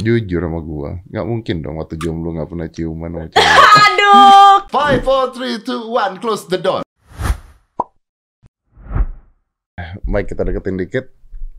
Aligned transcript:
Jujur 0.00 0.40
sama 0.40 0.60
gua, 0.64 0.90
nggak 1.12 1.26
mungkin 1.28 1.56
dong 1.60 1.76
waktu 1.76 2.00
jomblo 2.00 2.32
nggak 2.32 2.48
pernah 2.48 2.68
ciuman 2.72 3.10
sama 3.12 3.26
cewek. 3.28 3.44
Aduh. 3.84 4.54
Five, 4.72 5.00
four, 5.04 5.24
three, 5.36 5.60
two, 5.60 5.92
one, 5.92 6.16
close 6.16 6.48
the 6.48 6.56
door. 6.56 6.80
Mike 10.04 10.28
kita 10.32 10.44
deketin 10.44 10.76
dikit. 10.76 11.06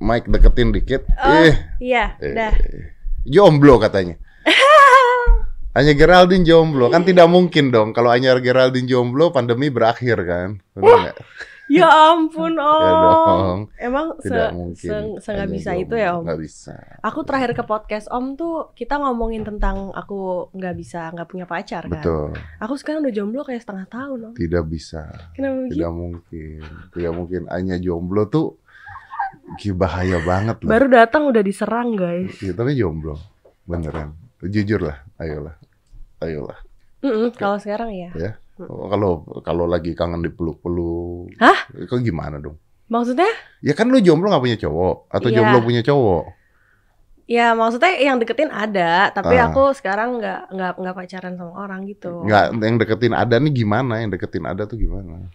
Mike 0.01 0.25
deketin 0.25 0.73
dikit. 0.73 1.05
Oh, 1.21 1.29
eh, 1.45 1.53
Iya, 1.77 2.17
eh, 2.17 2.33
dah. 2.33 2.53
jomblo 3.25 3.77
katanya. 3.77 4.17
Hanya 5.77 5.93
Geraldine 5.95 6.43
jomblo 6.43 6.91
kan 6.91 7.07
tidak 7.07 7.31
mungkin 7.31 7.71
dong 7.71 7.95
kalau 7.95 8.11
hanya 8.11 8.35
Geraldine 8.43 8.89
jomblo 8.91 9.31
pandemi 9.31 9.71
berakhir 9.71 10.19
kan? 10.27 10.59
Benar? 10.75 11.15
Ya 11.71 11.87
ampun, 11.87 12.59
Om. 12.59 12.83
Ya 12.83 12.91
dong. 12.91 13.59
Emang 13.79 14.07
se, 14.19 14.27
Tidak 14.27 14.51
mungkin. 14.51 14.75
se, 14.75 14.95
se 15.23 15.29
nggak 15.31 15.47
hanya 15.47 15.55
bisa 15.55 15.71
itu 15.79 15.95
ya, 15.95 16.09
Om? 16.19 16.23
Nggak 16.27 16.41
bisa. 16.43 16.75
Aku 16.99 17.19
terakhir 17.23 17.55
ke 17.55 17.63
podcast 17.63 18.11
Om 18.11 18.35
tuh 18.35 18.75
kita 18.75 18.99
ngomongin 18.99 19.47
tentang 19.47 19.95
aku 19.95 20.51
nggak 20.51 20.75
bisa 20.75 21.07
nggak 21.15 21.29
punya 21.31 21.47
pacar 21.47 21.87
kan. 21.87 22.03
Betul. 22.03 22.35
Aku 22.59 22.75
sekarang 22.75 23.07
udah 23.07 23.13
jomblo 23.15 23.41
kayak 23.47 23.63
setengah 23.63 23.87
tahun 23.87 24.19
Om. 24.31 24.33
Tidak 24.35 24.63
bisa. 24.67 25.07
Kenapa? 25.31 25.71
Tidak 25.71 25.91
mungkin. 25.95 26.59
Tidak 26.91 27.13
mungkin. 27.15 27.41
Hanya 27.47 27.79
jomblo 27.79 28.27
tuh 28.27 28.59
bahaya 29.71 30.19
banget 30.27 30.59
loh. 30.63 30.69
Baru 30.69 30.87
datang 30.91 31.27
udah 31.31 31.43
diserang 31.43 31.95
guys. 31.95 32.35
Iya, 32.43 32.51
tapi 32.51 32.75
jomblo. 32.75 33.15
Beneran. 33.63 34.11
Jujur 34.43 34.81
lah. 34.83 34.97
Ayolah. 35.21 35.55
Ayolah. 36.19 36.59
Mm-mm, 37.01 37.33
kalau 37.33 37.57
sekarang 37.57 37.89
ya. 37.93 38.09
Oh, 38.13 38.19
Kalau 38.67 39.11
kalau 39.41 39.65
lagi 39.65 39.93
kangen 39.93 40.21
dipeluk-peluk. 40.21 41.37
Hah? 41.37 41.57
Kok 41.87 42.01
gimana 42.01 42.37
dong? 42.37 42.59
Maksudnya? 42.85 43.29
Ya 43.59 43.71
kan 43.71 43.87
lu 43.87 43.97
jomblo 43.97 44.27
gak 44.27 44.41
punya 44.41 44.59
cowok. 44.59 45.07
Atau 45.07 45.31
Iya. 45.31 45.37
jomblo 45.39 45.63
punya 45.63 45.79
cowok. 45.79 46.23
Ya 47.25 47.55
maksudnya 47.55 47.95
yang 47.95 48.19
deketin 48.19 48.51
ada, 48.51 49.07
tapi 49.09 49.39
Ah. 49.39 49.47
aku 49.47 49.71
sekarang 49.71 50.19
nggak 50.19 50.51
nggak 50.51 50.73
nggak 50.75 50.95
pacaran 50.97 51.39
sama 51.39 51.53
orang 51.55 51.87
gitu. 51.87 52.27
Nggak, 52.27 52.45
yang 52.59 52.75
deketin 52.75 53.13
ada 53.15 53.39
nih 53.39 53.53
gimana? 53.55 54.03
Yang 54.03 54.19
deketin 54.19 54.43
ada 54.43 54.67
tuh 54.67 54.75
gimana? 54.75 55.31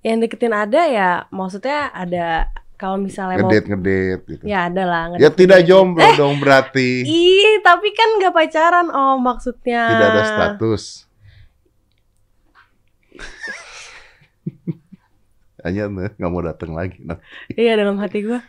Yang 0.00 0.18
deketin 0.24 0.56
ada 0.56 0.80
ya, 0.88 1.10
maksudnya 1.28 1.92
ada 1.92 2.48
kalau 2.74 2.96
misalnya 2.96 3.38
mau 3.38 3.52
Ngedate 3.52 3.68
ngedate 3.68 4.24
gitu. 4.26 4.42
ya 4.42 4.72
ada 4.72 4.82
lah. 4.84 5.02
Ya 5.14 5.28
ngedate- 5.28 5.36
tidak 5.36 5.60
jomblo 5.68 6.08
dong 6.16 6.40
berarti. 6.40 7.04
Ih, 7.04 7.60
tapi 7.60 7.92
kan 7.92 8.08
nggak 8.16 8.32
pacaran 8.32 8.88
om 8.88 9.20
maksudnya. 9.20 9.82
Tidak 9.84 10.08
ada 10.08 10.22
status. 10.24 11.03
Hanya 15.64 15.88
nggak 15.88 16.28
mau 16.28 16.40
datang 16.40 16.72
lagi. 16.72 17.00
Nah, 17.00 17.16
Iya 17.56 17.74
dalam 17.74 17.96
hati 17.96 18.20
gua, 18.20 18.40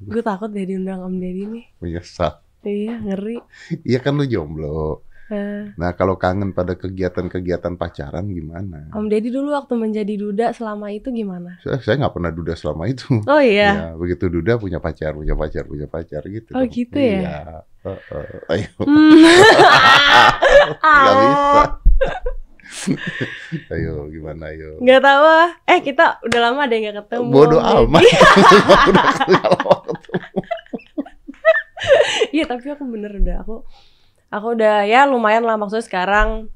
gue 0.00 0.20
takut 0.20 0.50
deh 0.50 0.64
diundang 0.64 1.00
om 1.00 1.14
Deddy 1.14 1.44
nih. 1.46 1.64
menyesal. 1.78 2.42
Iya 2.60 2.98
ngeri. 2.98 3.36
Iya 3.82 3.98
kan 4.00 4.14
lu 4.14 4.24
jomblo. 4.24 5.02
Eh, 5.24 5.72
Nah 5.76 5.92
kalau 5.92 6.14
kangen 6.14 6.50
pada 6.50 6.74
kegiatan-kegiatan 6.74 7.74
pacaran 7.74 8.26
gimana? 8.26 8.88
om 8.92 9.06
Deddy 9.06 9.30
dulu 9.30 9.52
waktu 9.52 9.72
menjadi 9.72 10.12
duda 10.14 10.50
selama 10.50 10.90
itu 10.90 11.08
gimana? 11.08 11.56
Saya 11.60 11.78
saya 11.78 11.94
nggak 12.02 12.12
pernah 12.12 12.28
duda 12.28 12.52
selama 12.52 12.82
itu. 12.86 13.06
Oh 13.24 13.38
iya. 13.38 13.70
Ya, 13.72 13.86
begitu 13.94 14.26
duda 14.26 14.56
punya 14.56 14.76
pacar, 14.78 15.14
punya 15.14 15.32
pacar, 15.32 15.62
punya 15.64 15.86
pacar 15.86 16.20
gitu. 16.26 16.50
Oh, 16.52 16.60
dong. 16.60 16.68
gitu 16.68 16.96
ya? 16.98 17.18
Iya. 17.22 17.36
Heeh. 17.84 18.24
ayo, 18.50 18.66
Hmm. 18.82 19.14
nggak 20.82 21.14
bisa. 21.14 21.62
Ayo, 23.68 24.06
gimana 24.08 24.48
ayo? 24.48 24.76
Nggak 24.78 25.00
tahu 25.00 25.24
ah. 25.24 25.50
Eh 25.64 25.80
kita 25.80 26.18
udah 26.20 26.40
lama 26.42 26.62
deh 26.64 26.78
nggak 26.78 26.96
ketemu. 27.00 27.28
Bodoh 27.28 27.60
amat. 27.60 28.02
Udah 29.24 29.48
waktu. 29.60 29.92
Iya 32.30 32.44
tapi 32.46 32.66
aku 32.68 32.84
bener 32.84 33.12
udah 33.14 33.36
aku 33.38 33.62
aku 34.28 34.46
udah 34.52 34.82
ya 34.82 35.04
lumayan 35.04 35.44
lah 35.44 35.54
maksudnya 35.54 35.84
sekarang 35.84 36.48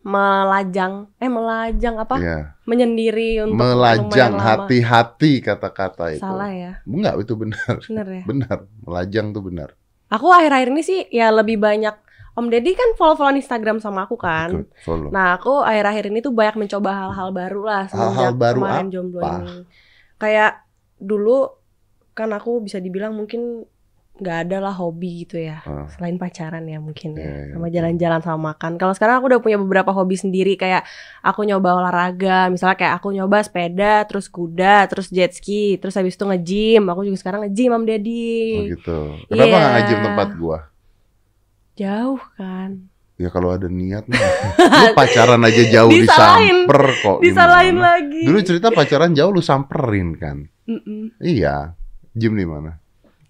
melajang 0.00 1.06
eh 1.16 1.28
melajang 1.28 1.96
apa 1.96 2.16
Iya. 2.16 2.38
menyendiri 2.64 3.44
untuk 3.44 3.56
Melajang 3.56 4.36
hati-hati 4.36 5.38
kata-kata 5.40 6.16
itu. 6.16 6.20
salah 6.20 6.48
ya 6.48 6.72
Enggak, 6.82 7.20
itu 7.20 7.32
benar. 7.34 7.74
bener 7.78 8.06
ya 8.10 8.22
Benar. 8.30 8.56
Melajang 8.82 9.26
tuh 9.30 9.42
benar. 9.42 9.68
aku 10.08 10.26
akhir-akhir 10.26 10.68
ini 10.70 10.82
sih 10.82 11.00
ya 11.06 11.30
lebih 11.30 11.56
banyak 11.56 11.94
Om 12.40 12.48
Deddy 12.48 12.72
kan 12.72 12.90
follow-followan 12.94 13.36
Instagram 13.36 13.76
sama 13.78 14.02
aku 14.02 14.16
kan 14.16 14.64
Ikut 14.64 14.72
follow. 14.80 15.08
nah 15.08 15.36
aku 15.36 15.60
akhir-akhir 15.60 16.08
ini 16.08 16.18
tuh 16.18 16.32
banyak 16.32 16.56
mencoba 16.58 16.90
hal-hal 16.98 17.28
baru 17.30 17.60
lah 17.62 17.82
semenjak 17.86 18.32
baru 18.34 18.58
kemarin 18.58 18.80
apa? 18.82 18.92
jomblo 18.92 19.20
ini 19.20 19.56
kayak 20.16 20.52
dulu 20.96 21.38
kan 22.12 22.28
aku 22.30 22.60
bisa 22.60 22.76
dibilang 22.76 23.12
mungkin 23.12 23.64
nggak 24.12 24.38
ada 24.44 24.60
lah 24.60 24.74
hobi 24.74 25.24
gitu 25.24 25.40
ya 25.40 25.64
Ah. 25.64 25.88
selain 25.88 26.16
pacaran 26.16 26.60
ya 26.62 26.76
mungkin 26.76 27.12
ya 27.12 27.24
Iya, 27.24 27.32
iya, 27.40 27.52
sama 27.54 27.68
jalan-jalan 27.68 28.20
sama 28.20 28.52
makan 28.52 28.76
kalau 28.76 28.92
sekarang 28.92 29.16
aku 29.16 29.32
udah 29.32 29.40
punya 29.40 29.56
beberapa 29.56 29.90
hobi 29.90 30.12
sendiri 30.14 30.54
kayak 30.54 30.84
aku 31.20 31.40
nyoba 31.42 31.72
olahraga 31.74 32.48
misalnya 32.48 32.76
kayak 32.76 32.94
aku 32.96 33.12
nyoba 33.12 33.40
sepeda 33.40 34.04
terus 34.04 34.28
kuda 34.28 34.84
terus 34.86 35.08
jet 35.08 35.32
ski 35.32 35.76
terus 35.76 35.96
habis 35.96 36.14
itu 36.14 36.24
nge-gym 36.26 36.84
aku 36.84 37.00
juga 37.02 37.16
sekarang 37.16 37.40
nge-gym 37.42 37.72
Oh 37.72 37.80
Deddy 37.80 38.36
gitu. 38.70 38.98
Kenapa 39.24 39.40
nggak 39.46 39.56
Iya. 39.56 39.72
ngajim 39.72 39.98
tempat 40.02 40.28
gua? 40.36 40.58
Jauh 41.80 42.20
kan 42.36 42.84
Ya 43.16 43.28
kalau 43.28 43.52
ada 43.52 43.68
niat 43.68 44.04
mah. 44.06 44.16
Lu 44.56 44.86
pacaran 44.98 45.40
aja 45.40 45.60
jauh 45.62 45.88
Disalahin. 45.88 46.64
disamper 46.64 46.82
kok. 46.98 47.18
disalahin 47.20 47.76
gimana? 47.76 47.84
lagi 47.94 48.22
Dulu 48.24 48.38
cerita 48.40 48.68
pacaran 48.70 49.12
jauh 49.12 49.28
lu 49.28 49.40
samperin 49.40 50.08
kan? 50.14 50.48
Mm-mm. 50.64 51.12
Iya. 51.18 51.76
Gym 52.10 52.32
di 52.34 52.44
mana? 52.44 52.80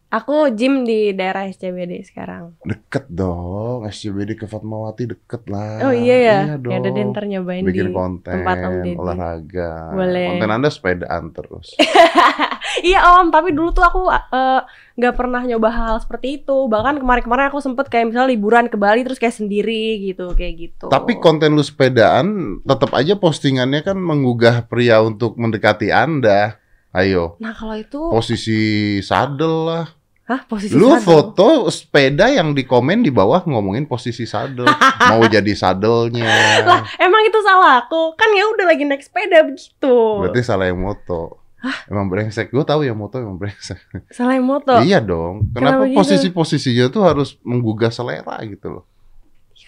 aku 0.09 0.51
gym 0.51 0.83
di 0.83 1.11
daerah 1.11 1.47
SCBD 1.47 2.03
sekarang 2.03 2.59
Deket 2.61 3.07
dong. 3.09 3.83
SCBD 3.85 4.35
ke 4.35 4.47
Fatmawati 4.47 5.07
deket 5.07 5.47
lah. 5.47 5.87
oh 5.87 5.95
iya 5.95 6.17
ya 6.19 6.39
Iya 6.45 6.55
dong. 6.57 6.71
ya 6.71 6.79
udah 6.79 6.91
deh, 6.91 7.05
ntar 7.07 7.25
nyobain 7.27 7.63
Bikin 7.63 7.87
di 7.87 7.93
konten, 7.93 8.35
tempat 8.37 8.57
Om 8.61 8.75
Deddy. 8.77 8.95
olahraga. 8.97 9.71
Boleh. 9.93 10.27
Konten 10.29 10.51
Anda 10.51 10.67
sepedaan 10.67 11.31
terus. 11.31 11.75
Iya 12.81 13.19
om, 13.19 13.29
tapi 13.29 13.51
dulu 13.51 13.71
tuh 13.71 13.83
aku 13.83 14.07
eh, 14.09 14.61
nggak 14.95 15.15
pernah 15.17 15.43
nyoba 15.43 15.69
hal 15.69 15.95
seperti 15.99 16.39
itu. 16.39 16.67
Bahkan 16.67 17.01
kemarin-kemarin 17.01 17.51
aku 17.51 17.59
sempet 17.59 17.89
kayak 17.89 18.11
misalnya 18.11 18.31
liburan 18.31 18.67
ke 18.67 18.77
Bali 18.77 19.03
terus 19.03 19.19
kayak 19.19 19.35
sendiri 19.35 19.99
gitu, 20.05 20.33
kayak 20.33 20.55
gitu. 20.57 20.87
Tapi 20.87 21.19
konten 21.19 21.53
lu 21.53 21.63
sepedaan 21.63 22.61
tetap 22.63 22.93
aja 22.93 23.15
postingannya 23.15 23.83
kan 23.83 23.97
menggugah 23.97 24.65
pria 24.65 25.01
untuk 25.01 25.35
mendekati 25.35 25.91
Anda. 25.91 26.57
Ayo, 26.91 27.39
Nah 27.39 27.55
kalau 27.55 27.79
itu, 27.79 28.03
posisi 28.11 28.59
sadel 28.99 29.55
lah. 29.63 29.87
hah 30.27 30.43
posisi 30.43 30.75
Lu 30.75 30.91
sadel? 30.91 31.07
foto 31.07 31.49
sepeda 31.71 32.27
yang 32.27 32.51
di 32.51 32.63
komen 32.63 33.03
di 33.03 33.11
bawah 33.11 33.47
ngomongin 33.47 33.87
posisi 33.87 34.27
sadel. 34.27 34.67
Mau 35.11 35.23
jadi 35.27 35.55
sadelnya. 35.55 36.27
Lah 36.63 36.83
emang 36.99 37.23
itu 37.23 37.39
salah 37.43 37.87
aku? 37.87 38.19
Kan 38.19 38.35
ya 38.35 38.43
udah 38.43 38.67
lagi 38.67 38.83
naik 38.83 39.03
sepeda 39.03 39.43
begitu. 39.43 39.95
Berarti 40.19 40.43
salah 40.43 40.67
yang 40.67 40.83
moto. 40.83 41.39
Emang 41.87 42.09
brengsek. 42.09 42.49
Gue 42.49 42.65
tahu 42.65 42.83
ya 42.83 42.97
moto 42.97 43.21
emang 43.21 43.37
brengsek. 43.37 43.77
Salah 44.09 44.35
yang 44.37 44.49
moto. 44.49 44.81
Iya 44.81 44.99
dong. 44.99 45.53
Kenapa 45.53 45.85
Kenapa 45.85 45.93
gitu? 45.93 45.97
posisi-posisinya 46.01 46.87
tuh 46.89 47.03
harus 47.05 47.37
menggugah 47.45 47.93
selera 47.93 48.41
gitu 48.45 48.81
loh. 48.81 48.85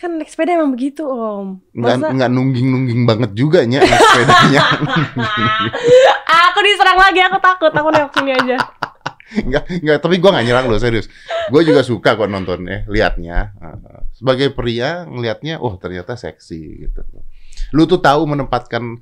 Kan 0.01 0.19
naik 0.19 0.35
sepeda 0.35 0.59
emang 0.59 0.75
begitu 0.75 1.07
om. 1.07 1.63
Masa 1.71 2.11
nggak 2.11 2.27
nungging-nungging 2.27 3.07
banget 3.07 3.31
juga 3.39 3.63
nya 3.63 3.79
naik 3.87 4.03
sepedanya. 4.11 4.63
aku 6.27 6.59
diserang 6.65 6.99
lagi, 6.99 7.21
aku 7.23 7.39
takut. 7.39 7.71
Aku 7.71 7.89
nengok 7.93 8.13
sini 8.19 8.33
aja. 8.35 8.57
Enggak, 9.33 9.65
enggak, 9.71 9.99
tapi 10.03 10.21
gua 10.21 10.37
nggak 10.37 10.45
nyerang 10.45 10.67
loh 10.69 10.77
serius. 10.77 11.09
Gue 11.49 11.65
juga 11.65 11.81
suka 11.81 12.19
kok 12.19 12.29
nontonnya, 12.29 12.85
liatnya. 12.85 13.57
Uh, 13.57 14.05
Sebagai 14.13 14.53
pria 14.53 15.09
ngelihatnya, 15.09 15.57
oh 15.57 15.79
ternyata 15.81 16.21
seksi 16.21 16.61
gitu. 16.85 17.01
Lu 17.73 17.89
tuh 17.89 17.97
tahu 17.99 18.29
menempatkan 18.29 19.01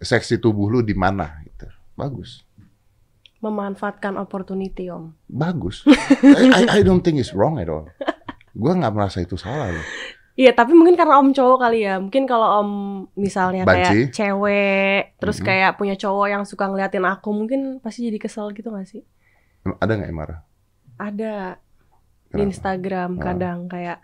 seksi 0.00 0.42
tubuh 0.42 0.66
lu 0.68 0.80
di 0.82 0.96
mana. 0.96 1.44
Bagus. 2.00 2.30
Memanfaatkan 3.38 4.16
opportunity 4.16 4.88
om. 4.88 5.16
Bagus. 5.26 5.84
I, 6.24 6.44
I, 6.50 6.62
I 6.76 6.80
don't 6.80 7.00
think 7.00 7.16
it's 7.16 7.32
wrong 7.32 7.56
at 7.56 7.68
all. 7.68 7.88
Gua 8.52 8.72
nggak 8.74 8.92
merasa 8.92 9.20
itu 9.20 9.36
salah 9.36 9.70
loh. 9.70 9.86
Iya, 10.36 10.52
tapi 10.52 10.72
mungkin 10.72 10.96
karena 10.96 11.16
om 11.16 11.32
cowok 11.32 11.58
kali 11.58 11.84
ya. 11.84 11.96
Mungkin 11.96 12.24
kalau 12.24 12.60
om 12.60 12.70
misalnya 13.14 13.64
Banci. 13.64 14.08
kayak 14.08 14.12
cewek, 14.12 15.00
terus 15.16 15.36
Mhm. 15.36 15.44
kayak 15.44 15.70
punya 15.76 15.94
cowok 15.94 16.26
yang 16.28 16.42
suka 16.44 16.64
ngeliatin 16.64 17.04
aku, 17.04 17.28
mungkin 17.30 17.60
pasti 17.78 18.08
jadi 18.08 18.16
kesel 18.16 18.48
gitu 18.52 18.68
gak 18.70 18.88
sih? 18.88 19.04
Ada 19.76 19.92
nggak 19.94 20.08
yang 20.08 20.16
marah? 20.16 20.40
Ada 20.96 21.60
di 22.26 22.32
Kenapa? 22.32 22.44
Instagram 22.46 23.10
Ah. 23.16 23.22
kadang 23.22 23.58
kayak 23.68 23.98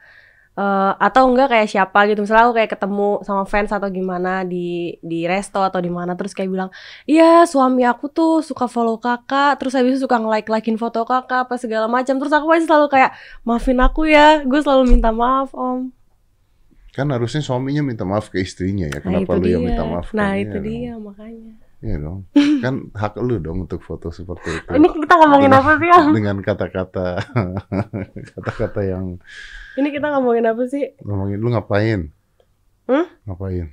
eh, 0.56 0.92
atau 0.96 1.22
enggak 1.28 1.48
kayak 1.52 1.68
siapa 1.68 1.98
gitu. 2.08 2.24
Misalnya 2.24 2.44
aku 2.48 2.54
kayak 2.56 2.70
ketemu 2.72 3.08
sama 3.22 3.44
fans 3.44 3.70
atau 3.70 3.88
gimana 3.92 4.42
di 4.42 4.96
di 5.04 5.28
resto 5.28 5.60
atau 5.60 5.78
di 5.78 5.92
mana 5.92 6.16
terus 6.16 6.32
kayak 6.32 6.50
bilang, 6.50 6.70
"Iya, 7.04 7.44
suami 7.44 7.84
aku 7.84 8.08
tuh 8.08 8.40
suka 8.40 8.66
follow 8.66 8.96
Kakak, 8.96 9.60
terus 9.60 9.76
habis 9.76 10.00
itu 10.00 10.08
suka 10.08 10.16
nge-like-likein 10.16 10.80
foto 10.80 11.04
Kakak 11.04 11.46
apa 11.48 11.54
segala 11.60 11.86
macam." 11.86 12.16
Terus 12.16 12.32
aku 12.32 12.46
pasti 12.48 12.64
selalu 12.68 12.86
kayak, 12.88 13.10
"Maafin 13.44 13.78
aku 13.84 14.08
ya." 14.08 14.40
Gue 14.48 14.60
selalu 14.64 14.96
minta 14.96 15.12
maaf, 15.12 15.52
Om. 15.52 15.92
Kan 16.96 17.12
harusnya 17.12 17.44
suaminya 17.44 17.84
minta 17.84 18.08
maaf 18.08 18.32
ke 18.32 18.40
istrinya 18.40 18.88
ya. 18.88 19.04
Nah, 19.04 19.20
Kenapa 19.20 19.36
itu 19.36 19.44
lu 19.44 19.46
yang 19.52 19.64
minta 19.68 19.84
maaf? 19.84 20.16
Nah, 20.16 20.32
itu 20.40 20.56
dong? 20.56 20.64
dia 20.64 20.92
makanya. 20.96 21.65
Iya 21.78 21.96
dong. 22.00 22.24
Kan 22.64 22.88
hak 22.92 23.20
lu 23.20 23.36
dong 23.36 23.64
untuk 23.64 23.84
foto 23.84 24.08
seperti 24.08 24.48
itu. 24.50 24.68
Ini 24.72 24.88
kita 24.88 25.14
ngomongin 25.16 25.50
Dengan- 25.52 25.60
apa 25.62 25.72
sih 25.76 25.90
om? 25.92 26.06
Dengan 26.10 26.36
kata-kata 26.40 27.06
kata-kata 28.34 28.80
yang 28.82 29.20
Ini 29.76 29.88
kita 29.92 30.08
ngomongin 30.16 30.48
apa 30.48 30.62
sih? 30.64 30.96
ngomongin 31.04 31.36
lu 31.36 31.52
ngapain? 31.52 32.00
Hmm? 32.88 33.06
Ngapain? 33.28 33.66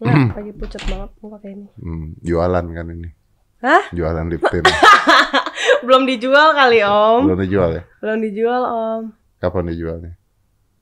Nggak, 0.00 0.16
lagi 0.40 0.52
pucat 0.56 0.82
banget 0.88 1.10
mau 1.20 1.28
pakai 1.36 1.50
ini. 1.52 1.66
Hmm, 1.76 2.06
jualan 2.20 2.64
kan 2.64 2.86
ini. 2.88 3.10
Hah? 3.62 3.82
Jualan 3.94 4.26
lip 4.26 4.42
tint. 4.48 4.66
Belum 5.86 6.02
dijual 6.02 6.56
kali 6.56 6.82
om. 6.82 7.28
Belum 7.30 7.38
dijual 7.38 7.70
ya? 7.76 7.82
Belum 8.00 8.18
dijual 8.18 8.62
om. 8.64 9.02
Kapan 9.38 9.70
dijualnya? 9.70 10.12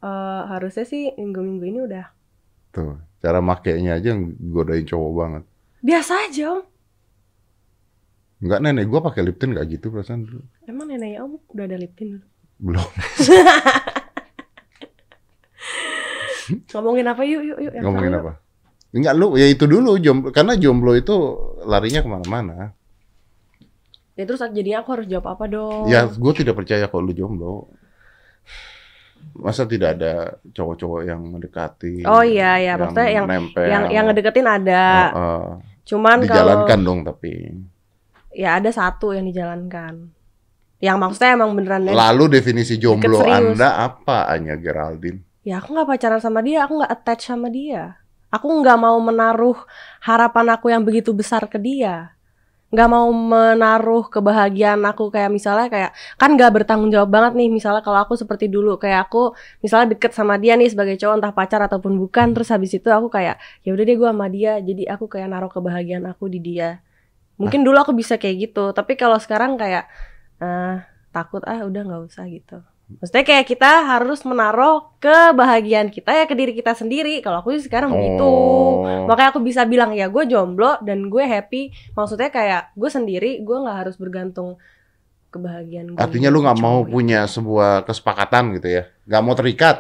Eh, 0.01 0.43
harusnya 0.49 0.89
sih 0.89 1.13
minggu-minggu 1.13 1.65
ini 1.67 1.81
udah. 1.85 2.07
Tuh, 2.73 2.97
cara 3.21 3.45
makainya 3.45 4.01
aja 4.01 4.17
godain 4.41 4.87
cowok 4.87 5.13
banget. 5.13 5.45
Biasa 5.81 6.13
aja 6.29 6.61
om. 6.61 6.63
Enggak 8.41 8.61
nenek 8.65 8.89
gua 8.89 9.01
pakai 9.05 9.21
lip 9.25 9.37
tint 9.37 9.53
enggak 9.53 9.69
gitu 9.77 9.93
perasaan 9.93 10.25
dulu. 10.25 10.41
Emang 10.65 10.89
neneknya 10.89 11.25
om 11.25 11.37
udah 11.53 11.65
ada 11.69 11.77
lip 11.77 11.93
tint? 11.97 12.21
Belum. 12.61 12.85
Ngomongin 16.73 17.07
apa 17.07 17.23
yuk 17.25 17.43
yuk 17.47 17.59
yuk. 17.63 17.73
yang 17.77 17.85
Ngomongin 17.85 18.11
seru 18.11 18.17
yuk. 18.17 18.25
apa? 18.25 18.33
Enggak 18.91 19.15
lu, 19.15 19.39
ya 19.39 19.47
itu 19.47 19.65
dulu 19.71 20.03
jomblo 20.03 20.35
karena 20.35 20.59
jomblo 20.59 20.99
itu 20.99 21.15
larinya 21.63 22.03
ke 22.03 22.09
mana-mana. 22.11 22.75
Ya 24.19 24.27
terus 24.27 24.43
jadinya 24.43 24.83
aku 24.83 24.91
harus 24.99 25.07
jawab 25.07 25.33
apa 25.33 25.49
dong? 25.49 25.89
Ya, 25.89 26.05
gue 26.05 26.33
tidak 26.37 26.59
percaya 26.59 26.91
kalau 26.91 27.09
lu 27.09 27.15
jomblo. 27.15 27.71
Masa 29.41 29.65
tidak 29.65 29.97
ada 29.97 30.37
cowok-cowok 30.53 31.01
yang 31.07 31.21
mendekati? 31.23 32.05
Oh 32.05 32.21
iya 32.21 32.61
ya, 32.61 32.73
maksudnya 32.77 33.09
yang 33.09 33.27
nempel, 33.27 33.65
yang 33.65 33.85
yang 33.89 34.05
ngedeketin 34.11 34.49
ada. 34.49 34.85
Heeh. 35.11 35.45
Cuman 35.89 36.17
kalau 36.23 36.29
dijalankan 36.29 36.79
dong 36.85 37.01
tapi. 37.07 37.33
ya 38.31 38.61
ada 38.61 38.71
satu 38.71 39.17
yang 39.17 39.27
dijalankan. 39.27 40.13
Yang 40.81 40.97
maksudnya 40.97 41.31
emang 41.37 41.53
beneran 41.53 41.93
Lalu 41.93 42.41
definisi 42.41 42.81
jomblo. 42.81 43.21
Anda 43.21 43.85
apa, 43.85 44.29
Anya 44.33 44.57
Geraldine? 44.57 45.29
ya 45.41 45.57
aku 45.57 45.73
nggak 45.73 45.89
pacaran 45.89 46.21
sama 46.21 46.45
dia, 46.45 46.65
aku 46.69 46.81
nggak 46.81 46.93
attach 46.93 47.23
sama 47.33 47.49
dia. 47.49 47.97
Aku 48.31 48.47
nggak 48.47 48.79
mau 48.79 48.95
menaruh 49.03 49.59
harapan 50.05 50.47
aku 50.55 50.71
yang 50.71 50.87
begitu 50.87 51.11
besar 51.11 51.51
ke 51.51 51.59
dia. 51.59 52.15
Nggak 52.71 52.89
mau 52.91 53.11
menaruh 53.11 54.07
kebahagiaan 54.07 54.79
aku. 54.87 55.11
Kayak 55.11 55.31
misalnya 55.35 55.67
kayak 55.67 55.91
kan 56.15 56.31
nggak 56.39 56.51
bertanggung 56.55 56.91
jawab 56.95 57.11
banget 57.11 57.33
nih 57.35 57.49
misalnya 57.51 57.83
kalau 57.83 57.99
aku 57.99 58.15
seperti 58.15 58.47
dulu. 58.47 58.79
Kayak 58.79 59.11
aku 59.11 59.35
misalnya 59.59 59.99
deket 59.99 60.15
sama 60.15 60.39
dia 60.39 60.55
nih 60.55 60.71
sebagai 60.71 60.95
cowok 60.95 61.15
entah 61.19 61.35
pacar 61.35 61.61
ataupun 61.67 61.99
bukan. 61.99 62.31
Terus 62.31 62.49
habis 62.55 62.71
itu 62.71 62.89
aku 62.89 63.11
kayak 63.11 63.43
ya 63.67 63.71
udah 63.75 63.85
deh 63.85 63.97
gue 63.99 64.11
sama 64.11 64.27
dia. 64.31 64.63
Jadi 64.63 64.87
aku 64.87 65.11
kayak 65.11 65.29
naruh 65.29 65.51
kebahagiaan 65.51 66.07
aku 66.07 66.31
di 66.31 66.39
dia. 66.39 66.79
Mungkin 67.43 67.67
dulu 67.67 67.79
aku 67.83 67.93
bisa 67.93 68.15
kayak 68.23 68.37
gitu. 68.51 68.71
Tapi 68.71 68.95
kalau 68.95 69.19
sekarang 69.19 69.59
kayak 69.59 69.91
eh 70.39 70.79
takut. 71.11 71.43
Ah 71.43 71.67
udah 71.67 71.83
nggak 71.83 72.03
usah 72.07 72.25
gitu 72.31 72.70
maksudnya 72.99 73.23
kayak 73.23 73.47
kita 73.47 73.71
harus 73.87 74.27
menaruh 74.27 74.91
kebahagiaan 74.99 75.89
kita 75.89 76.11
ya 76.11 76.25
ke 76.27 76.35
diri 76.35 76.53
kita 76.53 76.75
sendiri 76.75 77.23
kalau 77.23 77.39
aku 77.39 77.55
sih 77.55 77.65
sekarang 77.65 77.95
begitu 77.95 78.27
Oh. 78.81 79.07
makanya 79.07 79.31
aku 79.31 79.41
bisa 79.41 79.63
bilang 79.63 79.95
ya 79.95 80.09
gue 80.09 80.25
jomblo 80.27 80.81
dan 80.83 81.07
gue 81.07 81.23
happy 81.23 81.71
maksudnya 81.93 82.33
kayak 82.33 82.75
gue 82.75 82.91
sendiri 82.91 83.39
gue 83.39 83.57
nggak 83.57 83.79
harus 83.87 83.95
bergantung 83.95 84.59
kebahagiaan 85.29 85.95
gue 85.95 85.99
Artinya 86.01 86.27
lu 86.27 86.43
nggak 86.43 86.59
mau 86.59 86.83
punya 86.83 87.23
sebuah 87.25 87.87
kesepakatan 87.87 88.51
gitu 88.59 88.67
ya? 88.67 88.83
Nggak 89.07 89.23
mau 89.23 89.35
terikat? 89.39 89.77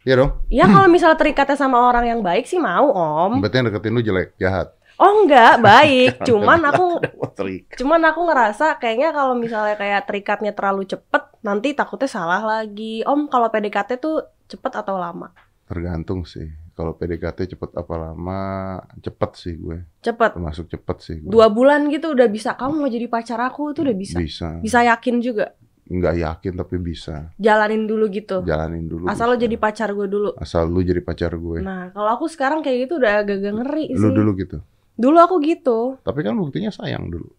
Iya 0.00 0.14
dong? 0.16 0.30
ya 0.48 0.64
kalau 0.64 0.88
misalnya 0.88 1.18
terikatnya 1.18 1.58
sama 1.58 1.76
orang 1.84 2.08
yang 2.08 2.20
baik 2.24 2.48
sih 2.48 2.56
mau 2.56 2.88
om 2.88 3.42
Berarti 3.44 3.60
yang 3.60 3.66
deketin 3.68 3.92
lu 3.92 4.00
jelek, 4.00 4.32
jahat. 4.38 4.72
Oh 5.00 5.12
enggak 5.18 5.58
baik 5.66 6.20
cuman 6.22 6.60
aku 6.62 7.00
cuman 7.74 8.02
aku 8.04 8.20
ngerasa 8.22 8.76
kayaknya 8.76 9.10
kalau 9.10 9.32
misalnya 9.34 9.74
kayak 9.74 10.04
terikatnya 10.04 10.52
terlalu 10.52 10.84
cepet 10.84 11.22
nanti 11.40 11.72
takutnya 11.72 12.06
salah 12.06 12.42
lagi 12.42 13.00
om 13.02 13.26
kalau 13.26 13.48
PDKT 13.48 13.96
tuh 13.96 14.20
cepet 14.46 14.72
atau 14.74 14.96
lama 14.96 15.32
Tergantung 15.64 16.26
sih. 16.26 16.50
Kalau 16.74 16.98
PDKT 16.98 17.54
cepet 17.54 17.70
apa 17.78 17.94
lama, 17.94 18.42
cepet 18.98 19.30
sih 19.38 19.54
gue. 19.54 19.86
cepet 20.02 20.34
Termasuk 20.34 20.66
cepet 20.66 20.96
sih 20.98 21.16
gue. 21.16 21.30
dua 21.30 21.46
bulan 21.46 21.86
gitu 21.86 22.10
udah 22.10 22.26
bisa 22.26 22.58
kamu 22.58 22.74
mau 22.74 22.90
jadi 22.90 23.06
pacar 23.06 23.38
aku 23.38 23.70
tuh 23.70 23.86
udah 23.86 23.94
bisa 23.94 24.18
Bisa. 24.18 24.58
bisa 24.58 24.82
yakin 24.82 25.22
juga 25.22 25.54
Nggak 25.86 26.14
yakin 26.18 26.52
tapi 26.56 26.74
bisa. 26.74 27.30
jalanin 27.36 27.86
dulu 27.86 28.10
gitu 28.10 28.42
Jalanin 28.42 28.82
dulu. 28.82 29.06
asal 29.06 29.30
lo 29.30 29.34
bisa. 29.34 29.46
jadi 29.46 29.56
pacar 29.58 29.88
gue 29.90 30.06
dulu 30.06 30.30
Asal 30.34 30.66
lu 30.66 30.82
jadi 30.82 30.98
pacar 31.00 31.30
gue. 31.32 31.58
Nah, 31.62 31.94
kalau 31.94 32.10
aku 32.10 32.26
sekarang 32.26 32.66
kayak 32.66 32.90
gitu 32.90 32.98
udah 32.98 33.22
agak-agak 33.22 33.52
ngeri 33.54 33.84
sih. 33.90 33.94
lu 33.94 34.10
dulu 34.10 34.30
gitu. 34.34 34.58
Dulu 35.00 35.16
aku 35.16 35.40
gitu. 35.40 35.96
Tapi 36.04 36.20
kan 36.20 36.36
buktinya 36.36 36.68
sayang 36.68 37.08
dulu. 37.08 37.32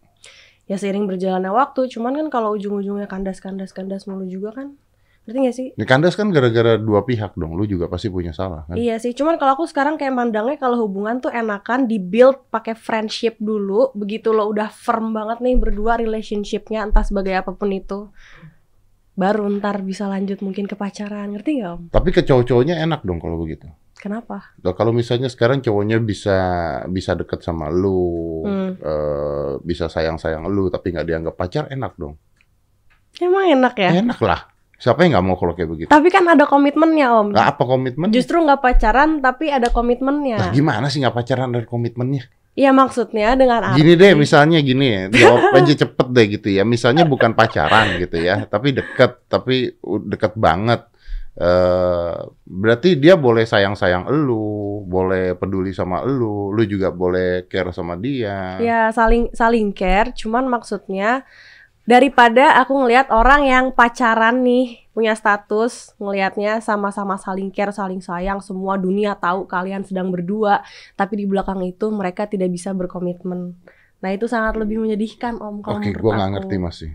Ya 0.66 0.82
seiring 0.82 1.06
berjalannya 1.06 1.54
waktu, 1.54 1.86
cuman 1.94 2.18
kan 2.18 2.28
kalau 2.34 2.58
ujung-ujungnya 2.58 3.06
kandas-kandas-kandas 3.06 4.10
mulu 4.10 4.26
juga 4.26 4.58
kan. 4.58 4.74
Ngerti 5.22 5.38
gak 5.46 5.56
sih? 5.56 5.68
Ini 5.78 5.86
kandas 5.86 6.18
kan 6.18 6.34
gara-gara 6.34 6.82
dua 6.82 7.06
pihak 7.06 7.38
dong. 7.38 7.54
Lu 7.54 7.70
juga 7.70 7.86
pasti 7.86 8.10
punya 8.10 8.34
salah 8.34 8.66
kan? 8.66 8.74
Iya 8.74 8.98
sih, 8.98 9.14
cuman 9.14 9.38
kalau 9.38 9.54
aku 9.54 9.70
sekarang 9.70 10.02
kayak 10.02 10.18
mandangnya 10.18 10.58
kalau 10.58 10.82
hubungan 10.82 11.22
tuh 11.22 11.30
enakan 11.30 11.86
di 11.86 12.02
build 12.02 12.50
pakai 12.50 12.74
friendship 12.74 13.38
dulu, 13.38 13.94
begitu 13.94 14.34
lo 14.34 14.50
udah 14.50 14.74
firm 14.74 15.14
banget 15.14 15.46
nih 15.46 15.62
berdua 15.62 16.02
relationshipnya 16.02 16.90
entah 16.90 17.06
sebagai 17.06 17.38
apa 17.38 17.54
pun 17.54 17.70
itu. 17.70 18.10
Baru 19.14 19.46
ntar 19.62 19.86
bisa 19.86 20.10
lanjut 20.10 20.42
mungkin 20.42 20.66
ke 20.66 20.74
pacaran, 20.74 21.38
ngerti 21.38 21.62
gak 21.62 21.70
om? 21.70 21.82
Tapi 21.94 22.10
ke 22.10 22.26
cowok-cowoknya 22.26 22.82
enak 22.82 23.06
dong 23.06 23.22
kalau 23.22 23.38
begitu. 23.38 23.70
Kenapa? 24.02 24.58
Nah, 24.58 24.74
kalau 24.74 24.90
misalnya 24.90 25.30
sekarang 25.30 25.62
cowoknya 25.62 26.02
bisa 26.02 26.38
bisa 26.90 27.14
deket 27.14 27.46
sama 27.46 27.70
lu, 27.70 28.42
Hmm. 28.42 28.74
eh, 28.74 29.52
bisa 29.62 29.86
sayang-sayang 29.86 30.50
lu, 30.50 30.74
tapi 30.74 30.90
nggak 30.90 31.06
dianggap 31.06 31.36
pacar, 31.38 31.64
enak 31.70 31.94
dong. 31.94 32.18
Emang 33.22 33.46
enak 33.46 33.78
ya? 33.78 34.02
Enak 34.02 34.18
lah. 34.26 34.50
Siapa 34.82 35.06
yang 35.06 35.14
nggak 35.14 35.26
mau 35.30 35.38
kalau 35.38 35.54
kayak 35.54 35.70
begitu? 35.70 35.90
Tapi 35.94 36.10
kan 36.10 36.26
ada 36.26 36.50
komitmennya 36.50 37.14
om. 37.14 37.30
Nah, 37.30 37.54
apa 37.54 37.62
komitmen? 37.62 38.10
Justru 38.10 38.42
nggak 38.42 38.66
pacaran 38.66 39.22
tapi 39.22 39.54
ada 39.54 39.70
komitmennya. 39.70 40.38
Nah, 40.42 40.50
gimana 40.50 40.90
sih 40.90 40.98
nggak 41.06 41.14
pacaran 41.14 41.54
dari 41.54 41.70
komitmennya? 41.70 42.26
Iya 42.52 42.76
maksudnya 42.76 43.38
dengan 43.40 43.64
arti 43.64 43.80
Gini 43.80 43.96
deh, 43.96 44.12
misalnya 44.12 44.60
gini 44.60 44.88
ya, 44.92 45.04
jawab 45.08 45.54
aja 45.62 45.72
cepet 45.72 46.08
deh 46.12 46.26
gitu 46.36 46.48
ya. 46.52 46.66
Misalnya 46.66 47.06
bukan 47.08 47.32
pacaran 47.32 47.96
gitu 47.96 48.18
ya, 48.20 48.44
tapi 48.50 48.74
deket, 48.74 49.24
tapi 49.30 49.78
deket 50.10 50.34
banget. 50.36 50.91
Eh 51.32 52.16
berarti 52.44 53.00
dia 53.00 53.16
boleh 53.16 53.48
sayang-sayang 53.48 54.12
elu, 54.12 54.84
boleh 54.84 55.40
peduli 55.40 55.72
sama 55.72 56.04
elu, 56.04 56.52
lu 56.52 56.64
juga 56.68 56.92
boleh 56.92 57.48
care 57.48 57.72
sama 57.72 57.96
dia. 57.96 58.60
ya 58.60 58.92
saling 58.92 59.32
saling 59.32 59.72
care. 59.72 60.12
Cuman 60.12 60.52
maksudnya 60.52 61.24
daripada 61.88 62.60
aku 62.60 62.84
ngelihat 62.84 63.10
orang 63.10 63.48
yang 63.48 63.66
pacaran 63.72 64.44
nih 64.44 64.82
punya 64.92 65.16
status 65.16 65.96
ngelihatnya 66.04 66.60
sama-sama 66.60 67.16
saling 67.16 67.48
care, 67.48 67.72
saling 67.72 68.04
sayang, 68.04 68.44
semua 68.44 68.76
dunia 68.76 69.16
tahu 69.16 69.48
kalian 69.48 69.88
sedang 69.88 70.12
berdua, 70.12 70.62
tapi 71.00 71.24
di 71.24 71.26
belakang 71.26 71.64
itu 71.64 71.88
mereka 71.90 72.28
tidak 72.28 72.52
bisa 72.52 72.76
berkomitmen. 72.76 73.56
Nah 74.04 74.10
itu 74.12 74.28
sangat 74.28 74.60
lebih 74.60 74.84
menyedihkan 74.84 75.40
om 75.40 75.64
kalau 75.64 75.80
Oke, 75.80 75.94
menurut 75.94 76.04
gua 76.04 76.14
nggak 76.20 76.32
ngerti 76.36 76.56
masih. 76.60 76.92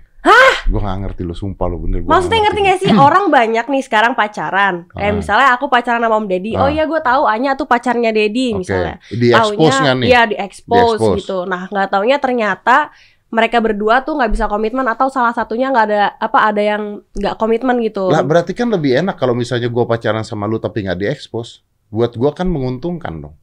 Gua 0.67 0.81
nggak 0.83 0.99
ngerti 1.03 1.23
lu, 1.23 1.33
sumpah 1.33 1.67
lu 1.67 1.79
bener. 1.79 2.03
gua 2.03 2.11
Maksudnya 2.13 2.41
ngerti 2.43 2.61
gak 2.63 2.79
sih 2.81 2.91
orang 3.07 3.29
banyak 3.29 3.65
nih 3.65 3.83
sekarang 3.83 4.13
pacaran. 4.13 4.91
Kayak 4.91 5.13
Ah. 5.13 5.17
misalnya 5.17 5.49
aku 5.53 5.67
pacaran 5.67 6.01
sama 6.01 6.15
Om 6.15 6.27
Deddy. 6.27 6.53
Oh 6.55 6.67
Ah. 6.67 6.69
iya 6.69 6.85
gue 6.85 7.01
tahu 7.01 7.23
Anya 7.25 7.55
tuh 7.55 7.65
pacarnya 7.65 8.11
Deddy 8.11 8.53
Oke, 8.53 8.59
misalnya. 8.61 8.97
di 9.09 9.29
expose 9.31 9.55
Taunya- 9.57 9.83
kan 9.83 9.97
nih? 9.97 10.07
Iya 10.07 10.21
di 10.25 10.37
expose 10.37 11.03
gitu. 11.17 11.39
Nah 11.45 11.63
nggak 11.67 11.89
taunya 11.89 12.17
ternyata 12.17 12.91
mereka 13.27 13.59
berdua 13.59 14.01
tuh 14.01 14.15
nggak 14.15 14.31
bisa 14.31 14.47
komitmen 14.47 14.87
atau 14.87 15.07
salah 15.07 15.31
satunya 15.31 15.69
nggak 15.69 15.87
ada 15.87 16.15
apa 16.17 16.39
ada 16.45 16.63
yang 16.63 16.83
nggak 17.13 17.35
komitmen 17.37 17.79
gitu. 17.81 18.07
Lah 18.07 18.23
berarti 18.23 18.51
kan 18.51 18.67
lebih 18.67 18.97
enak 18.97 19.15
kalau 19.15 19.33
misalnya 19.33 19.67
gua 19.67 19.85
pacaran 19.85 20.23
sama 20.23 20.45
lu 20.45 20.57
tapi 20.57 20.83
nggak 20.83 20.97
diekspos. 20.97 21.63
Buat 21.87 22.15
gua 22.15 22.31
kan 22.33 22.47
menguntungkan 22.47 23.15
dong. 23.21 23.35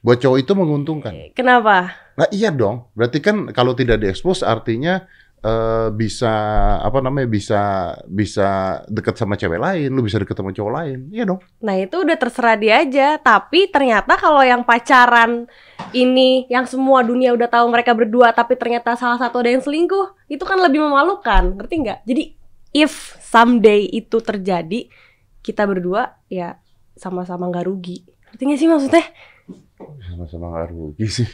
Buat 0.00 0.18
cowok 0.18 0.38
itu 0.38 0.52
menguntungkan. 0.52 1.14
Kenapa? 1.30 1.94
Nah 2.12 2.26
iya 2.28 2.50
dong. 2.50 2.90
Berarti 2.92 3.20
kan 3.20 3.48
kalau 3.50 3.72
tidak 3.72 3.96
diekspos 3.98 4.42
artinya 4.42 5.06
eh, 5.42 5.88
bisa 5.90 6.32
apa 6.78 6.98
namanya 7.02 7.28
bisa 7.28 7.60
bisa 8.06 8.80
dekat 8.86 9.18
sama 9.18 9.34
cewek 9.34 9.58
lain, 9.58 9.90
lu 9.90 10.06
bisa 10.06 10.22
deket 10.22 10.38
sama 10.38 10.54
cowok 10.54 10.72
lain. 10.72 10.98
Iya 11.10 11.26
dong. 11.26 11.42
Nah 11.60 11.74
itu 11.76 12.00
udah 12.00 12.16
terserah 12.16 12.56
dia 12.56 12.80
aja. 12.80 13.18
Tapi 13.18 13.68
ternyata 13.68 14.14
kalau 14.16 14.40
yang 14.40 14.62
pacaran 14.62 15.50
ini 15.90 16.46
yang 16.46 16.64
semua 16.64 17.02
dunia 17.02 17.34
udah 17.34 17.50
tahu 17.50 17.66
mereka 17.68 17.92
berdua, 17.92 18.30
tapi 18.30 18.54
ternyata 18.54 18.94
salah 18.94 19.18
satu 19.18 19.42
ada 19.42 19.50
yang 19.50 19.62
selingkuh, 19.62 20.30
itu 20.30 20.42
kan 20.46 20.62
lebih 20.62 20.80
memalukan, 20.80 21.58
ngerti 21.58 21.74
nggak? 21.82 22.00
Jadi 22.06 22.22
if 22.72 23.18
someday 23.20 23.84
itu 23.90 24.22
terjadi, 24.22 24.88
kita 25.42 25.66
berdua 25.66 26.16
ya 26.30 26.56
sama-sama 26.94 27.50
nggak 27.50 27.66
rugi. 27.66 28.06
Ngerti 28.32 28.42
nggak 28.46 28.60
sih 28.62 28.68
maksudnya? 28.70 29.04
Sama-sama 30.06 30.44
nggak 30.54 30.68
rugi 30.70 31.06
sih. 31.10 31.28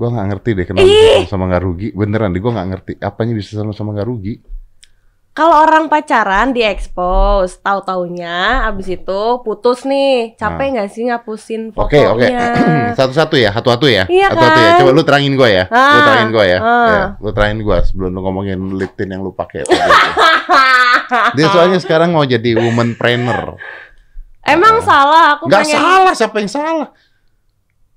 Gua 0.00 0.08
nggak 0.08 0.26
ngerti 0.32 0.50
deh 0.56 0.64
kenapa 0.64 0.88
Ih! 0.88 1.12
sama-sama 1.22 1.44
nggak 1.46 1.62
rugi. 1.62 1.88
Beneran 1.92 2.32
deh 2.32 2.40
gua 2.40 2.52
nggak 2.56 2.68
ngerti. 2.72 2.92
Apanya 2.98 3.36
bisa 3.36 3.52
sama-sama 3.52 3.92
nggak 3.92 4.08
rugi? 4.08 4.34
Kalau 5.30 5.62
orang 5.62 5.86
pacaran 5.86 6.50
di 6.50 6.58
expose, 6.60 7.62
tahu 7.62 7.86
taunya 7.86 8.66
abis 8.66 8.90
itu 8.90 9.20
putus 9.40 9.86
nih, 9.86 10.34
capek 10.34 10.74
nggak 10.74 10.88
sih 10.90 11.06
ngapusin 11.06 11.70
Nah. 11.70 11.86
Oke, 11.86 12.02
oke. 12.02 12.26
fotonya? 12.26 12.46
Satu-satu 12.98 13.34
ya, 13.36 13.50
satu-satu 13.52 13.86
ya. 13.86 14.04
Iya 14.06 14.26
Satu-satu 14.26 14.58
ya. 14.58 14.66
kan? 14.66 14.78
Coba 14.80 14.90
lu 14.90 15.02
terangin 15.04 15.32
gua 15.36 15.48
ya. 15.48 15.64
lu 15.64 15.76
Ah, 15.76 16.02
terangin 16.02 16.28
gua 16.32 16.44
ya. 16.44 16.58
ah. 16.58 16.88
Ya, 16.88 17.02
lu 17.20 17.30
terangin 17.30 17.58
gua 17.62 17.76
sebelum 17.84 18.10
lu 18.10 18.20
ngomongin 18.20 18.58
lip 18.74 18.96
tint 18.96 19.06
yang 19.06 19.20
lu 19.20 19.30
pakai. 19.30 19.68
Dia 21.36 21.46
soalnya 21.48 21.78
sekarang 21.78 22.10
mau 22.10 22.24
jadi 22.24 22.56
woman 22.56 22.94
trainer. 22.94 23.54
Emang 24.42 24.80
salah, 24.80 25.36
aku 25.36 25.46
Nggak 25.46 25.62
pengen. 25.62 25.76
salah, 25.78 26.12
siapa 26.12 26.36
yang 26.38 26.50
salah? 26.50 26.88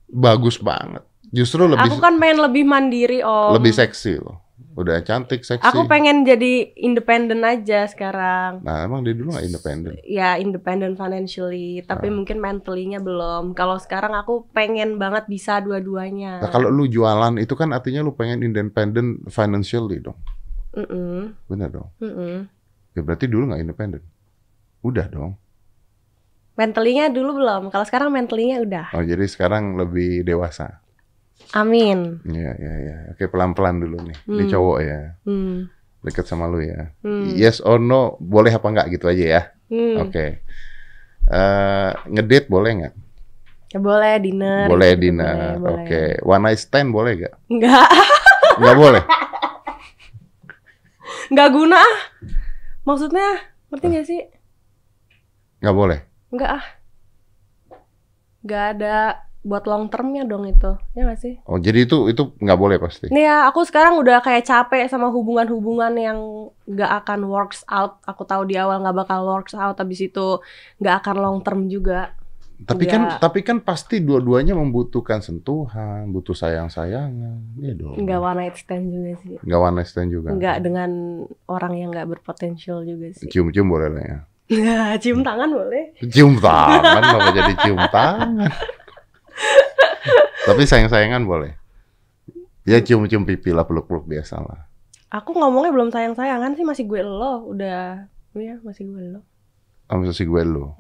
Bagus 0.06 0.60
banget. 0.60 1.02
Justru 1.34 1.66
lebih 1.66 1.82
Aku 1.84 1.98
kan 1.98 2.22
pengen 2.22 2.40
lebih 2.40 2.64
mandiri 2.64 3.26
om. 3.26 3.58
lebih 3.58 3.74
seksi 3.74 4.22
loh. 4.22 4.38
Udah 4.74 5.02
cantik, 5.02 5.42
seksi. 5.42 5.66
Aku 5.66 5.86
pengen 5.86 6.22
jadi 6.24 6.74
independen 6.76 7.42
aja 7.42 7.86
sekarang. 7.86 8.62
Nah, 8.62 8.82
emang 8.82 9.02
dia 9.02 9.14
dulu 9.14 9.30
nggak 9.30 9.46
independen. 9.46 9.94
Ya 10.04 10.38
independent 10.38 10.94
financially, 10.94 11.82
tapi 11.84 12.10
Ah. 12.10 12.14
mungkin 12.14 12.38
mentally-nya 12.38 12.98
belum. 12.98 13.54
Kalau 13.54 13.78
sekarang 13.78 14.14
aku 14.14 14.50
pengen 14.50 14.98
banget 14.98 15.26
bisa 15.26 15.58
dua-duanya. 15.58 16.42
Nah, 16.42 16.50
kalau 16.50 16.70
lu 16.70 16.86
jualan 16.86 17.38
itu 17.38 17.54
kan 17.54 17.70
artinya 17.70 18.02
lu 18.02 18.14
pengen 18.14 18.42
independent 18.42 19.26
financially 19.28 19.98
dong. 20.00 20.18
Mm-mm, 20.74 21.34
Bener 21.46 21.70
dong. 21.70 21.90
mm-mm. 21.98 22.50
Ya 22.92 23.02
berarti 23.02 23.26
dulu 23.26 23.50
nggak 23.50 23.62
independen. 23.64 24.02
Udah 24.82 25.06
dong. 25.06 25.38
Mentally-nya 26.54 27.10
dulu 27.10 27.38
belum. 27.38 27.70
Kalau 27.70 27.82
sekarang 27.82 28.10
mentally-nya 28.10 28.58
udah. 28.60 28.88
Oh, 28.94 29.02
jadi 29.02 29.26
sekarang 29.26 29.74
lebih 29.74 30.22
dewasa. 30.22 30.82
Amin. 31.54 32.24
Iya, 32.24 32.52
iya, 32.56 32.74
iya. 32.80 32.96
Oke, 33.14 33.30
pelan-pelan 33.30 33.78
dulu 33.78 34.02
nih. 34.02 34.18
Ini 34.26 34.44
Hmm. 34.44 34.52
cowok 34.52 34.78
ya. 34.82 35.00
Hmm. 35.22 35.70
Deket 36.02 36.26
sama 36.26 36.50
lu 36.50 36.60
ya. 36.60 36.90
Hmm. 37.00 37.30
Yes 37.32 37.62
or 37.62 37.78
no, 37.78 38.18
boleh 38.18 38.50
apa 38.50 38.66
nggak 38.66 38.88
gitu 38.92 39.06
aja 39.06 39.26
ya. 39.30 39.42
Hmm. 39.70 40.02
Oke. 40.02 40.42
Eh, 41.24 41.90
ngedate 42.10 42.48
boleh 42.48 42.72
nggak? 42.74 42.94
Ya 43.70 43.80
boleh 43.80 44.14
dinner. 44.20 44.66
boleh 44.68 44.92
gitu, 44.92 45.02
dinner. 45.02 45.58
Oke. 45.58 45.62
boleh. 45.62 46.06
One 46.22 46.44
night 46.44 46.60
stand 46.60 46.90
boleh 46.90 47.12
nggak? 47.16 47.34
Enggak, 47.48 47.88
Nggak 48.62 48.76
boleh. 48.78 49.04
enggak 51.30 51.50
guna. 51.50 51.78
ah. 51.78 51.96
Maksudnya, 52.84 53.28
ngerti 53.72 53.86
gak 53.90 54.06
sih? 54.06 54.22
Nggak 55.58 55.74
boleh. 55.74 56.00
Enggak 56.30 56.52
ah. 56.60 56.66
Enggak 58.44 58.64
ada 58.76 58.96
buat 59.44 59.68
long 59.68 59.92
termnya 59.92 60.24
dong 60.24 60.48
itu. 60.48 60.72
Ya 60.96 61.04
gak 61.04 61.20
sih? 61.20 61.36
Oh, 61.44 61.60
jadi 61.60 61.84
itu 61.84 62.08
itu 62.08 62.32
nggak 62.40 62.60
boleh 62.60 62.80
pasti. 62.80 63.12
Nih 63.12 63.28
ya, 63.28 63.46
aku 63.52 63.68
sekarang 63.68 64.00
udah 64.00 64.24
kayak 64.24 64.48
capek 64.48 64.88
sama 64.88 65.12
hubungan-hubungan 65.12 65.94
yang 66.00 66.18
nggak 66.64 66.92
akan 67.04 67.28
works 67.28 67.68
out. 67.68 68.00
Aku 68.08 68.24
tahu 68.24 68.48
di 68.48 68.56
awal 68.56 68.80
nggak 68.80 68.96
bakal 69.04 69.28
works 69.28 69.52
out, 69.54 69.76
habis 69.76 70.00
itu 70.00 70.40
nggak 70.80 71.04
akan 71.04 71.16
long 71.20 71.38
term 71.44 71.68
juga. 71.68 72.16
Tapi 72.64 72.88
kan 72.88 73.02
Nggak. 73.04 73.20
tapi 73.20 73.40
kan 73.44 73.60
pasti 73.60 74.00
dua-duanya 74.00 74.56
membutuhkan 74.56 75.20
sentuhan, 75.20 76.08
butuh 76.16 76.32
sayang-sayangan. 76.32 77.60
Iya 77.60 77.74
dong. 77.76 78.00
Nggak 78.00 78.20
one 78.24 78.38
night 78.40 78.56
stand 78.56 78.88
juga 78.88 79.12
sih. 79.20 79.36
Nggak 79.44 79.60
one 79.60 79.76
night 79.76 79.90
stand 79.92 80.10
juga. 80.16 80.30
Nggak 80.32 80.58
dengan 80.64 80.90
orang 81.52 81.74
yang 81.76 81.92
nggak 81.92 82.08
berpotensial 82.08 82.88
juga 82.88 83.12
sih. 83.12 83.28
Cium-cium 83.28 83.68
boleh 83.68 83.90
lah 83.92 84.04
ya. 84.08 84.20
Ya, 84.48 84.96
cium 85.00 85.24
tangan 85.24 85.50
boleh. 85.52 85.96
Cium 86.08 86.36
tangan, 86.40 87.00
kenapa 87.04 87.30
jadi 87.32 87.54
cium 87.64 87.80
tangan? 87.92 88.52
Tapi 90.44 90.62
sayang-sayangan 90.68 91.24
boleh. 91.24 91.56
Ya 92.64 92.80
cium-cium 92.80 93.28
pipi 93.28 93.52
lah, 93.52 93.68
peluk-peluk 93.68 94.08
biasa 94.08 94.40
lah. 94.40 94.68
Aku 95.14 95.36
ngomongnya 95.36 95.72
belum 95.72 95.94
sayang-sayangan 95.94 96.58
sih 96.58 96.66
masih 96.66 96.90
gue 96.90 97.06
lo, 97.06 97.46
udah 97.48 98.08
ya 98.34 98.56
masih 98.66 98.90
gue 98.90 99.04
lo. 99.14 99.22
Sama 99.86 100.10
si 100.10 100.26
gue 100.26 100.42
lu. 100.42 100.74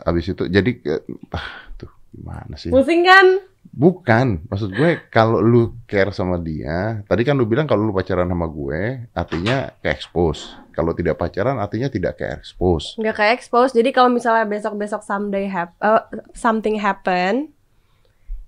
Abis 0.00 0.32
itu, 0.32 0.48
jadi, 0.48 0.70
eh, 0.80 1.02
ah, 1.36 1.68
tuh 1.76 1.92
gimana 2.08 2.56
sih? 2.56 2.72
Pusing 2.72 3.04
kan? 3.04 3.26
Bukan, 3.70 4.48
maksud 4.48 4.72
gue 4.72 5.04
kalau 5.12 5.44
lu 5.44 5.76
care 5.84 6.08
sama 6.08 6.40
dia, 6.40 7.04
tadi 7.04 7.20
kan 7.20 7.36
lu 7.36 7.44
bilang 7.44 7.68
kalau 7.68 7.84
lu 7.84 7.92
pacaran 7.92 8.24
sama 8.24 8.48
gue, 8.48 9.04
artinya 9.12 9.68
ke 9.84 9.92
expose. 9.92 10.56
Kalau 10.72 10.96
tidak 10.96 11.20
pacaran, 11.20 11.60
artinya 11.60 11.92
tidak 11.92 12.16
ke 12.16 12.24
expose. 12.32 12.96
Nggak 12.96 13.14
kayak 13.20 13.34
expose. 13.36 13.76
Jadi 13.76 13.92
kalau 13.92 14.08
misalnya 14.08 14.48
besok-besok 14.48 15.04
someday 15.04 15.44
hap 15.52 15.76
eh, 15.84 16.02
something 16.32 16.80
happen, 16.80 17.52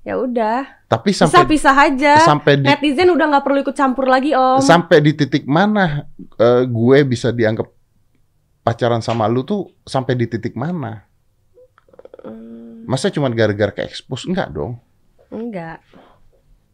ya 0.02 0.14
udah 0.16 0.66
Tapi 0.86 1.10
sampai 1.10 1.46
pisah 1.46 1.72
aja. 1.72 2.18
sampai 2.20 2.58
di 2.58 2.66
Netizen 2.66 3.08
udah 3.08 3.26
nggak 3.28 3.44
perlu 3.44 3.58
ikut 3.60 3.72
campur 3.72 4.04
lagi 4.04 4.34
om. 4.34 4.58
sampai 4.58 4.98
di 4.98 5.14
titik 5.14 5.46
mana 5.46 6.04
eh, 6.36 6.62
gue 6.64 6.98
bisa 7.02 7.30
dianggap 7.30 7.70
pacaran 8.60 8.98
sama 8.98 9.26
lu 9.26 9.42
tuh 9.42 9.70
sampai 9.82 10.14
di 10.14 10.26
titik 10.26 10.52
mana? 10.52 11.06
Hmm, 12.20 12.82
Masa 12.84 13.10
cuma 13.10 13.26
gara-gara 13.28 13.70
ke 13.72 13.82
expose? 13.82 14.26
Enggak 14.26 14.50
dong. 14.50 14.78
enggak, 15.28 15.78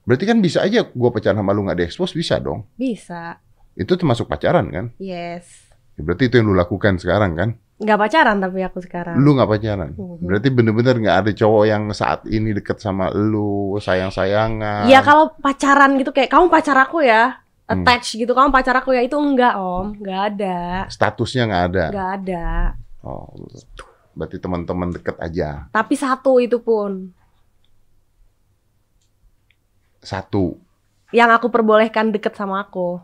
Berarti 0.03 0.25
kan 0.25 0.41
bisa 0.41 0.61
aja 0.61 0.83
gue 0.83 1.11
pacaran 1.11 1.37
sama 1.37 1.53
lu 1.53 1.63
nggak 1.63 1.79
di 1.79 1.85
expose 1.85 2.13
bisa 2.13 2.37
dong. 2.37 2.65
bisa. 2.75 3.41
Itu 3.73 3.95
termasuk 3.95 4.25
pacaran 4.25 4.69
kan? 4.69 4.87
Yes. 4.99 5.69
Ya, 5.95 6.03
Berarti 6.03 6.27
itu 6.27 6.37
yang 6.37 6.49
lu 6.49 6.57
lakukan 6.57 6.97
sekarang 6.97 7.33
kan? 7.33 7.51
Nggak 7.79 7.95
pacaran 7.97 8.37
tapi 8.39 8.59
aku 8.61 8.83
sekarang. 8.83 9.15
Lu 9.17 9.33
nggak 9.33 9.47
pacaran. 9.49 9.91
Berarti 10.19 10.49
bener-bener 10.51 10.99
nggak 10.99 11.19
ada 11.23 11.31
cowok 11.31 11.65
yang 11.65 11.83
saat 11.93 12.27
ini 12.27 12.51
deket 12.51 12.79
sama 12.79 13.07
lu, 13.09 13.79
sayang-sayangan. 13.79 14.91
Ya 14.91 14.99
kalau 14.99 15.31
pacaran 15.39 15.95
gitu 15.95 16.11
kayak 16.11 16.27
kamu 16.29 16.51
pacar 16.51 16.75
aku 16.77 17.01
ya, 17.01 17.39
Hmm. 17.65 17.85
attach 17.85 18.17
gitu 18.17 18.33
kamu 18.33 18.49
pacar 18.49 18.75
aku 18.75 18.91
ya 18.93 19.05
itu 19.05 19.15
enggak 19.15 19.55
om, 19.55 19.93
nggak 19.95 20.21
ada, 20.33 20.89
Statusnya 20.89 21.47
nggak 21.47 21.65
ada. 21.69 21.85
nggak 21.93 22.11
ada. 22.19 22.47
Oh, 22.99 23.31
berarti 24.11 24.37
teman-teman 24.37 24.89
deket 24.91 25.15
aja. 25.21 25.69
Tapi 25.71 25.95
satu 25.95 26.41
itu 26.41 26.59
pun 26.59 27.15
Satu. 30.01 30.57
yang 31.11 31.29
aku 31.29 31.49
perbolehkan 31.49 32.09
deket 32.09 32.35
sama 32.35 32.61
aku. 32.61 33.01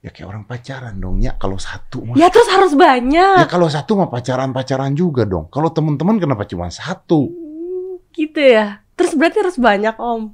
Ya 0.00 0.08
kayak 0.08 0.28
orang 0.28 0.44
pacaran 0.48 0.96
dong. 0.96 1.20
Ya 1.20 1.36
kalau 1.36 1.60
satu 1.60 2.00
mah. 2.08 2.16
Ya 2.16 2.32
terus 2.32 2.48
harus 2.48 2.72
Ya 2.72 2.80
banyak. 2.80 3.44
kalau 3.52 3.68
satu 3.68 4.00
mah 4.00 4.08
pacaran-pacaran 4.08 4.96
juga 4.96 5.28
dong. 5.28 5.52
Kalau 5.52 5.68
teman-teman 5.68 6.16
kenapa 6.16 6.48
cuma 6.48 6.72
satu? 6.72 7.28
Hmm, 7.28 8.00
Gitu 8.10 8.40
ya. 8.40 8.80
Terus 8.96 9.12
berarti 9.12 9.38
harus 9.44 9.56
banyak 9.60 9.92
om. 10.00 10.32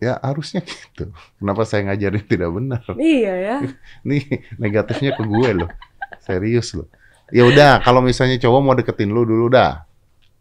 Ya 0.00 0.18
harusnya 0.18 0.64
gitu. 0.64 1.12
Kenapa 1.38 1.62
saya 1.62 1.86
ngajarin 1.86 2.24
tidak 2.24 2.50
benar? 2.50 2.82
Iya 2.96 3.32
ya. 3.36 3.56
Nih 4.08 4.26
negatifnya 4.58 5.14
ke 5.14 5.22
gue 5.22 5.50
loh. 5.54 5.70
Serius 6.18 6.74
loh. 6.74 6.90
Ya 7.30 7.46
udah, 7.46 7.78
kalau 7.86 8.02
misalnya 8.02 8.42
cowok 8.42 8.58
mau 8.60 8.74
deketin 8.74 9.14
lu 9.14 9.22
dulu 9.22 9.46
dah. 9.46 9.86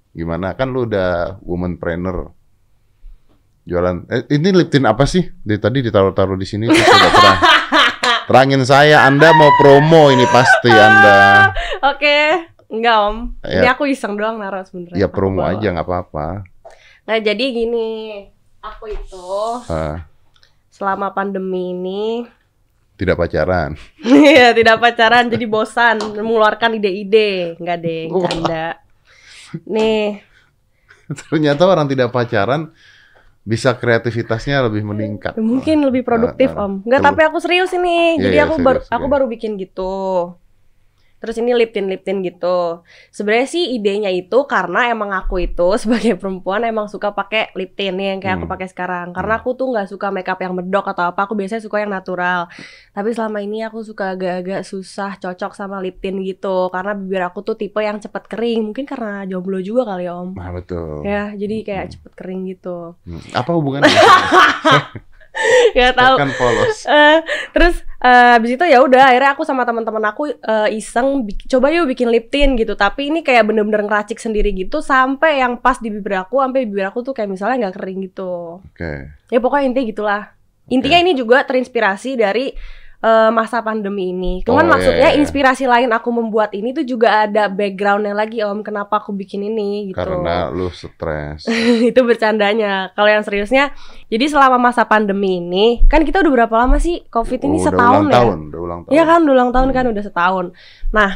Gimana? 0.09 0.57
Kan 0.57 0.73
lu 0.73 0.89
udah 0.89 1.37
woman 1.45 1.77
trainer. 1.77 2.33
Jualan. 3.61 4.09
Eh, 4.09 4.25
ini 4.33 4.49
lip 4.49 4.73
tint 4.73 4.89
apa 4.89 5.05
sih? 5.05 5.21
Dari 5.45 5.61
tadi 5.61 5.85
ditaruh-taruh 5.85 6.33
di 6.33 6.47
sini 6.49 6.65
terus. 6.65 6.81
Terangin 8.29 8.61
saya, 8.61 9.03
Anda 9.03 9.33
mau 9.33 9.49
promo 9.55 10.13
ini 10.13 10.21
pasti 10.27 10.69
Anda. 10.69 11.49
Oke. 11.91 12.45
Enggak 12.69 12.95
om. 13.01 13.17
Ini 13.41 13.65
Ya. 13.65 13.73
aku 13.73 13.89
iseng 13.89 14.13
doang 14.13 14.37
naruh 14.37 14.61
sebenarnya. 14.61 14.93
Ya 14.95 15.09
Aku 15.09 15.17
promo 15.17 15.41
bawa. 15.41 15.49
aja 15.51 15.67
nggak 15.67 15.81
apa-apa. 15.83 16.27
Nah 17.03 17.17
jadi 17.17 17.41
gini. 17.49 17.89
Aku 18.59 18.85
itu 18.85 19.25
Ah, 19.65 20.03
selama 20.69 21.09
pandemi 21.09 21.71
ini 21.71 22.27
tidak 22.93 23.17
pacaran. 23.17 23.73
Iya, 24.05 24.51
tidak 24.51 24.77
pacaran 24.77 25.25
jadi 25.25 25.45
bosan 25.45 25.97
mengeluarkan 26.13 26.77
ide-ide. 26.77 27.57
Enggak 27.57 27.77
deh, 27.79 28.03
Wah. 28.09 28.21
canda. 28.21 28.67
Nih, 29.65 30.21
Ternyata 31.25 31.65
orang 31.65 31.87
tidak 31.87 32.13
pacaran 32.13 32.69
bisa 33.45 33.73
kreativitasnya 33.73 34.61
lebih 34.67 34.83
meningkat. 34.85 35.33
mungkin 35.39 35.81
lebih 35.87 36.03
produktif, 36.05 36.53
Ah, 36.53 36.63
ah. 36.63 36.65
Om. 36.69 36.73
Enggak, 36.85 37.01
tapi 37.01 37.21
aku 37.25 37.37
serius 37.41 37.71
ini. 37.73 38.19
Iya, 38.19 38.23
Jadi 38.29 38.35
iya, 38.35 38.43
aku 38.45 38.55
serius, 38.59 38.67
baru 38.67 38.79
aku 38.91 39.05
iya. 39.05 39.13
baru 39.13 39.25
bikin 39.31 39.51
gitu. 39.57 39.91
Terus 41.19 41.35
ini 41.35 41.51
lip 41.51 41.69
tint 41.69 41.85
lip 41.85 42.01
tint 42.01 42.19
gitu. 42.19 42.79
Sebenarnya 43.09 43.45
sih 43.45 43.63
idenya 43.71 44.07
itu 44.07 44.43
karena 44.43 44.87
emang 44.87 45.11
aku 45.11 45.39
itu 45.41 45.75
sebagai 45.81 46.15
perempuan 46.15 46.63
emang 46.63 46.87
suka 46.87 47.11
pakai 47.11 47.51
lip 47.53 47.75
tint 47.75 47.93
nih 47.93 48.07
yang 48.09 48.19
kayak 48.19 48.35
aku 48.35 48.45
Hmm. 48.47 48.53
pakai 48.55 48.67
sekarang. 48.67 49.07
Karena 49.11 49.33
aku 49.35 49.51
tuh 49.53 49.67
nggak 49.67 49.87
suka 49.87 50.07
makeup 50.09 50.39
yang 50.39 50.53
medok 50.53 50.87
atau 50.87 51.03
apa. 51.05 51.19
Aku 51.23 51.35
biasanya 51.35 51.59
suka 51.59 51.77
yang 51.77 51.91
natural. 51.91 52.47
Tapi 52.89 53.09
selama 53.11 53.39
ini 53.39 53.61
aku 53.61 53.81
suka 53.81 54.13
agak-agak 54.13 54.63
susah 54.63 55.15
cocok 55.15 55.51
sama 55.51 55.77
lip 55.79 55.99
tint 55.99 56.19
gitu. 56.19 56.67
Karena 56.69 56.93
bibir 56.93 57.19
aku 57.21 57.43
tuh 57.43 57.53
tipe 57.53 57.77
yang 57.77 57.97
cepet 57.97 58.23
kering. 58.25 58.63
Mungkin 58.65 58.85
karena 58.85 59.23
jomblo 59.25 59.59
juga 59.59 59.83
kali 59.85 60.05
ya 60.05 60.15
Om. 60.15 60.33
Nah, 60.33 60.51
betul. 60.51 61.03
Ya, 61.03 61.31
jadi 61.31 61.55
kayak 61.61 61.83
Hmm. 61.83 61.93
cepet 61.93 62.11
kering 62.15 62.41
gitu. 62.47 62.95
Hmm. 63.03 63.21
Apa 63.33 63.51
hubungannya? 63.51 63.91
Gak 65.77 65.93
tahu. 65.95 66.15
kan 66.19 66.31
polos. 66.35 66.77
Eh, 66.89 67.19
terus 67.53 67.85
eh, 68.01 68.29
habis 68.33 68.57
itu 68.57 68.65
ya 68.65 68.81
udah 68.81 69.13
akhirnya 69.13 69.31
aku 69.37 69.43
sama 69.45 69.63
teman-teman 69.67 70.03
aku 70.09 70.31
eh, 70.31 70.69
iseng 70.73 71.27
coba 71.47 71.69
yuk 71.69 71.85
bikin 71.91 72.09
lip 72.09 72.33
tint 72.33 72.57
gitu 72.57 72.73
tapi 72.73 73.13
ini 73.13 73.21
kayak 73.21 73.45
bener-bener 73.45 73.85
ngeracik 73.85 74.17
sendiri 74.17 74.49
gitu 74.55 74.81
sampai 74.81 75.43
yang 75.43 75.61
pas 75.61 75.77
di 75.77 75.93
bibir 75.93 76.17
aku 76.17 76.41
sampai 76.41 76.65
bibir 76.65 76.89
aku 76.89 77.05
tuh 77.05 77.13
kayak 77.13 77.29
misalnya 77.29 77.67
nggak 77.67 77.75
kering 77.77 77.99
gitu 78.09 78.63
Oke. 78.63 78.91
ya 79.29 79.39
pokoknya 79.39 79.65
intinya 79.69 79.85
gitulah 79.85 80.23
intinya 80.69 80.97
ini 81.01 81.11
juga 81.13 81.45
terinspirasi 81.45 82.17
dari 82.17 82.53
eh, 82.99 83.31
masa 83.31 83.59
pandemi 83.59 84.11
ini. 84.11 84.43
Cuman 84.43 84.59
Oh, 84.59 84.67
iya, 84.67 84.71
maksudnya 84.71 85.09
iya, 85.09 85.15
iya. 85.15 85.19
inspirasi 85.19 85.65
lain 85.65 85.87
aku 85.89 86.11
membuat 86.11 86.51
ini 86.51 86.71
tuh 86.71 86.83
juga 86.83 87.23
ada 87.23 87.47
backgroundnya 87.47 88.11
lagi 88.11 88.43
om 88.43 88.59
kenapa 88.59 88.99
aku 88.99 89.11
bikin 89.11 89.43
ini 89.45 89.87
gitu. 89.87 89.97
Karena 89.97 90.51
lu 90.51 90.67
stres. 90.67 91.47
itu 91.89 91.99
bercandanya. 92.03 92.91
Kalau 92.93 93.07
yang 93.07 93.23
seriusnya, 93.23 93.71
jadi 94.07 94.25
selama 94.27 94.59
masa 94.59 94.83
pandemi 94.83 95.39
ini, 95.39 95.87
kan 95.87 96.03
kita 96.03 96.19
udah 96.19 96.43
berapa 96.43 96.55
lama 96.59 96.75
sih 96.77 97.07
COVID 97.07 97.39
ini 97.41 97.57
Oh, 97.57 97.63
setahun 97.65 98.03
udah 98.03 98.03
ulang 98.03 98.11
ya? 98.11 98.17
tahun, 98.19 98.37
udah 98.51 98.59
ulang 98.59 98.79
tahun. 98.83 98.93
Iya 98.93 99.03
kan, 99.07 99.19
udah 99.23 99.33
ulang 99.33 99.51
tahun 99.51 99.69
kan 99.71 99.83
Hmm. 99.87 99.93
udah 99.95 100.03
setahun. 100.03 100.45
Nah, 100.91 101.11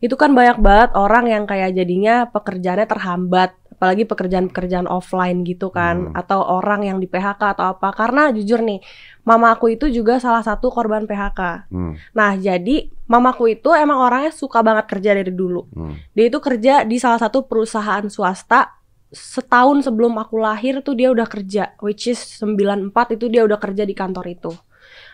itu 0.00 0.14
kan 0.16 0.32
banyak 0.32 0.58
banget 0.58 0.90
orang 0.96 1.24
yang 1.28 1.44
kayak 1.44 1.76
jadinya 1.76 2.24
pekerjaannya 2.26 2.88
terhambat, 2.88 3.52
apalagi 3.80 4.04
pekerjaan-pekerjaan 4.04 4.84
offline 4.84 5.40
gitu 5.40 5.72
kan, 5.72 6.12
Hmm. 6.12 6.20
atau 6.20 6.44
orang 6.44 6.84
yang 6.84 7.00
di 7.00 7.08
PHK 7.08 7.56
atau 7.56 7.72
apa. 7.72 7.96
Karena 7.96 8.28
jujur 8.28 8.60
nih, 8.60 8.84
mama 9.24 9.56
aku 9.56 9.72
itu 9.72 9.88
juga 9.88 10.20
salah 10.20 10.44
satu 10.44 10.68
korban 10.68 11.08
PHK. 11.08 11.64
Hmm, 11.72 11.96
Nah, 12.12 12.36
jadi 12.36 12.92
mamaku 13.08 13.56
itu 13.56 13.72
emang 13.72 14.04
orangnya 14.04 14.36
suka 14.36 14.60
banget 14.60 14.84
kerja 14.84 15.16
dari 15.16 15.32
dulu. 15.32 15.64
hmm. 15.72 16.12
Dia 16.12 16.28
itu 16.28 16.38
kerja 16.38 16.84
di 16.84 17.00
salah 17.00 17.16
satu 17.16 17.48
perusahaan 17.48 18.04
swasta 18.06 18.76
setahun 19.10 19.88
sebelum 19.88 20.12
aku 20.20 20.36
lahir 20.36 20.84
tuh 20.84 20.92
dia 20.92 21.08
udah 21.08 21.24
kerja, 21.24 21.72
which 21.80 22.06
is 22.06 22.20
94 22.20 23.16
itu 23.16 23.26
dia 23.26 23.42
udah 23.42 23.56
kerja 23.56 23.82
di 23.82 23.96
kantor 23.96 24.28
itu. 24.28 24.52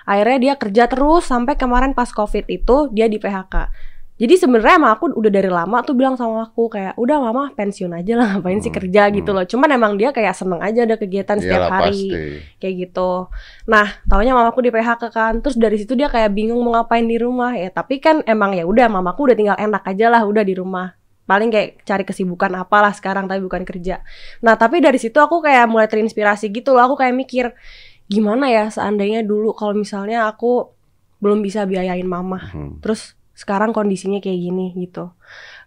Akhirnya 0.05 0.39
dia 0.39 0.55
kerja 0.59 0.85
terus 0.87 1.27
sampai 1.27 1.55
kemarin 1.55 1.95
pas 1.95 2.11
Covid 2.11 2.45
itu 2.47 2.91
dia 2.91 3.07
di 3.07 3.17
PHK. 3.17 3.71
Jadi 4.17 4.35
sebenarnya 4.41 4.81
emang 4.81 4.93
aku 4.97 5.13
udah 5.13 5.29
dari 5.29 5.53
lama 5.53 5.85
tuh 5.85 5.93
bilang 5.93 6.17
sama 6.17 6.49
aku 6.49 6.73
kayak 6.73 6.97
udah 6.97 7.21
mama 7.21 7.53
pensiun 7.53 7.93
aja 7.93 8.17
lah 8.17 8.27
ngapain 8.41 8.65
sih 8.65 8.73
Hmm, 8.73 8.81
kerja 8.81 9.03
gitu 9.13 9.29
hmm. 9.31 9.37
loh. 9.37 9.45
Cuman 9.45 9.69
emang 9.77 9.93
dia 10.01 10.09
kayak 10.09 10.33
seneng 10.33 10.65
aja 10.65 10.89
ada 10.89 10.97
kegiatan 10.97 11.37
setiap 11.37 11.69
Iyalah, 11.69 11.73
hari 11.85 12.01
pasti. 12.09 12.21
kayak 12.57 12.75
gitu. 12.89 13.11
Nah, 13.69 13.87
taunya 14.09 14.33
mamaku 14.33 14.65
di 14.65 14.71
PHK 14.73 15.03
kan. 15.13 15.35
Terus 15.45 15.61
dari 15.61 15.77
situ 15.77 15.93
dia 15.93 16.09
kayak 16.09 16.33
bingung 16.33 16.65
mau 16.65 16.81
ngapain 16.81 17.05
di 17.05 17.21
rumah. 17.21 17.53
Ya, 17.61 17.69
tapi 17.69 18.01
kan 18.01 18.25
emang 18.25 18.57
ya 18.57 18.65
udah 18.65 18.89
mamaku 18.89 19.29
udah 19.29 19.37
tinggal 19.37 19.57
enak 19.61 19.85
aja 19.85 20.09
lah 20.09 20.25
udah 20.25 20.41
di 20.49 20.57
rumah. 20.57 20.97
Paling 21.29 21.53
kayak 21.53 21.85
cari 21.85 22.05
kesibukan 22.09 22.57
apalah 22.57 22.97
sekarang 22.97 23.29
tapi 23.29 23.45
bukan 23.45 23.69
kerja. 23.69 24.01
Nah, 24.41 24.57
tapi 24.57 24.81
dari 24.81 24.97
situ 24.97 25.21
aku 25.21 25.45
kayak 25.45 25.69
mulai 25.69 25.93
terinspirasi 25.93 26.49
gitu 26.49 26.73
loh. 26.73 26.89
Aku 26.89 26.97
kayak 26.97 27.13
mikir 27.13 27.53
gimana 28.09 28.49
ya 28.49 28.71
seandainya 28.73 29.27
dulu 29.27 29.53
kalau 29.53 29.75
misalnya 29.77 30.25
aku 30.31 30.73
belum 31.21 31.45
bisa 31.45 31.69
biayain 31.69 32.07
mama. 32.09 32.39
Hmm. 32.55 32.79
Terus 32.81 33.13
sekarang 33.37 33.77
kondisinya 33.77 34.17
kayak 34.17 34.41
gini 34.41 34.73
gitu. 34.81 35.13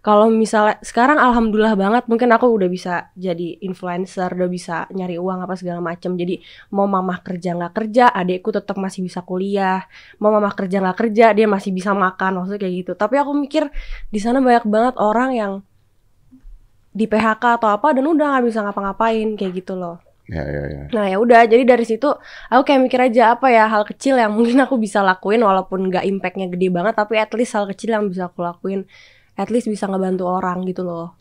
Kalau 0.01 0.31
misalnya 0.33 0.81
sekarang 0.81 1.21
alhamdulillah 1.21 1.77
banget 1.77 2.03
mungkin 2.09 2.33
aku 2.33 2.49
udah 2.49 2.65
bisa 2.65 3.13
jadi 3.13 3.61
influencer, 3.61 4.31
udah 4.33 4.49
bisa 4.49 4.89
nyari 4.89 5.21
uang 5.21 5.45
apa 5.45 5.53
segala 5.53 5.77
macam. 5.77 6.17
Jadi 6.17 6.41
mau 6.73 6.89
mamah 6.89 7.21
kerja 7.21 7.53
nggak 7.53 7.73
kerja, 7.77 8.09
adekku 8.09 8.49
tetap 8.49 8.79
masih 8.81 9.05
bisa 9.05 9.21
kuliah. 9.21 9.85
Mau 10.17 10.33
mamah 10.33 10.57
kerja 10.57 10.81
nggak 10.81 10.97
kerja, 10.97 11.35
dia 11.37 11.45
masih 11.45 11.69
bisa 11.69 11.93
makan 11.93 12.41
maksudnya 12.41 12.59
kayak 12.65 12.75
gitu. 12.81 12.91
Tapi 12.97 13.15
aku 13.21 13.31
mikir 13.37 13.69
di 14.09 14.17
sana 14.17 14.41
banyak 14.41 14.65
banget 14.65 14.95
orang 14.97 15.29
yang 15.37 15.53
di 16.89 17.05
PHK 17.05 17.61
atau 17.61 17.69
apa 17.69 17.93
dan 17.93 18.09
udah 18.09 18.33
nggak 18.33 18.45
bisa 18.49 18.65
ngapa-ngapain 18.65 19.37
kayak 19.37 19.61
gitu 19.61 19.77
loh. 19.77 20.08
Ya, 20.29 20.45
ya, 20.45 20.63
ya. 20.69 20.83
Nah 20.93 21.05
ya 21.09 21.17
udah, 21.17 21.49
jadi 21.49 21.65
dari 21.65 21.85
situ 21.89 22.05
aku 22.53 22.61
kayak 22.61 22.81
mikir 22.85 23.01
aja 23.01 23.33
apa 23.33 23.49
ya 23.49 23.65
hal 23.65 23.81
kecil 23.81 24.13
yang 24.13 24.29
mungkin 24.37 24.61
aku 24.61 24.77
bisa 24.77 25.01
lakuin 25.01 25.41
walaupun 25.41 25.89
nggak 25.89 26.05
impactnya 26.05 26.47
gede 26.53 26.69
banget, 26.69 26.93
tapi 26.93 27.17
at 27.17 27.33
least 27.33 27.57
hal 27.57 27.65
kecil 27.65 27.97
yang 27.97 28.05
bisa 28.05 28.29
aku 28.29 28.45
lakuin, 28.45 28.85
at 29.33 29.49
least 29.49 29.65
bisa 29.65 29.89
ngebantu 29.89 30.29
orang 30.29 30.61
gitu 30.69 30.85
loh. 30.85 31.17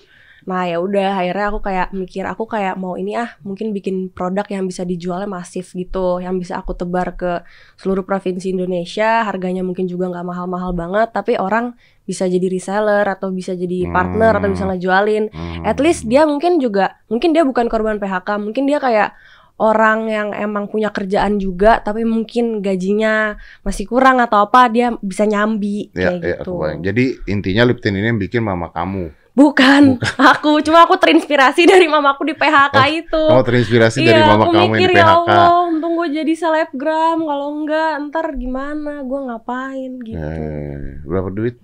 Nah 0.47 0.69
ya 0.69 0.79
udah, 0.79 1.19
akhirnya 1.19 1.47
aku 1.51 1.59
kayak 1.65 1.89
mikir 1.91 2.23
aku 2.23 2.45
kayak 2.47 2.79
mau 2.79 2.95
ini 2.95 3.19
ah 3.19 3.35
mungkin 3.43 3.75
bikin 3.75 4.15
produk 4.15 4.47
yang 4.47 4.69
bisa 4.69 4.87
dijualnya 4.87 5.27
masif 5.27 5.75
gitu, 5.75 6.23
yang 6.23 6.39
bisa 6.39 6.61
aku 6.61 6.77
tebar 6.77 7.19
ke 7.19 7.43
seluruh 7.75 8.07
provinsi 8.07 8.55
Indonesia, 8.55 9.27
harganya 9.27 9.67
mungkin 9.67 9.91
juga 9.91 10.07
nggak 10.13 10.27
mahal-mahal 10.29 10.71
banget, 10.77 11.11
tapi 11.11 11.35
orang 11.35 11.75
bisa 12.05 12.25
jadi 12.25 12.47
reseller 12.47 13.05
atau 13.05 13.35
bisa 13.35 13.53
jadi 13.53 13.91
partner 13.91 14.39
atau 14.39 14.49
bisa 14.49 14.65
Hmm. 14.65 14.73
ngejualin. 14.77 15.25
Hmm. 15.33 15.67
At 15.67 15.77
least 15.83 16.07
dia 16.07 16.25
mungkin 16.25 16.63
juga 16.63 17.01
mungkin 17.09 17.35
dia 17.35 17.43
bukan 17.43 17.67
korban 17.67 17.99
PHK, 17.99 18.39
mungkin 18.39 18.65
dia 18.65 18.79
kayak 18.79 19.13
orang 19.59 20.07
yang 20.07 20.29
emang 20.39 20.71
punya 20.71 20.95
kerjaan 20.95 21.43
juga 21.43 21.83
tapi 21.83 22.07
mungkin 22.07 22.63
gajinya 22.63 23.35
masih 23.67 23.91
kurang 23.91 24.23
atau 24.23 24.47
apa 24.47 24.71
dia 24.71 24.95
bisa 25.03 25.27
nyambi 25.27 25.91
Ya, 25.99 26.15
kayak 26.15 26.23
ya, 26.23 26.29
gitu. 26.39 26.53
Jadi 26.79 27.05
intinya 27.27 27.67
lip 27.67 27.83
tint 27.83 27.99
ini 27.99 28.07
yang 28.07 28.23
bikin 28.23 28.47
mama 28.47 28.71
kamu. 28.71 29.18
Bukan, 29.39 30.03
aku 30.35 30.59
cuma 30.67 30.83
aku 30.83 30.99
terinspirasi 30.99 31.63
dari 31.63 31.87
mamaku 31.87 32.27
di 32.27 32.35
PHK 32.35 32.75
Oh, 32.75 32.89
itu. 32.91 33.23
Kamu 33.31 33.45
terinspirasi 33.47 33.99
dari 34.03 34.19
iya, 34.19 34.27
mama 34.27 34.45
aku 34.45 34.53
kamu 34.59 34.67
mikir 34.75 34.91
yang 34.91 34.91
di 34.91 34.99
ya 34.99 35.07
PHK. 35.07 35.15
Allah, 35.31 35.47
untung 35.71 35.93
gue 35.95 36.09
jadi 36.11 36.33
selebgram. 36.35 37.19
Kalau 37.23 37.49
enggak, 37.55 37.91
ntar 38.11 38.27
gimana? 38.35 39.07
Gue 39.07 39.21
ngapain 39.23 39.93
gitu. 40.03 40.19
Eh, 40.19 40.99
berapa 41.07 41.31
duit? 41.31 41.55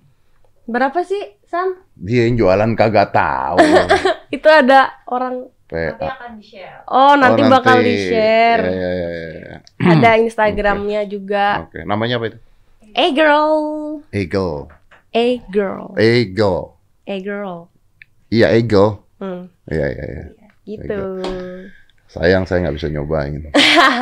Berapa 0.65 1.03
sih, 1.03 1.19
Sam? 1.45 1.75
Dia 1.93 2.25
yang 2.25 2.39
jualan 2.39 2.71
kagak 2.73 3.11
tahu. 3.11 3.59
Itu 4.35 4.47
ada 4.47 4.95
orang. 5.05 5.51
PA. 5.65 5.97
akan 5.97 6.37
di-share. 6.37 6.85
Oh, 6.85 7.17
nanti, 7.17 7.41
Oh, 7.41 7.49
bakal 7.49 7.81
di-share. 7.81 8.63
Ya, 8.69 8.91
ya, 8.93 9.09
ya, 9.09 9.31
ya. 9.35 9.55
Ada 9.81 10.09
Instagramnya 10.23 11.01
juga. 11.09 11.65
Oke, 11.65 11.81
namanya 11.83 12.21
apa 12.21 12.29
itu? 12.31 12.37
A 12.95 13.05
girl, 13.11 13.53
Eagle. 14.13 14.71
a 15.11 15.25
girl, 15.51 15.91
Eagle. 15.99 16.79
a 17.03 17.15
girl. 17.19 17.67
Iya, 18.27 18.47
Eagle. 18.51 19.01
Hmm, 19.15 19.47
Iya, 19.65 19.85
iya, 19.87 20.05
iya. 20.05 20.23
gitu. 20.65 20.99
Sayang 22.05 22.45
saya 22.45 22.63
nggak 22.63 22.75
bisa 22.75 22.87
nyobain. 22.87 23.49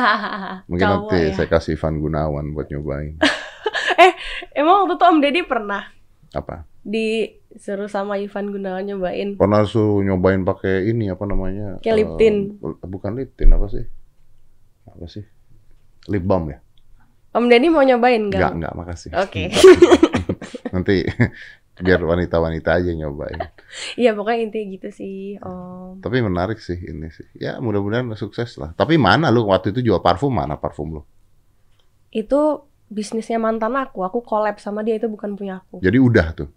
Mungkin 0.68 0.80
Cowok 0.82 1.00
nanti 1.06 1.18
ya. 1.24 1.34
saya 1.34 1.48
kasih 1.48 1.74
Ivan 1.74 1.98
Gunawan 1.98 2.46
buat 2.52 2.68
nyobain. 2.68 3.16
Emang 4.54 4.84
waktu 4.84 4.94
itu 4.94 5.04
Om 5.04 5.18
Deddy 5.18 5.42
pernah 5.42 5.82
Apa? 6.30 6.66
disuruh 6.80 7.86
sama 7.86 8.16
Ivan 8.16 8.50
Gunawan 8.50 8.84
nyobain. 8.84 9.34
Pernah 9.34 9.64
suruh 9.64 10.00
nyobain 10.00 10.42
pakai 10.42 10.84
ini 10.86 11.08
apa 11.08 11.24
namanya? 11.24 11.80
Kayak 11.80 11.96
lip 11.96 12.10
Eh, 12.10 12.16
tint. 12.18 12.38
bukan 12.82 13.12
lip 13.14 13.30
tint 13.34 13.50
apa 13.50 13.66
sih? 13.66 13.84
Apa 14.86 15.06
sih? 15.06 15.24
Lip 16.06 16.22
balm 16.22 16.48
ya? 16.48 16.58
Om 17.32 17.48
Deddy 17.48 17.66
mau 17.66 17.82
nyobain 17.82 18.20
Enggak, 18.20 18.40
kan? 18.46 18.52
enggak, 18.54 18.72
makasih. 18.74 19.10
Oke. 19.16 19.48
Nanti 20.74 21.02
biar 21.80 21.98
wanita-wanita 21.98 22.70
aja 22.78 22.90
nyobain. 22.94 23.40
Iya 23.98 24.14
pokoknya 24.14 24.38
intinya 24.46 24.66
gitu 24.78 24.88
sih 24.94 25.34
Om. 25.42 25.98
Tapi 25.98 26.22
menarik 26.22 26.62
sih 26.62 26.78
ini 26.78 27.10
sih. 27.10 27.26
Ya 27.34 27.58
mudah-mudahan 27.58 28.06
sukses 28.14 28.54
lah. 28.54 28.70
Tapi 28.70 28.94
mana 28.94 29.34
lu 29.34 29.50
waktu 29.50 29.74
itu 29.74 29.90
jual 29.90 29.98
parfum 29.98 30.30
mana 30.30 30.54
parfum 30.54 30.94
lu? 30.94 31.02
Itu 32.14 32.70
bisnisnya 32.86 33.42
mantan 33.42 33.74
aku. 33.74 34.06
Aku 34.06 34.22
collab 34.22 34.62
sama 34.62 34.86
dia 34.86 34.94
itu 34.94 35.10
bukan 35.10 35.34
punya 35.34 35.58
aku. 35.58 35.82
Jadi 35.82 35.98
udah 35.98 36.26
tuh. 36.38 36.48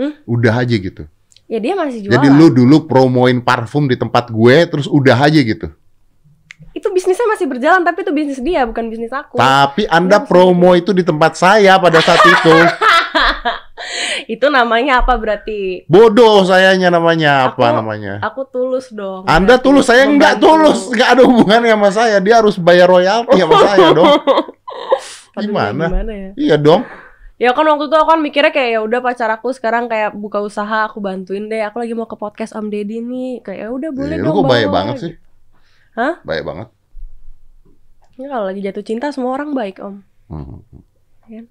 Hmm? 0.00 0.16
Udah 0.24 0.64
aja 0.64 0.72
gitu. 0.72 1.04
Ya 1.44 1.60
dia 1.60 1.76
masih 1.76 2.08
jualan. 2.08 2.16
Jadi 2.16 2.28
lu 2.32 2.48
dulu 2.48 2.88
promoin 2.88 3.36
parfum 3.44 3.84
di 3.84 4.00
tempat 4.00 4.32
gue 4.32 4.56
terus 4.64 4.88
udah 4.88 5.20
aja 5.20 5.40
gitu. 5.44 5.68
Itu 6.72 6.88
bisnisnya 6.88 7.28
masih 7.28 7.44
berjalan 7.50 7.84
tapi 7.84 8.00
itu 8.00 8.12
bisnis 8.16 8.40
dia 8.40 8.64
bukan 8.64 8.88
bisnis 8.88 9.12
aku. 9.12 9.36
Tapi 9.36 9.84
Anda 9.92 10.24
promo 10.24 10.72
itu 10.72 10.96
di 10.96 11.04
tempat 11.04 11.36
saya 11.36 11.76
pada 11.76 12.00
saat 12.00 12.24
itu. 12.24 12.56
itu 14.34 14.46
namanya 14.46 15.00
apa 15.00 15.14
berarti? 15.14 15.84
Bodoh 15.86 16.42
sayanya 16.42 16.88
namanya 16.88 17.48
apa 17.48 17.64
Aku- 17.64 17.76
namanya? 17.76 18.12
Aku 18.22 18.42
tulus 18.46 18.90
dong. 18.90 19.24
Anda 19.24 19.56
tulus, 19.56 19.86
saya 19.86 20.04
nggak 20.04 20.38
Membantu. 20.38 20.46
tulus, 20.46 20.80
nggak 20.90 21.08
ada 21.10 21.22
hubungannya 21.24 21.72
sama 21.72 21.90
saya. 21.90 22.16
Dia 22.18 22.38
harus 22.38 22.56
bayar 22.56 22.86
royalti 22.86 23.36
sama 23.36 23.56
saya 23.66 23.86
dong. 23.90 24.06
Aduh, 25.32 25.42
Gimana? 25.42 25.84
Gimana 25.86 26.12
ya? 26.12 26.30
Iya 26.34 26.56
dong. 26.56 26.82
Ya 27.36 27.56
kan 27.56 27.64
waktu 27.64 27.88
itu 27.88 27.96
aku 27.96 28.04
kan 28.06 28.20
mikirnya 28.20 28.50
kayak 28.50 28.70
ya 28.70 28.80
udah 28.80 29.00
pacar 29.00 29.30
aku 29.30 29.48
sekarang 29.50 29.88
kayak 29.88 30.12
buka 30.12 30.38
usaha 30.38 30.84
aku 30.84 31.00
bantuin 31.00 31.48
deh. 31.48 31.64
Aku 31.64 31.80
lagi 31.80 31.96
mau 31.96 32.04
ke 32.04 32.12
podcast 32.14 32.52
Om 32.52 32.68
Deddy 32.68 33.00
nih. 33.00 33.40
Kayak 33.40 33.58
ya 33.58 33.68
udah 33.70 33.90
boleh 33.90 34.12
Eh, 34.12 34.20
dong. 34.20 34.28
lu 34.28 34.36
kok 34.36 34.46
baik 34.46 34.68
banget 34.68 34.94
sih? 34.98 35.12
Hah? 35.92 36.20
Baik 36.20 36.44
banget. 36.44 36.68
Ya, 38.14 38.28
kalau 38.28 38.44
lagi 38.44 38.60
jatuh 38.60 38.84
cinta 38.84 39.08
semua 39.08 39.32
orang 39.32 39.50
baik 39.50 39.80
Om. 39.80 40.04
Hmm. 40.28 40.60
Iya. 41.26 41.48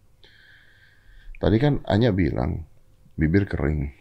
Tadi 1.39 1.56
kan 1.56 1.80
Anya 1.88 2.12
bilang 2.12 2.67
bibir 3.15 3.47
kering. 3.47 3.95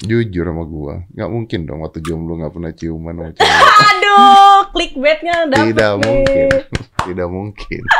Jujur 0.00 0.48
sama 0.48 0.64
gua, 0.64 1.04
nggak 1.12 1.28
mungkin 1.28 1.68
dong 1.68 1.84
waktu 1.84 2.00
jomblo 2.00 2.40
nggak 2.40 2.56
pernah 2.56 2.72
ciuman 2.72 3.12
sama 3.16 3.32
cewek. 3.36 3.52
Aduh, 3.92 4.60
clickbaitnya 4.72 5.34
dapet 5.44 5.66
Tidak 5.68 5.92
nih. 5.92 6.00
mungkin, 6.00 6.48
tidak 7.08 7.28
mungkin. 7.28 7.82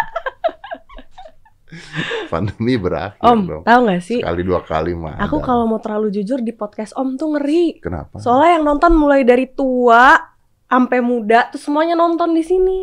Pandemi 2.32 2.74
berakhir 2.80 3.20
Om, 3.20 3.40
dong. 3.44 3.62
tahu 3.68 3.80
nggak 3.84 4.00
sih? 4.00 4.18
Sekali 4.24 4.42
dua 4.42 4.60
kali 4.64 4.96
mah. 4.96 5.20
Aku 5.20 5.38
kalau 5.38 5.68
mau 5.68 5.76
terlalu 5.76 6.08
jujur 6.10 6.40
di 6.40 6.50
podcast 6.50 6.96
Om 6.96 7.14
tuh 7.14 7.36
ngeri. 7.36 7.78
kenapa? 7.78 8.16
Soalnya 8.16 8.56
yang 8.56 8.64
nonton 8.64 8.92
mulai 8.96 9.20
dari 9.22 9.44
tua 9.44 10.16
sampai 10.66 11.04
muda 11.04 11.52
tuh 11.52 11.60
semuanya 11.60 11.94
nonton 11.94 12.32
di 12.32 12.40
sini. 12.40 12.80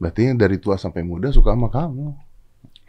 Berarti 0.00 0.32
dari 0.32 0.56
tua 0.56 0.80
sampai 0.80 1.04
muda 1.04 1.28
suka 1.28 1.52
sama 1.52 1.68
kamu. 1.68 2.29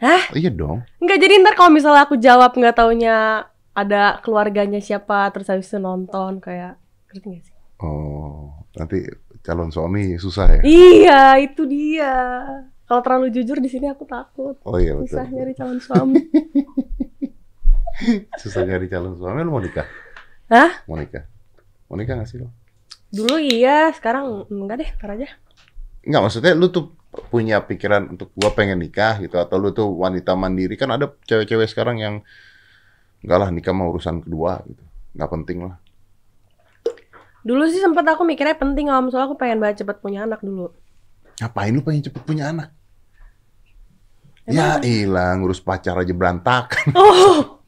Hah? 0.02 0.34
Iya 0.34 0.50
dong. 0.50 0.82
Nggak 0.98 1.18
jadi 1.22 1.34
ntar 1.46 1.54
kalau 1.54 1.70
misalnya 1.70 2.02
aku 2.02 2.18
jawab 2.18 2.58
nggak 2.58 2.74
taunya 2.74 3.46
ada 3.72 4.18
keluarganya 4.20 4.82
siapa 4.82 5.30
terus 5.30 5.46
habis 5.46 5.70
itu 5.70 5.78
nonton 5.78 6.42
kayak 6.42 6.74
ngerti 7.08 7.26
nggak 7.30 7.44
sih? 7.46 7.54
Oh, 7.78 8.66
nanti 8.74 9.06
calon 9.46 9.70
suami 9.70 10.18
susah 10.18 10.58
ya. 10.58 10.62
Iya, 10.66 11.22
itu 11.38 11.62
dia. 11.70 12.14
Kalau 12.86 13.00
terlalu 13.00 13.30
jujur 13.30 13.62
di 13.62 13.70
sini 13.70 13.86
aku 13.86 14.04
takut. 14.04 14.58
Oh 14.66 14.76
iya 14.76 14.98
betul. 14.98 15.16
Susah 15.16 15.26
nyari 15.30 15.52
calon 15.54 15.78
suami. 15.78 16.18
Susah 18.42 18.62
nyari 18.66 18.86
calon 18.90 19.14
suami. 19.14 19.38
Lu 19.46 19.54
mau 19.54 19.62
nikah? 19.62 19.86
Hah? 20.50 20.82
Mau 20.90 20.98
nikah? 20.98 21.24
Mau 21.86 21.94
nikah 21.94 22.18
nggak 22.18 22.28
sih 22.28 22.42
lo? 22.42 22.50
Dulu 23.12 23.38
iya, 23.38 23.92
sekarang 23.94 24.50
enggak 24.50 24.76
deh, 24.82 24.90
ntar 24.98 25.14
aja. 25.14 25.28
Enggak, 26.02 26.22
maksudnya 26.26 26.52
lu 26.58 26.74
tuh 26.74 26.90
punya 27.12 27.60
pikiran 27.64 28.16
untuk 28.16 28.32
gua 28.32 28.56
pengen 28.56 28.80
nikah 28.80 29.20
gitu 29.20 29.36
atau 29.36 29.60
lu 29.60 29.72
tuh 29.76 29.88
wanita 29.92 30.32
mandiri 30.32 30.80
kan 30.80 30.88
ada 30.96 31.12
cewek-cewek 31.28 31.68
sekarang 31.68 32.00
yang 32.00 32.14
enggak 33.20 33.38
lah 33.38 33.48
nikah 33.52 33.72
mah 33.76 33.92
urusan 33.92 34.24
kedua 34.24 34.64
gitu. 34.64 34.82
Enggak 35.12 35.30
penting 35.30 35.58
lah. 35.68 35.76
Dulu 37.42 37.66
sih 37.68 37.82
sempat 37.82 38.06
aku 38.06 38.22
mikirnya 38.22 38.54
penting 38.54 38.86
om, 38.88 39.10
soalnya 39.10 39.28
aku 39.28 39.36
pengen 39.36 39.58
banget 39.58 39.82
cepet 39.82 39.98
punya 39.98 40.24
anak 40.24 40.40
dulu. 40.40 40.70
Ngapain 41.42 41.74
lu 41.74 41.82
pengen 41.82 42.06
cepet 42.06 42.22
punya 42.22 42.54
anak? 42.54 42.70
ya 44.42 44.82
ilah, 44.82 45.38
ngurus 45.38 45.62
pacar 45.62 45.94
aja 45.98 46.10
berantakan. 46.10 46.90
Oh, 46.98 47.61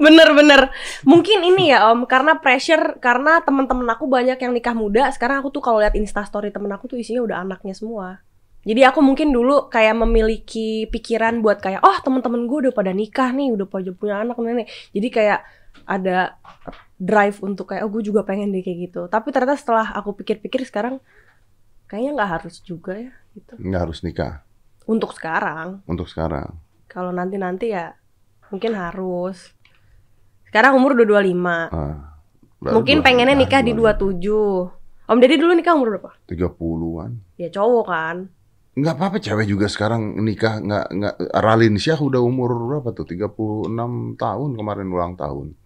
bener-bener. 0.00 0.70
Mungkin 1.04 1.44
ini 1.44 1.70
ya 1.74 1.90
om, 1.92 2.06
karena 2.08 2.38
pressure, 2.38 2.98
karena 2.98 3.42
teman-teman 3.42 3.86
aku 3.92 4.08
banyak 4.08 4.38
yang 4.38 4.52
nikah 4.54 4.74
muda. 4.74 5.10
Sekarang 5.12 5.42
aku 5.42 5.54
tuh 5.54 5.62
kalau 5.62 5.78
lihat 5.82 5.94
instastory 5.98 6.50
temen 6.50 6.70
aku 6.72 6.90
tuh 6.90 6.98
isinya 6.98 7.22
udah 7.22 7.42
anaknya 7.44 7.74
semua. 7.76 8.22
Jadi 8.64 8.80
aku 8.80 9.04
mungkin 9.04 9.28
dulu 9.28 9.68
kayak 9.68 9.92
memiliki 9.92 10.88
pikiran 10.88 11.44
buat 11.44 11.60
kayak, 11.60 11.84
oh 11.84 11.96
teman-teman 12.00 12.48
gue 12.48 12.58
udah 12.68 12.72
pada 12.72 12.96
nikah 12.96 13.28
nih, 13.28 13.52
udah 13.52 13.68
pada 13.68 13.92
punya 13.92 14.24
anak 14.24 14.40
nih. 14.40 14.68
Jadi 14.96 15.08
kayak 15.12 15.40
ada 15.84 16.40
drive 16.96 17.44
untuk 17.44 17.68
kayak, 17.68 17.84
oh 17.84 17.92
gue 17.92 18.00
juga 18.00 18.24
pengen 18.24 18.56
deh 18.56 18.64
kayak 18.64 18.88
gitu. 18.88 19.02
Tapi 19.12 19.28
ternyata 19.36 19.60
setelah 19.60 19.92
aku 19.92 20.16
pikir-pikir 20.16 20.64
sekarang, 20.64 20.96
kayaknya 21.84 22.10
nggak 22.16 22.30
harus 22.40 22.64
juga 22.64 22.96
ya 22.96 23.12
gitu. 23.36 23.54
Nggak 23.60 23.80
harus 23.86 24.00
nikah 24.02 24.42
Untuk 24.84 25.16
sekarang. 25.16 25.84
untuk 25.88 26.08
sekarang. 26.08 26.56
Kalau 26.88 27.12
nanti-nanti 27.12 27.72
ya 27.72 27.96
mungkin 28.52 28.76
harus. 28.76 29.53
Sekarang 30.54 30.78
umur 30.78 30.94
udah 30.94 31.26
25. 31.26 31.74
Ah, 31.74 32.14
Mungkin 32.62 33.02
pengennya 33.02 33.34
ah, 33.34 33.40
nikah 33.42 33.58
di 33.58 33.74
dua- 33.74 33.98
27. 33.98 34.70
Om 35.04 35.18
Deddy 35.18 35.34
dulu 35.34 35.50
nikah 35.50 35.74
umur 35.74 35.98
berapa? 35.98 36.14
30-an. 36.24 37.10
Ya 37.34 37.50
cowok 37.50 37.84
kan. 37.84 38.30
Nggak 38.72 38.94
apa-apa 38.94 39.18
cewek 39.18 39.50
juga 39.50 39.66
sekarang 39.66 40.14
nikah 40.22 40.62
nggak 40.62 40.86
nggak 40.94 41.14
Ralin 41.34 41.74
Syah 41.74 41.98
udah 41.98 42.22
umur 42.22 42.54
berapa 42.54 42.94
tuh 42.94 43.02
36 43.02 43.66
tahun 44.14 44.50
kemarin 44.54 44.86
ulang 44.88 45.14
tahun 45.14 45.58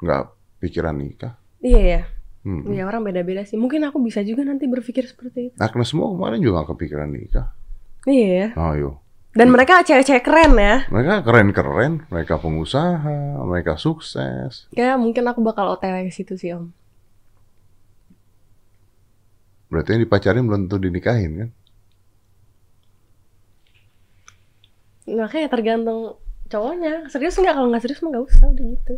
nggak 0.00 0.22
pikiran 0.58 0.96
nikah 0.96 1.36
Iya 1.60 1.80
ya. 1.84 2.00
hmm. 2.42 2.72
Ya 2.72 2.88
orang 2.88 3.04
beda-beda 3.04 3.44
sih. 3.44 3.60
Mungkin 3.60 3.84
aku 3.84 4.00
bisa 4.00 4.24
juga 4.24 4.42
nanti 4.42 4.64
berpikir 4.64 5.04
seperti 5.04 5.52
itu. 5.52 5.56
Agnes 5.60 5.92
semua 5.92 6.08
kemarin 6.08 6.40
juga 6.40 6.64
nggak 6.64 6.72
kepikiran 6.72 7.08
nikah 7.08 7.52
Iya 8.08 8.28
ya. 8.32 8.48
ayo 8.56 9.01
Dan 9.32 9.48
mereka 9.48 9.80
cewek-cewek 9.80 10.28
keren 10.28 10.52
ya. 10.60 10.84
mereka 10.92 11.24
keren-keren 11.24 12.04
mereka 12.12 12.36
pengusaha 12.36 13.40
mereka 13.48 13.80
sukses 13.80 14.68
Kayak 14.76 15.00
mungkin 15.00 15.24
aku 15.24 15.40
bakal 15.40 15.72
OTW 15.72 16.08
ke 16.08 16.12
situ 16.12 16.36
sih 16.36 16.52
om. 16.52 16.68
berarti 19.72 19.96
yang 19.96 20.04
dipacarin 20.04 20.44
belum 20.44 20.68
tentu 20.68 20.76
dinikahin 20.84 21.32
kan 21.40 21.50
Makanya 25.02 25.48
tergantung 25.50 26.20
cowoknya. 26.46 27.10
Serius 27.10 27.34
nggak? 27.34 27.54
Kalau 27.58 27.68
nggak 27.74 27.82
serius 27.82 28.00
mah 28.06 28.10
nggak 28.14 28.26
usah 28.28 28.46
udah 28.54 28.66
gitu. 28.70 28.94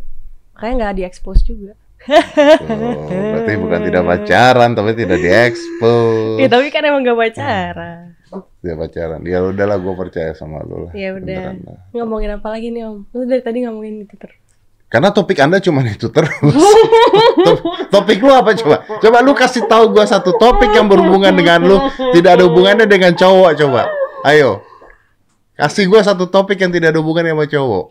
Makanya 0.52 0.74
nggak 0.76 0.94
diekspos 1.00 1.40
juga. 1.46 1.72
Oh, 2.04 3.08
berarti 3.08 3.52
bukan 3.56 3.80
tidak 3.82 4.02
pacaran 4.04 4.70
tapi 4.72 4.92
tidak 4.92 5.18
diekspos 5.18 6.36
Iya 6.36 6.48
tapi 6.48 6.68
kan 6.68 6.84
emang 6.84 7.00
gak 7.00 7.16
pacaran. 7.16 8.12
tidak 8.60 8.76
pacaran 8.78 9.20
ya 9.22 9.38
udahlah 9.40 9.78
gue 9.78 9.94
percaya 9.94 10.30
sama 10.32 10.60
lo 10.60 10.88
lah 10.88 10.92
Ya 10.92 11.14
udah. 11.14 11.56
Ngomongin 11.92 12.34
apa 12.34 12.48
lagi 12.50 12.68
nih 12.68 12.84
om? 12.84 13.08
Lu 13.08 13.24
dari 13.24 13.40
tadi 13.40 13.64
ngomongin 13.64 14.04
itu 14.04 14.14
terus. 14.16 14.36
Karena 14.84 15.10
topik 15.10 15.38
Anda 15.40 15.58
cuma 15.58 15.82
itu 15.82 16.06
terus. 16.06 16.30
Top- 17.46 17.64
topik 17.90 18.22
lu 18.22 18.30
apa 18.30 18.54
coba? 18.54 18.76
Coba 19.02 19.18
lu 19.26 19.34
kasih 19.34 19.66
tahu 19.66 19.90
gua 19.90 20.06
satu 20.06 20.38
topik 20.38 20.70
yang 20.70 20.86
berhubungan 20.86 21.34
dengan 21.34 21.66
lu, 21.66 21.82
tidak 22.14 22.38
ada 22.38 22.46
hubungannya 22.46 22.86
dengan 22.86 23.10
cowok 23.10 23.58
coba. 23.58 23.90
Ayo. 24.22 24.62
Kasih 25.58 25.90
gua 25.90 25.98
satu 26.02 26.30
topik 26.30 26.62
yang 26.62 26.70
tidak 26.70 26.94
ada 26.94 27.02
hubungannya 27.02 27.34
sama 27.34 27.46
cowok. 27.50 27.84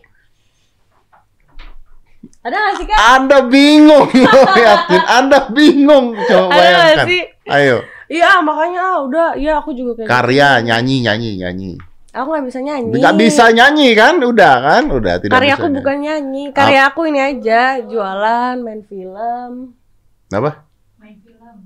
Ada 2.44 2.56
gak 2.60 2.74
sih 2.76 2.86
kak? 2.86 2.98
Anda 3.00 3.38
bingung 3.48 4.08
liatin, 4.56 5.02
Anda 5.08 5.38
bingung 5.48 6.12
coba 6.14 6.52
Ada 6.52 6.60
bayangkan. 6.60 7.06
sih? 7.08 7.22
Ayo. 7.48 7.76
Iya 8.04 8.44
makanya 8.44 8.80
ah, 8.84 8.98
udah. 9.00 9.28
Iya 9.32 9.52
aku 9.58 9.72
juga 9.72 9.96
kayak. 9.96 10.04
gitu. 10.04 10.12
Karya, 10.12 10.48
nyanyi, 10.60 10.96
nyanyi, 11.00 11.30
nyanyi. 11.40 11.72
Aku 12.12 12.28
nggak 12.30 12.46
bisa 12.46 12.60
nyanyi. 12.60 12.92
Nggak 12.94 13.16
bisa 13.16 13.44
nyanyi 13.48 13.88
kan? 13.92 14.14
Udah 14.20 14.54
kan? 14.60 14.82
Udah 14.86 15.14
tidak 15.18 15.34
Karya 15.34 15.48
bisa. 15.48 15.56
aku 15.56 15.66
nyanyi. 15.66 15.78
bukan 15.80 15.96
nyanyi. 15.98 16.42
Karya 16.52 16.80
aku 16.84 17.00
ini 17.08 17.18
aja 17.18 17.62
jualan, 17.80 18.54
main 18.60 18.82
film. 18.84 19.52
Apa? 20.28 20.50
main 20.94 21.16
film 21.18 21.56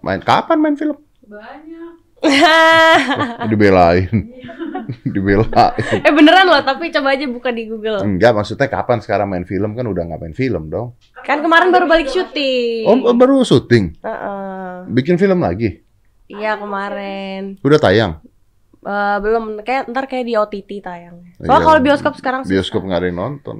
Main 0.00 0.20
kapan 0.20 0.56
main 0.56 0.74
film? 0.74 0.96
banyak 1.22 1.99
Dibelain. 3.50 4.10
Dibelain. 5.14 5.74
eh 6.04 6.12
beneran 6.12 6.46
loh, 6.46 6.60
tapi 6.62 6.92
coba 6.92 7.14
aja 7.16 7.24
buka 7.26 7.50
di 7.50 7.64
Google. 7.66 8.02
Enggak, 8.02 8.36
maksudnya 8.36 8.68
kapan 8.68 8.98
sekarang 9.00 9.30
main 9.30 9.46
film 9.48 9.72
kan 9.72 9.86
udah 9.86 10.02
nggak 10.04 10.20
main 10.20 10.36
film 10.36 10.68
dong. 10.68 10.98
Kan 11.24 11.40
kemarin 11.40 11.72
baru 11.72 11.86
balik 11.88 12.10
syuting. 12.10 12.84
Oh, 12.86 13.14
baru 13.14 13.40
syuting. 13.42 13.96
Heeh. 14.02 14.90
Bikin 14.90 15.16
film 15.16 15.40
lagi. 15.40 15.80
Iya 16.30 16.60
kemarin. 16.60 17.58
Udah 17.62 17.78
tayang. 17.80 18.12
Eh, 18.80 19.16
belum 19.20 19.60
kayak 19.60 19.92
ntar 19.92 20.08
kayak 20.08 20.24
di 20.24 20.34
OTT 20.40 20.70
tayang. 20.80 21.20
Iya. 21.36 21.44
Soalnya 21.44 21.64
kalau 21.68 21.80
bioskop 21.84 22.14
sekarang. 22.16 22.40
Bioskop 22.48 22.80
nggak 22.86 23.00
ada 23.04 23.08
yang 23.12 23.18
nonton. 23.20 23.58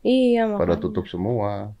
Iya 0.00 0.42
Pada 0.56 0.78
makanya. 0.78 0.82
tutup 0.82 1.04
semua. 1.10 1.74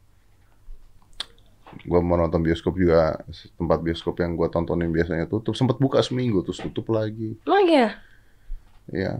Gua 1.86 2.00
mau 2.02 2.18
nonton 2.18 2.42
bioskop 2.42 2.74
juga 2.74 3.20
tempat 3.56 3.78
bioskop 3.80 4.18
yang 4.18 4.34
gua 4.34 4.50
tontonin 4.50 4.90
biasanya 4.90 5.30
tutup. 5.30 5.54
Sempat 5.54 5.78
buka 5.78 6.02
seminggu 6.02 6.42
terus 6.42 6.58
tutup 6.58 6.90
lagi. 6.90 7.38
Emang 7.46 7.64
iya? 7.66 7.88
Iya. 8.90 9.12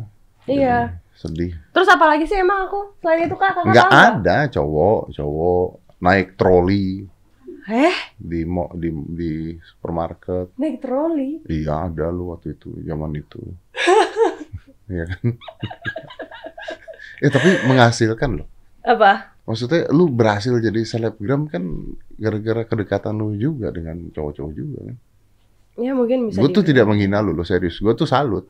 Iya. 0.50 0.78
Sedih. 1.14 1.52
Terus 1.70 1.88
apa 1.88 2.04
lagi 2.10 2.24
sih 2.24 2.40
emang 2.40 2.66
aku? 2.66 2.96
Selain 3.04 3.28
itu 3.28 3.36
kak, 3.36 3.52
kakak 3.54 3.70
Nggak 3.70 3.90
ada 3.92 4.36
cowok, 4.48 5.12
cowok 5.14 5.66
naik 6.00 6.34
troli 6.34 7.04
Eh, 7.70 7.92
di 8.16 8.42
mo 8.48 8.72
di 8.72 8.88
di 8.90 9.32
supermarket. 9.60 10.56
naik 10.56 10.80
troli. 10.80 11.44
Iya 11.46 11.86
ada 11.92 12.08
lu 12.10 12.32
waktu 12.32 12.56
itu 12.56 12.72
zaman 12.82 13.14
itu. 13.14 13.40
Iya 14.90 15.06
kan? 15.06 15.22
ya 17.22 17.28
tapi 17.38 17.62
menghasilkan 17.62 18.42
loh. 18.42 18.48
Apa? 18.82 19.38
Maksudnya 19.50 19.90
lu 19.90 20.06
berhasil 20.06 20.54
jadi 20.62 20.86
selebgram 20.86 21.50
kan 21.50 21.66
gara-gara 22.14 22.62
kedekatan 22.62 23.18
lu 23.18 23.34
juga 23.34 23.74
dengan 23.74 23.98
cowok-cowok 24.14 24.52
juga 24.54 24.78
kan. 24.86 24.96
Ya 25.74 25.90
mungkin 25.90 26.30
bisa. 26.30 26.38
Gue 26.38 26.54
tuh 26.54 26.62
tidak 26.62 26.86
menghina 26.86 27.18
lu, 27.18 27.34
lo 27.34 27.42
serius. 27.42 27.82
Gue 27.82 27.98
tuh 27.98 28.06
salut. 28.06 28.46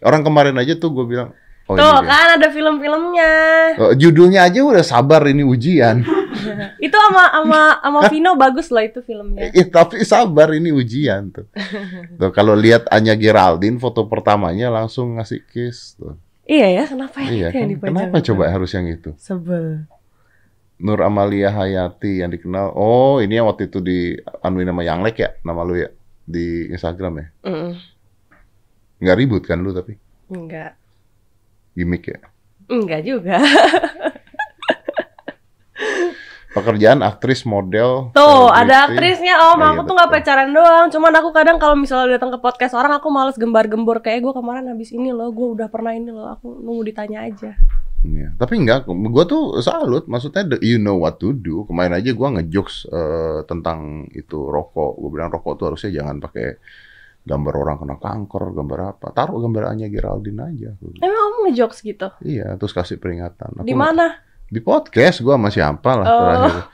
Orang 0.00 0.24
kemarin 0.24 0.56
aja 0.56 0.72
tuh 0.72 0.88
gue 0.88 1.04
bilang, 1.04 1.36
oh 1.68 1.76
Tuh 1.76 1.84
ini 1.84 2.00
dia. 2.00 2.08
kan 2.08 2.28
ada 2.40 2.48
film-filmnya. 2.48 3.32
Oh, 3.76 3.92
judulnya 3.92 4.40
aja 4.48 4.64
udah 4.64 4.80
sabar 4.80 5.20
ini 5.28 5.44
ujian. 5.44 6.00
Itu 6.82 6.96
sama 6.96 7.28
sama 7.30 7.60
sama 7.78 8.00
Vino 8.10 8.34
bagus 8.34 8.72
loh 8.72 8.82
itu 8.82 8.98
filmnya. 9.04 9.52
Eh, 9.54 9.68
tapi 9.68 10.02
sabar 10.02 10.50
ini 10.50 10.74
ujian 10.74 11.30
tuh. 11.30 11.46
tuh 12.18 12.30
kalau 12.34 12.56
lihat 12.56 12.88
Anya 12.90 13.14
Geraldine 13.14 13.78
foto 13.78 14.10
pertamanya 14.10 14.72
langsung 14.72 15.20
ngasih 15.20 15.44
kiss 15.46 15.94
tuh. 15.94 16.18
Iya 16.42 16.82
ya, 16.82 16.84
kenapa 16.90 17.22
ya 17.22 17.30
Iya 17.30 17.48
yang 17.54 17.54
kan? 17.54 17.68
dipajang? 17.70 17.94
Kenapa 17.94 18.16
coba 18.26 18.42
harus 18.50 18.70
yang 18.74 18.86
itu? 18.90 19.10
Sebel. 19.14 19.86
Nur 20.82 20.98
Amalia 20.98 21.54
Hayati 21.54 22.26
yang 22.26 22.34
dikenal. 22.34 22.74
Oh, 22.74 23.22
ini 23.22 23.38
yang 23.38 23.46
waktu 23.46 23.70
itu 23.70 23.78
di 23.78 24.18
anuin 24.42 24.66
nama 24.66 24.82
Yanglek 24.82 25.16
ya, 25.22 25.30
nama 25.46 25.62
lu 25.62 25.78
ya 25.78 25.86
di 26.26 26.66
Instagram 26.74 27.22
ya. 27.22 27.26
Mm, 27.46 27.70
Nggak 28.98 29.16
ribut 29.18 29.42
kan 29.46 29.62
lu 29.62 29.70
tapi 29.70 29.94
enggak. 30.26 30.74
gimmick 31.78 32.10
ya. 32.10 32.18
Enggak 32.66 33.02
juga. 33.06 33.38
Pekerjaan 36.52 37.00
aktris 37.00 37.48
model. 37.48 38.12
Tuh, 38.12 38.52
ada 38.52 38.84
aktrisnya 38.84 39.40
Om. 39.40 39.56
Iya, 39.56 39.66
aku 39.72 39.80
tuh 39.80 39.84
betul. 39.88 39.94
nggak 39.96 40.10
pacaran 40.12 40.50
doang. 40.52 40.86
Cuman 40.92 41.12
aku 41.16 41.32
kadang 41.32 41.56
kalau 41.56 41.72
misalnya 41.80 42.20
datang 42.20 42.28
ke 42.28 42.38
podcast 42.44 42.76
orang 42.76 42.92
aku 42.92 43.08
males 43.08 43.40
gembar-gembor 43.40 44.04
kayak 44.04 44.20
gue 44.20 44.36
kemarin 44.36 44.68
habis 44.68 44.92
ini 44.92 45.16
loh, 45.16 45.32
gue 45.32 45.48
udah 45.56 45.72
pernah 45.72 45.96
ini 45.96 46.12
loh. 46.12 46.28
Aku 46.36 46.60
nunggu 46.60 46.92
ditanya 46.92 47.24
aja. 47.24 47.56
Iya. 48.02 48.34
Tapi 48.34 48.58
enggak, 48.58 48.82
gua 48.84 49.24
tuh 49.24 49.58
salut. 49.58 50.04
Maksudnya 50.04 50.42
the- 50.44 50.58
you 50.60 50.76
know 50.76 50.98
what 50.98 51.16
to 51.16 51.30
do. 51.30 51.62
Kemarin 51.64 51.94
aja 51.94 52.10
gua 52.10 52.34
ngejokes 52.34 52.90
eh, 52.90 53.40
tentang 53.46 53.78
itu 54.10 54.42
rokok. 54.42 54.98
Gue 54.98 55.10
bilang 55.12 55.30
rokok 55.30 55.54
tuh 55.54 55.66
harusnya 55.70 56.02
jangan 56.02 56.18
pakai 56.18 56.58
gambar 57.22 57.54
orang 57.54 57.76
kena 57.78 57.96
kanker, 57.96 58.42
gambar 58.50 58.78
apa. 58.90 59.06
Taruh 59.10 59.38
gambar 59.38 59.70
Anya 59.70 59.86
Geraldine 59.86 60.42
aja. 60.42 60.70
Emang 60.98 61.14
kamu 61.22 61.36
ngejokes 61.46 61.78
gitu? 61.80 62.08
Iya, 62.20 62.58
terus 62.58 62.74
kasih 62.74 62.98
peringatan. 62.98 63.62
Aku 63.62 63.64
Di 63.64 63.72
mana? 63.72 64.18
Di 64.44 64.60
podcast 64.60 65.22
gua 65.22 65.38
sama 65.38 65.48
siapa 65.48 65.90
lah 65.94 66.04
Oh. 66.04 66.18
terakhir. 66.20 66.54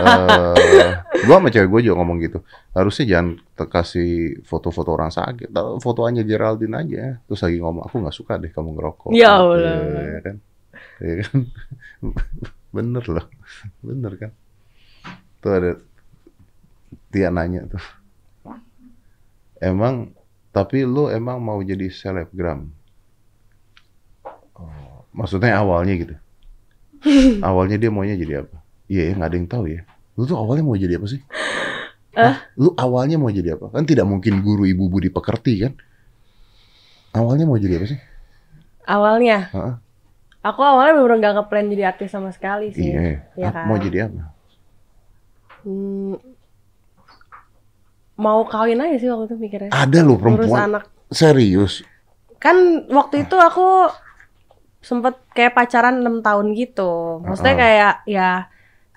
Eh, 0.00 0.90
Gua 1.20 1.36
sama 1.36 1.52
cewek 1.52 1.68
gue 1.68 1.80
juga 1.84 2.00
ngomong 2.00 2.16
gitu. 2.18 2.40
Harusnya 2.72 3.04
jangan 3.06 3.26
te- 3.52 3.68
kasih 3.68 4.10
foto-foto 4.42 4.88
orang 4.90 5.12
sakit. 5.12 5.52
Foto 5.78 6.02
aja 6.02 6.24
Geraldine 6.24 6.72
aja. 6.74 7.04
Terus 7.22 7.40
lagi 7.40 7.60
ngomong, 7.60 7.84
aku 7.84 8.00
nggak 8.00 8.16
suka 8.16 8.40
deh 8.40 8.48
kamu 8.48 8.72
ngerokok. 8.72 9.10
Ya 9.12 9.36
Allah. 9.36 9.76
Iya 9.84 10.20
kan? 10.24 10.36
Iya 11.00 11.14
kan? 11.24 11.38
Bener 12.76 13.04
loh. 13.08 13.26
Bener 13.82 14.12
kan? 14.20 14.32
Tuh 15.40 15.52
ada 15.56 15.70
dia 17.10 17.28
nanya 17.32 17.66
tuh. 17.66 17.84
Emang 19.60 20.14
tapi 20.50 20.82
lu 20.82 21.10
emang 21.10 21.40
mau 21.42 21.58
jadi 21.62 21.90
selebgram? 21.90 22.70
Oh, 24.56 25.04
maksudnya 25.12 25.56
awalnya 25.58 25.94
gitu. 25.96 26.14
awalnya 27.48 27.80
dia 27.80 27.90
maunya 27.92 28.16
jadi 28.16 28.44
apa? 28.44 28.60
Iya, 28.90 29.02
ya, 29.10 29.12
nggak 29.16 29.28
ada 29.30 29.36
yang 29.38 29.48
tahu 29.48 29.64
ya. 29.70 29.80
Lu 30.18 30.26
tuh 30.26 30.36
awalnya 30.36 30.64
mau 30.66 30.76
jadi 30.76 30.98
apa 30.98 31.06
sih? 31.06 31.22
Hah? 32.18 32.42
Lu 32.58 32.74
awalnya 32.74 33.16
mau 33.16 33.30
jadi 33.30 33.54
apa? 33.54 33.70
Kan 33.70 33.86
tidak 33.86 34.04
mungkin 34.10 34.42
guru 34.42 34.66
ibu 34.66 34.90
budi 34.90 35.08
pekerti 35.08 35.62
kan? 35.62 35.72
Awalnya 37.14 37.46
mau 37.46 37.56
jadi 37.56 37.78
apa 37.78 37.86
sih? 37.86 37.98
Awalnya. 38.84 39.38
Aku 40.40 40.60
awalnya 40.60 40.96
bener 40.96 41.16
nggak 41.18 41.34
ngeplan 41.36 41.66
jadi 41.68 41.84
artis 41.86 42.08
sama 42.08 42.30
sekali 42.30 42.70
sih. 42.70 42.90
Iya. 42.90 43.28
Iya 43.34 43.46
Ah, 43.46 43.52
kan? 43.52 43.64
Mau 43.66 43.76
jadi 43.76 43.98
apa? 44.06 44.22
Hmm, 45.60 46.16
mau 48.16 48.44
kawin 48.44 48.78
aja 48.78 48.96
sih 48.96 49.08
waktu 49.08 49.26
itu 49.26 49.36
mikirnya. 49.36 49.70
Ada 49.70 49.98
loh 50.00 50.16
perempuan 50.16 50.68
anak. 50.70 50.84
serius. 51.08 51.84
Kan 52.36 52.56
waktu 52.88 53.24
itu 53.24 53.34
aku 53.34 53.92
sempet 54.80 55.20
kayak 55.30 55.52
pacaran 55.52 56.00
6 56.00 56.20
tahun 56.20 56.46
gitu. 56.54 57.20
Maksudnya 57.20 57.52
Uh-uh. 57.52 57.60
kayak 57.60 57.94
ya 58.06 58.30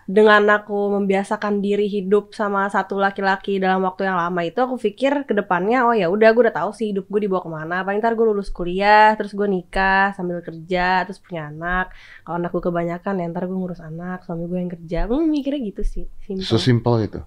dengan 0.03 0.43
aku 0.51 0.99
membiasakan 0.99 1.63
diri 1.63 1.87
hidup 1.87 2.35
sama 2.35 2.67
satu 2.67 2.99
laki-laki 2.99 3.55
dalam 3.55 3.83
waktu 3.87 4.03
yang 4.03 4.19
lama 4.19 4.41
itu 4.43 4.59
aku 4.59 4.75
pikir 4.75 5.23
ke 5.23 5.31
depannya 5.31 5.87
oh 5.87 5.95
ya 5.95 6.11
udah 6.11 6.29
gue 6.35 6.43
udah 6.49 6.55
tahu 6.55 6.75
sih 6.75 6.91
hidup 6.91 7.07
gue 7.07 7.23
dibawa 7.23 7.39
ke 7.39 7.49
mana. 7.51 7.75
Paling 7.87 8.03
ntar 8.03 8.13
gue 8.13 8.25
lulus 8.27 8.51
kuliah 8.51 9.15
terus 9.15 9.31
gue 9.31 9.47
nikah 9.47 10.11
sambil 10.13 10.43
kerja 10.43 11.07
terus 11.07 11.23
punya 11.23 11.47
anak. 11.47 11.95
Kalau 12.27 12.35
anak 12.35 12.51
gue 12.51 12.63
kebanyakan 12.63 13.13
ya 13.21 13.25
ntar 13.31 13.43
gue 13.47 13.55
ngurus 13.55 13.79
anak 13.79 14.27
suami 14.27 14.43
gue 14.45 14.59
yang 14.59 14.71
kerja. 14.71 14.99
Hmm, 15.07 15.27
mikirnya 15.31 15.61
gitu 15.71 15.81
sih 15.87 16.03
simpel. 16.27 16.43
Sesimpel 16.43 16.95
itu. 17.07 17.21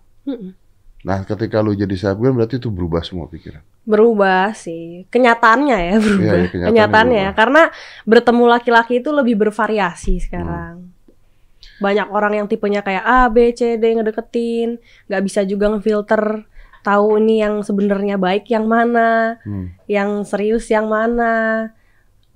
Nah, 1.07 1.23
ketika 1.23 1.63
lu 1.63 1.71
jadi 1.71 1.95
selebgram 1.95 2.35
berarti 2.35 2.59
itu 2.59 2.67
berubah 2.67 2.99
semua 3.01 3.31
pikiran. 3.31 3.63
berubah 3.87 4.51
sih. 4.51 5.07
Kenyataannya 5.07 5.79
ya 5.79 5.95
berubah 6.03 6.25
Iya, 6.27 6.35
iya, 6.35 6.49
kenyataannya 6.51 6.67
kenyataannya 6.75 7.15
ya 7.15 7.23
berubah. 7.31 7.39
karena 7.39 7.63
bertemu 8.03 8.45
laki-laki 8.51 8.93
itu 8.99 9.11
lebih 9.15 9.35
bervariasi 9.39 10.19
sekarang 10.19 10.91
banyak 11.79 12.09
orang 12.09 12.33
yang 12.39 12.47
tipenya 12.47 12.81
kayak 12.81 13.05
A 13.05 13.29
B 13.29 13.53
C 13.53 13.77
D 13.77 13.85
ngedeketin. 13.97 14.81
Nggak 15.09 15.23
bisa 15.27 15.41
juga 15.45 15.73
ngefilter 15.73 16.45
tahu 16.87 17.19
ini 17.19 17.43
yang 17.43 17.67
sebenarnya 17.67 18.15
baik 18.15 18.47
yang 18.47 18.71
mana 18.71 19.37
Hmm. 19.43 19.75
yang 19.91 20.23
serius 20.23 20.71
yang 20.71 20.87
mana. 20.87 21.69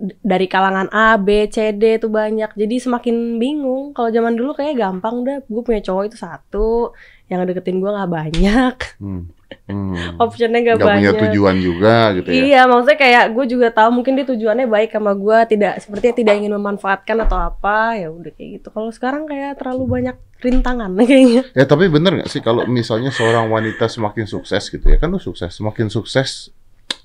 D- 0.01 0.17
dari 0.25 0.49
kalangan 0.49 0.89
A 0.91 1.21
B 1.21 1.45
C 1.53 1.77
D 1.77 2.01
itu 2.01 2.09
banyak. 2.09 2.57
Jadi 2.57 2.81
semakin 2.81 3.37
bingung. 3.37 3.93
Kalau 3.93 4.09
zaman 4.09 4.33
dulu 4.33 4.57
kayak 4.57 4.81
gampang 4.81 5.21
udah 5.21 5.37
gue 5.45 5.63
punya 5.63 5.85
cowok 5.85 6.05
itu 6.09 6.17
satu 6.17 6.97
yang 7.31 7.41
ngedeketin 7.41 7.79
gue 7.79 7.89
nggak 7.89 8.11
banyak 8.11 8.75
Hmm. 8.99 9.25
Hmm. 9.67 10.19
optionnya 10.19 10.63
nggak 10.63 10.77
Nggak 10.79 10.87
punya 10.87 11.11
banyak 11.11 11.15
tujuan 11.31 11.57
juga 11.59 11.95
gitu 12.15 12.29
ya. 12.31 12.39
Iya, 12.39 12.61
maksudnya 12.67 12.99
kayak 12.99 13.25
gue 13.35 13.45
juga 13.47 13.69
tahu 13.71 13.91
mungkin 13.91 14.15
dia 14.15 14.23
tujuannya 14.23 14.67
baik 14.67 14.95
sama 14.95 15.11
gue, 15.15 15.39
tidak 15.47 15.79
sepertinya 15.79 16.15
tidak 16.15 16.35
ingin 16.39 16.55
memanfaatkan 16.55 17.19
atau 17.23 17.39
apa, 17.39 17.99
ya 17.99 18.11
udah 18.11 18.31
kayak 18.31 18.63
gitu. 18.63 18.69
Kalau 18.71 18.91
sekarang 18.91 19.27
kayak 19.27 19.59
terlalu 19.59 19.85
banyak 19.87 20.17
rintangan 20.39 20.91
kayaknya. 21.03 21.43
Ya 21.51 21.67
tapi 21.67 21.91
bener 21.91 22.23
nggak 22.23 22.31
sih 22.31 22.39
kalau 22.39 22.63
misalnya 22.67 23.11
seorang 23.11 23.51
wanita 23.51 23.91
semakin 23.91 24.27
sukses 24.27 24.71
gitu 24.71 24.87
ya 24.87 24.99
kan 24.99 25.11
lu 25.11 25.19
sukses 25.19 25.51
semakin 25.51 25.87
sukses 25.87 26.55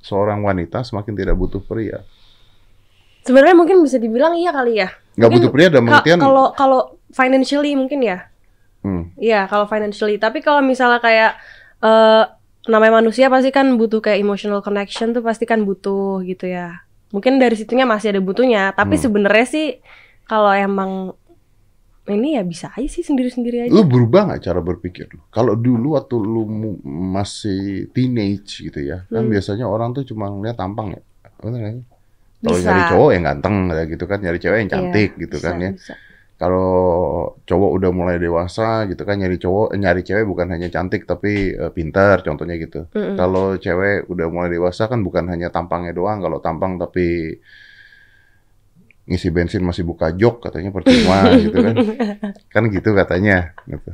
seorang 0.01 0.41
wanita 0.41 0.81
semakin 0.81 1.17
tidak 1.17 1.33
butuh 1.33 1.61
pria 1.61 2.05
Sebenarnya 3.25 3.57
mungkin 3.57 3.81
bisa 3.81 3.97
dibilang 3.97 4.38
iya 4.38 4.53
kali 4.53 4.77
ya. 4.77 4.89
nggak 5.17 5.21
Mungkin 5.23 5.38
butuh 5.41 5.49
pria 5.49 5.67
dalam 5.73 5.89
artian 5.89 6.21
Kalau 6.21 6.53
kalau 6.53 6.81
financially 7.09 7.73
mungkin 7.73 8.05
ya, 8.05 8.29
hmm, 8.86 9.17
iya 9.17 9.50
kalau 9.50 9.65
financially. 9.65 10.21
Tapi 10.21 10.39
kalau 10.39 10.62
misalnya 10.62 11.02
kayak 11.02 11.32
eh 11.82 12.24
namanya 12.65 13.02
manusia 13.02 13.26
pasti 13.28 13.50
kan 13.50 13.74
butuh 13.74 13.98
kayak 14.00 14.21
emotional 14.21 14.62
connection 14.62 15.10
tuh 15.12 15.26
pasti 15.26 15.45
kan 15.45 15.65
butuh 15.65 16.21
gitu 16.21 16.45
ya. 16.45 16.86
Mungkin 17.10 17.41
dari 17.41 17.54
situnya 17.54 17.86
masih 17.86 18.13
ada 18.13 18.21
butuhnya, 18.21 18.74
tapi 18.74 18.98
Hmm. 18.98 19.04
sebenarnya 19.04 19.45
sih 19.45 19.67
kalau 20.26 20.50
emang 20.50 21.13
ini 22.06 22.38
ya 22.38 22.45
bisa 22.45 22.69
aja 22.69 22.86
sih 22.86 23.02
sendiri-sendiri 23.02 23.65
aja. 23.65 23.74
lu 23.74 23.82
berubah 23.82 24.30
nggak 24.30 24.41
cara 24.45 24.62
berpikir 24.62 25.10
lu 25.10 25.26
kalau 25.34 25.58
dulu 25.58 25.98
waktu 25.98 26.13
lu 26.21 26.45
masih 26.86 27.89
teenage 27.98 28.62
gitu 28.62 28.78
ya 28.78 29.10
kan 29.10 29.26
Hmm. 29.26 29.34
biasanya 29.34 29.65
orang 29.65 29.89
tuh 29.89 30.06
cuma 30.06 30.30
ngeliat 30.30 30.54
tampang 30.54 30.93
ya 30.93 31.02
kalau 31.41 32.58
nyari 32.62 32.82
cowok 32.86 33.10
yang 33.10 33.24
ganteng 33.26 33.56
gitu 33.89 34.06
kan 34.06 34.19
nyari 34.21 34.38
cewek 34.38 34.58
yang 34.62 34.69
cantik 34.69 35.10
gitu 35.17 35.38
Bisa, 35.41 35.45
kan 35.50 35.56
ya 35.58 35.71
bisa. 35.74 35.93
Kalau 36.36 37.32
cowok 37.48 37.71
udah 37.80 37.91
mulai 37.95 38.19
dewasa 38.19 38.84
gitu 38.91 39.08
kan 39.08 39.15
nyari 39.15 39.39
cowok 39.39 39.71
nyari 39.80 40.04
cewek 40.04 40.28
bukan 40.28 40.52
hanya 40.52 40.67
cantik 40.67 41.08
tapi 41.08 41.56
eh, 41.56 41.71
pintar 41.71 42.28
contohnya 42.28 42.60
gitu 42.60 42.91
Mm-mm. 42.91 43.15
Kalau 43.15 43.56
cewek 43.56 44.12
udah 44.12 44.28
mulai 44.28 44.52
dewasa 44.52 44.91
kan 44.91 45.00
bukan 45.00 45.32
hanya 45.32 45.48
tampangnya 45.48 45.95
doang. 45.95 46.19
Kalau 46.19 46.43
tampang 46.43 46.76
tapi 46.76 47.39
ngisi 49.06 49.30
bensin 49.30 49.62
masih 49.62 49.86
buka 49.86 50.10
jok 50.12 50.43
katanya 50.50 50.74
percuma 50.76 51.30
gitu 51.45 51.58
kan. 51.62 51.76
Kan 52.52 52.63
gitu 52.67 52.89
katanya. 52.91 53.56
Gitu. 53.63 53.91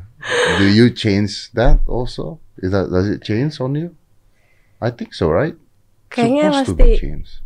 Do 0.58 0.66
you 0.66 0.90
change 0.96 1.54
that 1.54 1.84
also? 1.86 2.42
Is 2.58 2.74
that, 2.74 2.90
does 2.90 3.06
it 3.06 3.22
change 3.22 3.60
on 3.62 3.78
you? 3.78 3.94
I 4.82 4.90
think 4.90 5.14
so, 5.14 5.30
right? 5.30 5.54
Kayaknya 6.12 6.52
pasti 6.52 6.90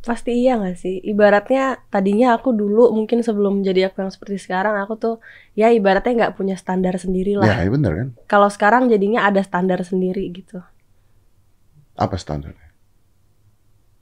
pasti 0.01 0.31
iya 0.33 0.57
gak 0.57 0.81
sih? 0.81 0.97
Ibaratnya 0.97 1.85
tadinya 1.93 2.33
aku 2.33 2.49
dulu 2.49 2.89
mungkin 2.89 3.21
sebelum 3.21 3.61
jadi 3.61 3.93
aku 3.93 4.01
yang 4.01 4.09
seperti 4.09 4.41
sekarang 4.41 4.73
aku 4.81 4.97
tuh 4.97 5.15
ya 5.53 5.69
ibaratnya 5.69 6.25
nggak 6.25 6.33
punya 6.33 6.57
standar 6.57 6.97
sendiri 6.97 7.37
Ya, 7.37 7.45
lah. 7.45 7.61
ya 7.61 7.69
bener 7.69 7.91
kan? 7.93 8.07
Kalau 8.25 8.49
sekarang 8.49 8.89
jadinya 8.89 9.29
ada 9.29 9.45
standar 9.45 9.85
sendiri 9.85 10.25
gitu. 10.33 10.65
Apa 11.93 12.17
standarnya? 12.17 12.73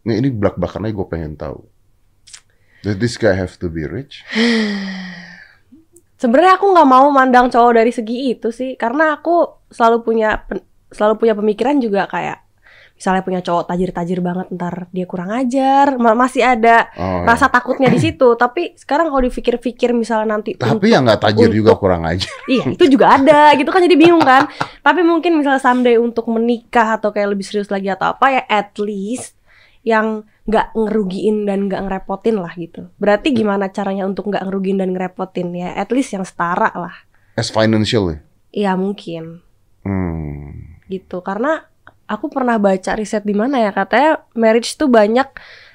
Nih 0.08 0.24
ini 0.24 0.32
belak-belakan 0.32 0.88
aja 0.88 0.96
gue 0.96 1.08
pengen 1.12 1.36
tahu. 1.36 1.60
Does 2.84 3.00
this 3.00 3.20
guy 3.20 3.36
have 3.36 3.56
to 3.60 3.68
be 3.68 3.84
rich? 3.84 4.24
Sebenarnya 6.24 6.56
aku 6.56 6.72
nggak 6.72 6.88
mau 6.88 7.12
mandang 7.12 7.52
cowok 7.52 7.84
dari 7.84 7.92
segi 7.92 8.32
itu 8.32 8.48
sih, 8.48 8.80
karena 8.80 9.20
aku 9.20 9.68
selalu 9.68 10.08
punya 10.08 10.48
selalu 10.88 11.20
punya 11.20 11.36
pemikiran 11.36 11.84
juga 11.84 12.08
kayak 12.08 12.43
misalnya 12.94 13.22
punya 13.22 13.42
cowok 13.42 13.68
tajir-tajir 13.68 14.20
banget 14.20 14.48
ntar 14.52 14.88
dia 14.90 15.04
kurang 15.04 15.30
ajar, 15.30 15.98
ma- 15.98 16.16
masih 16.16 16.40
ada 16.40 16.88
Oh, 16.96 17.26
ya. 17.26 17.28
rasa 17.28 17.48
takutnya 17.48 17.88
di 17.88 18.00
situ. 18.00 18.34
Tapi 18.34 18.74
sekarang 18.74 19.10
kalau 19.10 19.20
dipikir-pikir 19.22 19.92
misalnya 19.92 20.38
nanti 20.38 20.56
Tapi 20.56 20.88
yang 20.88 21.04
nggak 21.04 21.20
tajir 21.20 21.52
untuk- 21.52 21.58
juga 21.58 21.72
kurang 21.76 22.06
aja. 22.06 22.30
Iya, 22.46 22.72
itu 22.72 22.86
juga 22.88 23.18
ada 23.18 23.52
gitu 23.54 23.68
kan 23.68 23.82
jadi 23.82 23.94
bingung 23.94 24.24
kan. 24.24 24.48
Tapi 24.80 25.02
mungkin 25.02 25.36
misalnya 25.36 25.60
someday 25.60 25.98
untuk 25.98 26.28
menikah 26.28 26.96
atau 26.96 27.10
kayak 27.10 27.34
lebih 27.34 27.44
serius 27.44 27.68
lagi 27.68 27.88
atau 27.88 28.12
apa 28.12 28.26
ya 28.32 28.42
at 28.48 28.72
least 28.78 29.36
yang 29.84 30.24
nggak 30.44 30.72
ngerugiin 30.72 31.44
dan 31.44 31.68
nggak 31.68 31.84
ngerepotin 31.84 32.40
lah 32.40 32.56
gitu. 32.56 32.88
Berarti 32.96 33.32
gimana 33.32 33.68
caranya 33.68 34.04
untuk 34.04 34.28
nggak 34.28 34.48
ngerugiin 34.48 34.80
dan 34.80 34.96
ngerepotin 34.96 35.52
ya? 35.52 35.76
At 35.76 35.92
least 35.92 36.16
yang 36.16 36.24
setara 36.24 36.72
lah. 36.72 36.96
As 37.36 37.52
financial 37.52 38.16
ya. 38.16 38.20
Iya 38.54 38.72
mungkin 38.78 39.44
Hmm. 39.84 40.80
gitu. 40.88 41.20
Karena 41.20 41.68
aku 42.14 42.30
pernah 42.30 42.56
baca 42.56 42.92
riset 42.94 43.22
di 43.22 43.34
mana 43.34 43.58
ya 43.58 43.72
katanya 43.72 44.22
marriage 44.34 44.74
tuh 44.74 44.88
banyak 44.88 45.26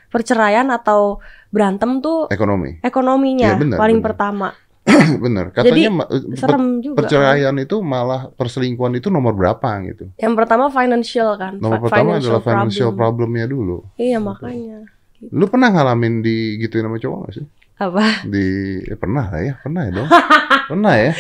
perceraian 0.09 0.69
atau 0.69 1.21
berantem 1.49 1.99
tuh 1.99 2.29
Ekonomi. 2.29 2.81
ekonominya 2.81 3.57
Iya, 3.57 3.61
benar, 3.61 3.77
paling 3.77 3.99
benar. 3.99 4.09
pertama. 4.09 4.49
Bener. 5.21 5.53
Katanya 5.53 6.01
per- 6.01 6.33
Serem 6.33 6.81
juga. 6.81 6.97
perceraian 6.97 7.53
itu 7.61 7.77
malah 7.85 8.33
perselingkuhan 8.33 8.97
itu 8.97 9.13
nomor 9.13 9.37
berapa 9.37 9.69
gitu. 9.85 10.09
Yang 10.17 10.35
pertama 10.35 10.73
financial 10.73 11.37
kan. 11.37 11.61
Nomor 11.61 11.85
pertama 11.85 12.17
adalah 12.17 12.41
financial 12.41 12.97
problem. 12.97 13.29
problemnya 13.29 13.45
dulu. 13.45 13.85
Iya 14.01 14.17
makanya. 14.17 14.89
Lu 15.29 15.45
pernah 15.45 15.69
ngalamin 15.69 16.25
di 16.25 16.57
gituin 16.57 16.89
sama 16.89 16.97
cowok 16.97 17.19
gak 17.21 17.35
sih? 17.37 17.45
Apa? 17.77 18.25
Di 18.25 18.47
eh, 18.81 18.97
pernah 18.97 19.29
lah 19.29 19.41
ya, 19.45 19.53
pernah 19.61 19.83
ya 19.85 19.93
dong. 19.93 20.09
pernah 20.73 20.95
ya? 20.97 21.13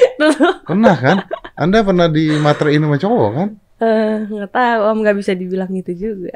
Pernah 0.64 0.96
kan? 0.96 1.16
Anda 1.52 1.78
pernah 1.84 2.06
dimaterin 2.08 2.82
sama 2.82 2.96
cowok 2.96 3.30
kan? 3.36 3.48
Eh, 3.78 4.16
nggak 4.26 4.50
tahu 4.50 4.80
om 4.90 4.98
nggak 5.02 5.16
bisa 5.16 5.32
dibilang 5.38 5.70
gitu 5.70 5.92
juga. 5.94 6.34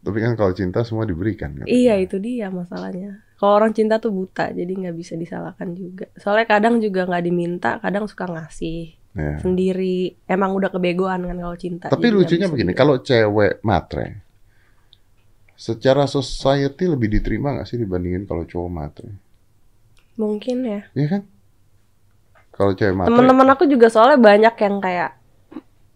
Tapi 0.00 0.18
kan 0.22 0.32
kalau 0.38 0.54
cinta 0.54 0.80
semua 0.86 1.04
diberikan 1.04 1.52
kan. 1.52 1.66
Iya 1.66 1.98
itu 2.00 2.16
dia 2.16 2.48
masalahnya. 2.48 3.20
Kalau 3.36 3.56
orang 3.56 3.72
cinta 3.72 3.96
tuh 3.98 4.12
buta 4.12 4.48
jadi 4.52 4.68
nggak 4.68 4.96
bisa 4.96 5.18
disalahkan 5.18 5.74
juga. 5.74 6.06
Soalnya 6.16 6.46
kadang 6.46 6.78
juga 6.78 7.04
nggak 7.04 7.24
diminta, 7.24 7.70
kadang 7.82 8.06
suka 8.06 8.24
ngasih 8.30 8.96
Ya. 9.10 9.42
sendiri. 9.42 10.14
Emang 10.30 10.54
udah 10.54 10.70
kebegoan 10.70 11.26
kan 11.26 11.34
kalau 11.34 11.56
cinta. 11.58 11.90
Tapi 11.90 12.06
nggak 12.08 12.18
lucunya 12.22 12.46
begini, 12.46 12.72
kalau 12.78 13.02
cewek 13.02 13.58
matre, 13.66 14.22
secara 15.58 16.06
society 16.06 16.86
lebih 16.88 17.12
diterima 17.18 17.58
gak 17.58 17.68
sih 17.68 17.76
dibandingin 17.76 18.24
kalau 18.24 18.48
cowok 18.48 18.70
matre? 18.70 19.10
mungkin 20.14 20.56
ya. 20.68 20.80
Iya 20.92 21.06
kan? 21.16 21.22
Kalau 22.52 22.72
cewek 22.76 22.92
matre, 22.92 23.08
Teman-teman 23.08 23.48
aku 23.50 23.64
juga 23.64 23.88
soalnya 23.88 24.20
banyak 24.20 24.52
yang 24.52 24.76
kayak 24.78 25.10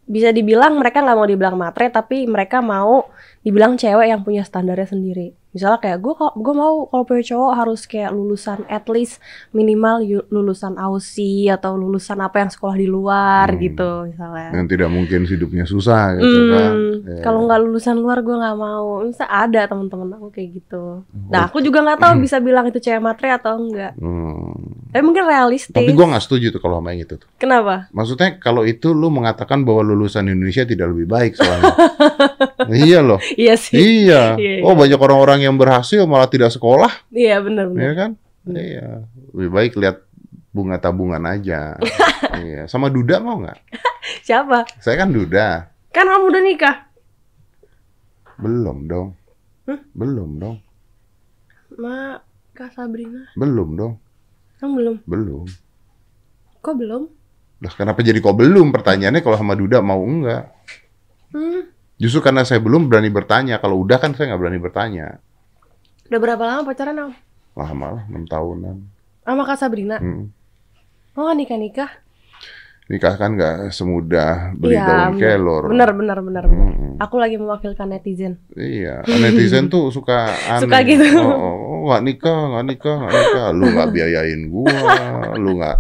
bisa 0.05 0.29
dibilang 0.31 0.77
mereka 0.77 1.01
nggak 1.01 1.17
mau 1.17 1.29
dibilang 1.29 1.57
matre 1.57 1.89
tapi 1.89 2.29
mereka 2.29 2.61
mau 2.61 3.09
dibilang 3.45 3.77
cewek 3.77 4.09
yang 4.09 4.21
punya 4.21 4.41
standarnya 4.41 4.89
sendiri 4.89 5.37
misalnya 5.51 5.79
kayak 5.79 6.01
gue 6.01 6.11
gue 6.19 6.55
mau 6.57 6.83
kalau 6.85 7.05
punya 7.05 7.23
cowok 7.25 7.53
harus 7.55 7.81
kayak 7.85 8.11
lulusan 8.11 8.67
at 8.67 8.89
least 8.89 9.23
minimal 9.51 10.03
lulusan 10.27 10.75
AUSI 10.75 11.47
atau 11.47 11.79
lulusan 11.79 12.19
apa 12.19 12.43
yang 12.43 12.51
sekolah 12.51 12.75
di 12.75 12.89
luar 12.89 13.47
Hmm. 13.47 13.61
gitu 13.61 13.91
misalnya 14.05 14.51
Yang 14.53 14.67
tidak 14.69 14.89
mungkin 14.91 15.21
hidupnya 15.23 15.63
susah 15.63 16.17
gitu 16.17 16.27
Hmm, 16.27 16.51
kan. 16.51 16.73
Ya. 17.07 17.23
kalau 17.23 17.47
nggak 17.47 17.61
lulusan 17.61 17.97
luar 17.97 18.19
gue 18.19 18.35
nggak 18.35 18.57
mau 18.57 18.87
bisa 19.05 19.25
ada 19.25 19.63
teman-teman 19.65 20.11
aku 20.17 20.29
kayak 20.33 20.49
gitu 20.57 21.07
Oh. 21.07 21.31
nah 21.31 21.47
aku 21.47 21.63
juga 21.63 21.79
nggak 21.81 22.01
tahu 22.01 22.13
bisa 22.19 22.37
bilang 22.41 22.67
itu 22.67 22.81
cewek 22.81 22.99
matre 22.99 23.31
atau 23.31 23.55
enggak 23.55 23.95
Hmm. 23.95 24.59
tapi 24.91 25.03
mungkin 25.03 25.23
realistis 25.25 25.71
Tapi 25.71 25.93
gua 25.93 26.07
nggak 26.09 26.25
setuju 26.25 26.51
tuh 26.51 26.59
kalau 26.59 26.79
sama 26.79 26.91
yang 26.91 27.07
itu 27.07 27.15
tuh. 27.15 27.29
kenapa 27.37 27.87
Maksudnya 27.91 28.39
kalau 28.39 28.63
itu 28.65 28.91
lu 28.91 29.07
mengatakan 29.09 29.63
bahwa 29.63 29.87
lulusan 29.87 30.27
Indonesia 30.27 30.63
tidak 30.65 30.91
lebih 30.91 31.07
baik 31.07 31.33
soalnya. 31.35 31.75
iya 32.75 32.99
loh. 33.01 33.23
Iya 33.35 33.55
sih 33.55 33.75
Iya. 34.05 34.35
Iya, 34.35 34.63
Oh 34.63 34.73
banyak 34.73 34.97
orang-orang 34.97 35.43
yang 35.43 35.55
berhasil 35.55 36.03
malah 36.05 36.27
tidak 36.27 36.49
sekolah, 36.49 36.91
iya 37.11 37.39
benar 37.39 37.69
benar 37.69 37.83
ya 37.83 37.93
kan? 37.95 38.11
Iya. 38.45 38.89
Lebih 39.31 39.51
baik 39.51 39.73
lihat 39.77 39.97
bunga 40.51 40.77
tabungan 40.77 41.23
aja. 41.23 41.75
iya. 42.41 42.65
Sama 42.65 42.87
Duda 42.87 43.19
mau 43.19 43.39
nggak? 43.39 43.59
siapa 44.27 44.69
Saya 44.79 44.99
kan 44.99 45.11
Duda. 45.11 45.69
kan 45.89 46.05
kamu 46.05 46.25
udah 46.29 46.43
nikah 46.43 46.77
Belum 48.35 48.85
dong. 48.85 49.09
Hmm? 49.65 49.81
Belum 49.93 50.31
dong. 50.37 50.57
ma 51.75 52.21
kak 52.51 52.71
Sabrina 52.71 53.27
Belum 53.35 53.75
dong. 53.75 53.95
kamu 54.57 54.73
belum 54.75 54.97
Belum. 55.05 55.45
kok 56.59 56.75
belum 56.75 57.03
Lah 57.59 57.73
kenapa 57.73 57.99
jadi 58.01 58.17
kok 58.17 58.35
belum? 58.35 58.71
Pertanyaannya 58.71 59.21
kalau 59.21 59.35
sama 59.35 59.55
Duda 59.55 59.81
mau 59.81 59.99
enggak? 59.99 60.53
hmm. 61.31 61.74
Justru 62.05 62.21
karena 62.21 62.45
saya 62.45 62.61
belum 62.61 62.87
berani 62.87 63.09
bertanya. 63.09 63.57
Kalau 63.57 63.81
udah 63.81 63.97
kan 63.97 64.13
saya 64.13 64.29
nggak 64.29 64.41
berani 64.41 64.61
bertanya. 64.61 65.07
udah 66.05 66.21
berapa 66.21 66.43
lama 66.43 66.63
pacaran 66.63 67.01
om 67.01 67.13
Lama 67.55 67.87
lah, 67.91 68.05
6 68.07 68.29
tahunan. 68.29 68.77
sama 69.25 69.43
kak 69.43 69.57
Sabrina 69.57 69.97
Hmm. 69.97 70.29
oh 71.13 71.25
nggak 71.25 71.39
nikah 71.39 71.57
nikah 71.57 71.91
Nikah 72.85 73.17
kan 73.17 73.33
nggak 73.33 73.73
semudah 73.73 74.53
beli 74.53 74.77
Iya, 74.77 74.85
daun 74.85 75.17
bener. 75.17 75.21
kelor. 75.33 75.63
benar 75.67 75.91
benar 75.91 76.19
benar 76.21 76.45
benar. 76.45 76.69
Hmm. 76.69 76.95
aku 76.99 77.17
lagi 77.17 77.35
mewakilkan 77.35 77.89
netizen 77.89 78.37
Iya, 78.53 79.01
netizen 79.09 79.67
tuh 79.67 79.89
suka 79.89 80.29
aneh. 80.53 80.61
Suka 80.61 80.79
gitu. 80.85 81.09
Oh, 81.17 81.25
oh, 81.25 81.55
oh, 81.57 81.81
nggak 81.89 82.03
nikah, 82.05 82.41
nggak 82.51 82.65
nikah, 82.69 82.97
nggak 83.01 83.13
nikah. 83.17 83.47
Lu 83.51 83.65
nggak 83.67 83.89
biayain 83.91 84.41
gua, 84.47 84.77
lu 85.35 85.51
nggak 85.57 85.77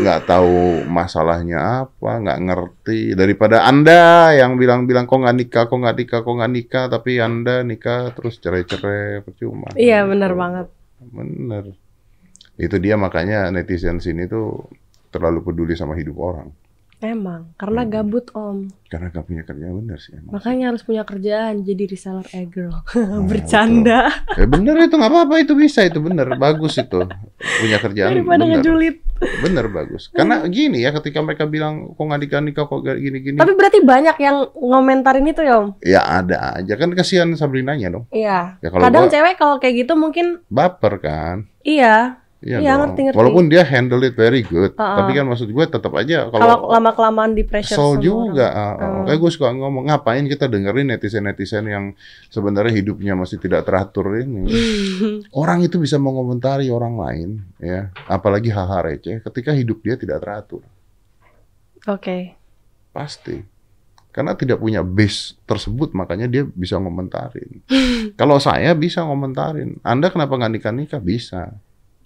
nggak 0.00 0.20
tahu 0.24 0.86
masalahnya 0.88 1.84
apa, 1.84 2.10
nggak 2.22 2.40
ngerti. 2.48 3.00
Daripada 3.12 3.68
anda 3.68 4.32
yang 4.32 4.56
bilang-bilang 4.56 5.04
kok 5.04 5.20
nggak 5.20 5.36
nikah, 5.36 5.64
kok 5.68 5.76
nggak 5.76 5.96
nikah, 6.00 6.20
kok 6.24 6.34
nggak 6.38 6.52
nikah, 6.52 6.84
tapi 6.88 7.12
anda 7.20 7.60
nikah 7.60 8.14
terus 8.16 8.40
cerai-cerai 8.40 9.20
percuma. 9.26 9.68
iya 9.76 10.02
Gitu. 10.04 10.10
benar 10.14 10.32
banget 10.38 10.66
Bener. 11.10 11.74
Itu 12.54 12.78
dia 12.78 12.94
makanya 12.94 13.50
netizen 13.50 13.98
sini 13.98 14.30
tuh 14.30 14.70
terlalu 15.10 15.42
peduli 15.42 15.74
sama 15.74 15.98
hidup 15.98 16.16
orang. 16.22 16.48
Emang 17.04 17.50
karena 17.54 17.82
Hmm. 17.82 17.90
gabut 17.90 18.26
om. 18.32 18.68
Karena 18.84 19.08
gak 19.08 19.24
punya 19.24 19.40
kerja 19.40 19.66
bener 19.66 19.96
sih 19.96 20.12
emang. 20.12 20.36
makanya 20.36 20.64
harus 20.68 20.82
punya 20.82 21.02
kerjaan 21.02 21.62
jadi 21.62 21.82
reseller 21.86 22.28
e-girl. 22.30 22.76
Oh, 23.12 23.24
bercanda. 23.24 24.12
Ya 24.32 24.44
bener 24.44 24.76
itu 24.80 24.92
nggak 24.92 25.08
apa-apa 25.08 25.34
itu 25.38 25.52
bisa 25.52 25.80
itu 25.80 25.98
bener 25.98 26.36
bagus 26.36 26.76
itu. 26.76 27.00
Punya 27.58 27.78
kerjaan 27.78 28.12
daripada 28.14 28.42
bener. 28.42 28.60
ngejulit. 28.60 28.96
Bener 29.40 29.66
bagus. 29.66 30.10
Karena 30.10 30.42
gini 30.44 30.78
ya 30.78 30.92
ketika 30.92 31.18
mereka 31.18 31.44
bilang 31.44 31.90
kok 31.90 32.00
nggak 32.00 32.20
nikah 32.20 32.40
nikah 32.40 32.64
kok 32.64 32.80
gak 32.80 32.98
gini 32.98 33.18
gini 33.20 33.36
tapi 33.36 33.52
berarti 33.52 33.78
banyak 33.80 34.16
yang 34.18 34.36
ngomentarin 34.52 35.24
itu 35.24 35.40
ya 35.40 35.54
om? 35.56 35.68
Ya 35.80 36.00
ada 36.02 36.58
aja. 36.58 36.74
Kan 36.74 36.92
kasihan 36.92 37.30
Sabrinanya 37.32 37.88
dong. 37.90 38.04
Iya. 38.10 38.58
Ya 38.58 38.68
kalau 38.68 38.82
kadang 38.82 39.04
gua 39.06 39.12
cewek 39.12 39.34
kalau 39.36 39.56
kayak 39.56 39.74
gitu 39.80 39.92
mungkin 39.94 40.42
baper 40.46 40.98
kan? 40.98 41.36
Iya 41.62 42.21
Iya 42.42 42.58
dong. 42.58 42.90
ngerti, 42.90 43.00
ngerti. 43.06 43.18
walaupun 43.22 43.44
dia 43.46 43.62
handle 43.62 44.02
it 44.02 44.18
very 44.18 44.42
good 44.42 44.74
Uh-uh. 44.74 44.98
tapi 44.98 45.14
kan 45.14 45.30
maksud 45.30 45.46
gue 45.46 45.64
tetap 45.70 45.94
aja 45.94 46.26
kalau 46.26 46.66
lama 46.66 46.90
kelamaan 46.90 47.38
di 47.38 47.46
pressure 47.46 47.78
sama 47.78 48.02
juga 48.02 48.50
uh, 48.50 48.74
uh. 48.74 49.02
Kayak 49.06 49.18
gue 49.22 49.30
suka 49.30 49.48
ngomong 49.54 49.86
ngapain 49.90 50.26
kita 50.26 50.50
dengerin 50.50 50.90
netizen 50.90 51.26
netizen 51.26 51.64
yang 51.70 51.84
sebenarnya 52.30 52.74
hidupnya 52.74 53.14
masih 53.14 53.38
tidak 53.38 53.66
teratur 53.66 54.18
ini? 54.18 54.46
Orang 55.42 55.62
itu 55.62 55.78
bisa 55.78 55.98
mengomentari 55.98 56.70
orang 56.70 56.94
lain 56.98 57.30
ya. 57.58 57.90
Apalagi 58.06 58.50
hal-hal 58.50 58.86
receh 58.86 59.22
ketika 59.22 59.50
hidup 59.54 59.82
dia 59.82 59.94
tidak 59.98 60.22
teratur. 60.22 60.62
Oke. 61.86 62.34
Pasti. 62.94 63.42
Karena 64.12 64.36
tidak 64.36 64.60
punya 64.60 64.84
base 64.84 65.34
tersebut 65.48 65.96
makanya 65.96 66.28
dia 66.28 66.44
bisa 66.44 66.76
ngomentarin. 66.76 67.64
Kalau 68.20 68.36
saya 68.38 68.76
bisa 68.76 69.02
ngomentarin. 69.02 69.80
Anda 69.80 70.12
kenapa 70.12 70.36
nggak 70.36 70.52
nikah 70.52 70.74
nikah 70.74 71.02
bisa 71.02 71.56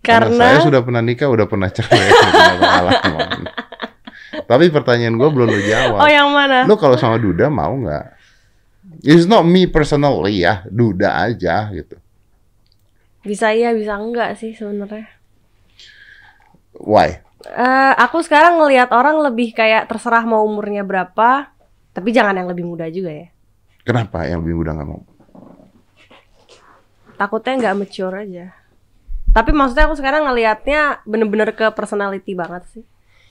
karena, 0.07 0.39
saya 0.39 0.63
karena 0.63 0.67
sudah 0.71 0.81
pernah 0.87 1.03
nikah 1.03 1.29
udah 1.29 1.47
pernah 1.51 1.69
cerai 1.69 1.99
udah 2.07 2.23
punya 2.31 2.55
pengalaman 2.55 3.43
tapi 4.47 4.65
pertanyaan 4.71 5.19
gue 5.19 5.29
belum 5.29 5.49
lu 5.51 5.61
jawab 5.67 6.01
oh 6.07 6.11
yang 6.11 6.31
mana? 6.31 6.63
Lu 6.71 6.79
kalau 6.79 6.95
sama 6.95 7.19
Duda 7.19 7.51
mau 7.51 7.75
nggak? 7.75 8.05
It's 9.03 9.27
not 9.27 9.43
me 9.43 9.67
personally 9.67 10.47
ya 10.47 10.63
Duda 10.71 11.27
aja 11.27 11.67
gitu. 11.75 11.99
Bisa 13.27 13.51
iya 13.51 13.75
bisa 13.75 13.99
enggak 13.99 14.39
sih 14.39 14.55
sebenarnya? 14.55 15.11
Why? 16.79 17.27
Eh, 17.47 17.93
aku 17.99 18.23
sekarang 18.23 18.59
ngelihat 18.59 18.91
orang 18.95 19.23
lebih 19.23 19.55
kayak 19.55 19.87
terserah 19.91 20.23
mau 20.27 20.43
umurnya 20.47 20.83
berapa, 20.83 21.51
tapi 21.95 22.11
jangan 22.11 22.35
yang 22.35 22.51
lebih 22.51 22.67
muda 22.67 22.87
juga 22.91 23.13
ya. 23.15 23.29
kenapa 23.87 24.27
yang 24.27 24.43
lebih 24.43 24.59
muda 24.59 24.75
nggak 24.75 24.89
mau? 24.91 25.03
Takutnya 27.15 27.55
nggak 27.63 27.77
mature 27.79 28.17
aja. 28.19 28.47
Tapi 29.37 29.53
maksudnya 29.53 29.85
aku 29.85 29.95
sekarang 29.95 30.25
ngelihatnya 30.25 31.05
bener-bener 31.05 31.53
ke 31.53 31.69
personality 31.71 32.33
banget 32.33 32.65
sih. 32.73 32.85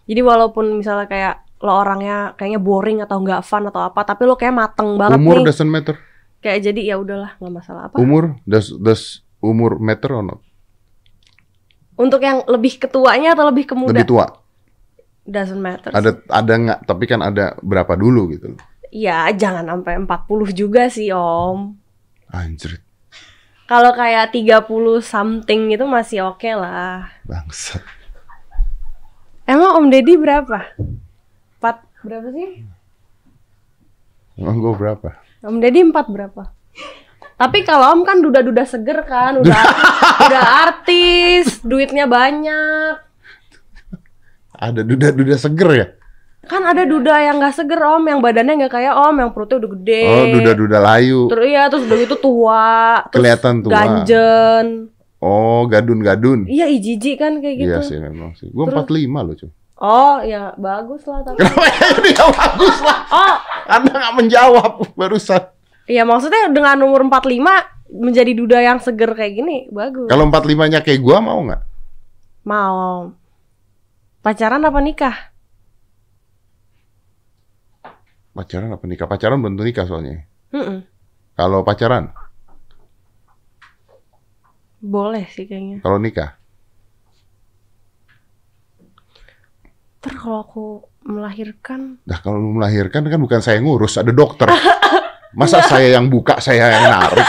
Jadi 0.05 0.21
walaupun 0.21 0.77
misalnya 0.77 1.09
kayak 1.09 1.35
lo 1.57 1.73
orangnya 1.73 2.37
kayaknya 2.37 2.61
boring 2.61 3.01
atau 3.01 3.17
nggak 3.17 3.41
fun 3.41 3.65
atau 3.65 3.81
apa, 3.83 4.05
tapi 4.05 4.23
lo 4.23 4.37
kayak 4.37 4.53
mateng 4.53 5.01
banget 5.01 5.17
umur 5.17 5.41
nih. 5.41 5.45
doesn't 5.49 5.65
matter 5.65 5.97
Kayak 6.37 6.61
jadi 6.63 6.81
ya 6.85 6.95
udahlah 6.95 7.33
nggak 7.35 7.53
masalah 7.55 7.81
apa. 7.89 7.97
umur 7.97 8.37
does 8.45 8.69
does 8.77 9.03
umur 9.41 9.81
matter 9.81 10.13
or 10.13 10.21
not 10.21 10.39
Untuk 11.95 12.21
yang 12.21 12.45
lebih 12.45 12.77
ketuanya 12.77 13.33
atau 13.33 13.49
lebih 13.49 13.65
ke 13.65 13.73
muda? 13.73 13.97
lebih 13.97 14.05
tua 14.05 14.29
Doesn't 15.25 15.57
matter. 15.57 15.89
ada 15.89 16.21
ada 16.29 16.53
nggak 16.53 16.79
tapi 16.85 17.09
kan 17.09 17.25
ada 17.25 17.57
berapa 17.57 17.97
dulu 17.97 18.29
gitu 18.29 18.53
loh 18.53 18.61
Ya 18.93 19.25
jangan 19.33 19.65
sampai 19.65 19.97
40 19.97 20.53
juga 20.53 20.85
sih 20.85 21.09
om. 21.09 21.73
anjir 22.29 22.77
Kalau 23.65 23.97
kayak 23.97 24.30
30 24.30 24.62
something 25.01 25.73
itu 25.73 25.86
masih 25.89 26.30
oke 26.30 26.45
lah. 26.54 27.10
bangsat 27.25 27.82
Emang 29.49 29.82
Om 29.82 29.89
Deddy 29.89 30.17
berapa? 30.21 30.69
Empat 31.58 31.82
berapa 32.06 32.30
sih? 32.30 32.65
emang 34.36 34.60
gue 34.60 34.73
berapa 34.75 35.10
Om 35.41 35.58
Deddy 35.62 35.82
empat 35.82 36.06
berapa? 36.13 36.54
Tapi 37.36 37.65
kalau 37.65 37.93
Om 37.97 38.01
kan 38.06 38.21
duda-duda 38.23 38.63
seger 38.63 39.04
kan, 39.04 39.41
udah 39.43 39.62
udah 40.30 40.43
artis, 40.65 41.60
duitnya 41.65 42.08
banyak. 42.08 42.95
ada 44.56 44.82
duda 44.88 45.12
duda 45.12 45.36
seger 45.36 45.69
ya 45.75 45.88
Kan 46.45 46.62
ada 46.63 46.81
duda 46.81 47.15
yang 47.19 47.36
nggak 47.36 47.53
seger 47.53 47.77
Om, 47.77 48.05
yang 48.05 48.19
badannya 48.19 48.53
nggak 48.58 48.73
kayak 48.73 48.93
Om, 48.93 49.15
yang 49.17 49.31
perutnya 49.31 49.58
udah 49.58 49.71
gede. 49.73 50.03
oh 50.05 50.25
duda 50.31 50.51
duda 50.53 50.77
layu 50.79 51.19
Terus 51.27 51.45
iya, 51.45 51.63
terus 51.65 51.84
udah 51.84 51.97
gitu 51.99 52.15
tua, 52.15 52.69
Kelihatan 53.10 53.55
tua. 53.60 53.71
ganjen. 53.71 54.67
oh 55.17 55.65
gadun 55.65 55.99
gadun 55.99 56.39
Iya, 56.45 56.65
ijiji 56.67 57.15
kan 57.15 57.39
kayak 57.39 57.55
gitu. 57.58 57.67
iya 57.67 57.79
sih 57.79 57.97
memang 57.97 58.34
sih 58.34 58.45
gue 58.47 58.62
Terus- 58.63 58.86
45 58.86 59.10
loh 59.21 59.36
cuy 59.36 59.49
Oh, 59.75 60.17
ya 60.21 60.55
bagus 60.55 61.03
lah 61.03 61.19
tapi. 61.19 61.36
kenapa 61.36 61.65
ya 61.67 61.88
dia 61.99 62.25
bagus 62.25 62.77
lah 62.79 62.99
Oh, 63.10 63.36
anda 63.67 63.91
nggak 63.91 64.15
menjawab 64.15 64.71
barusan 64.93 65.43
Iya 65.84 66.01
maksudnya 66.01 66.47
dengan 66.47 66.77
umur 66.79 67.03
45 67.03 67.41
menjadi 67.91 68.31
duda 68.34 68.58
yang 68.60 68.77
seger 68.77 69.12
kayak 69.12 69.34
gini 69.36 69.67
bagus. 69.67 70.05
kalau 70.05 70.25
45 70.25 70.45
nya 70.67 70.79
kayak 70.79 70.99
gue 70.99 71.17
mau 71.19 71.41
nggak 71.41 71.62
Mau 72.43 73.10
pacaran 74.21 74.62
apa 74.62 74.79
nikah? 74.79 75.34
Pacaran 78.35 78.67
apa 78.69 78.83
nikah 78.83 79.07
pacaran 79.07 79.39
belum 79.39 79.55
tentu 79.55 79.63
nikah 79.63 79.85
soalnya 79.85 80.27
Mm-mm. 80.51 80.83
kalau 81.33 81.63
pacaran 81.63 82.11
Boleh 84.77 85.25
sih 85.25 85.43
kayaknya. 85.43 85.81
kalau 85.81 85.97
nikah 85.97 86.38
Ter 89.97 90.13
kalau 90.13 90.39
aku 90.39 90.65
melahirkan, 91.01 91.97
Nah 92.03 92.17
kalau 92.19 92.38
melahirkan 92.38 93.01
kan 93.03 93.17
bukan 93.17 93.41
saya 93.41 93.57
yang 93.57 93.65
ngurus, 93.65 93.97
ada 93.97 94.09
dokter. 94.11 94.45
Masa 95.33 95.59
saya 95.61 95.97
yang 95.97 96.07
buka, 96.07 96.38
saya 96.38 96.69
yang 96.69 96.86
narik? 96.88 97.25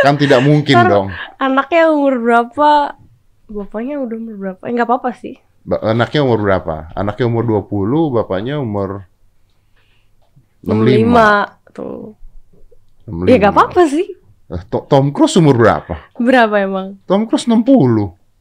Kan 0.00 0.14
tidak 0.14 0.40
mungkin 0.40 0.76
Ntar- 0.76 0.86
dong. 0.88 1.06
anaknya 1.36 1.90
umur 1.90 2.14
berapa? 2.16 2.94
Bapaknya 3.46 3.98
udah 3.98 4.16
umur 4.16 4.34
berapa? 4.38 4.62
Enggak 4.64 4.86
apa-apa 4.86 5.10
sih. 5.12 5.34
Ba- 5.60 5.82
Anaknya 5.82 6.22
umur 6.22 6.38
berapa? 6.40 6.94
Anaknya 6.94 7.26
umur 7.26 7.42
20, 7.42 7.66
bapaknya 8.12 8.54
umur 8.56 9.10
65 10.66 11.72
tuh. 11.72 12.18
65. 13.06 13.30
Ya 13.30 13.36
gak 13.38 13.54
apa-apa 13.54 13.82
sih. 13.86 14.06
Eh, 14.46 14.62
To- 14.70 14.86
Tom 14.86 15.10
Cruise 15.10 15.38
umur 15.38 15.54
berapa? 15.54 15.94
Berapa 16.18 16.54
emang? 16.58 16.98
Tom 17.06 17.26
Cruise 17.26 17.46
60. 17.46 17.62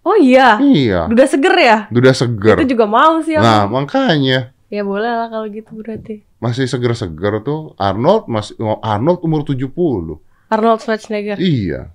Oh 0.05 0.17
iya. 0.17 0.61
Iya. 0.61 1.09
Udah 1.09 1.25
seger 1.25 1.55
ya? 1.57 1.77
Udah 1.89 2.13
seger. 2.13 2.61
Itu 2.61 2.77
juga 2.77 2.85
mau 2.85 3.21
sih 3.21 3.33
aku. 3.33 3.41
Nah, 3.41 3.65
makanya 3.65 4.53
Ya 4.65 4.81
boleh 4.81 5.07
lah 5.07 5.29
kalau 5.29 5.45
gitu 5.47 5.77
berarti. 5.77 6.25
masih 6.41 6.65
seger-seger 6.65 7.41
tuh 7.41 7.73
Arnold 7.77 8.25
masih 8.25 8.57
oh, 8.59 8.81
Arnold 8.81 9.21
umur 9.21 9.45
70. 9.45 9.69
Arnold 10.49 10.79
Schwarzenegger. 10.81 11.37
Iya. 11.37 11.93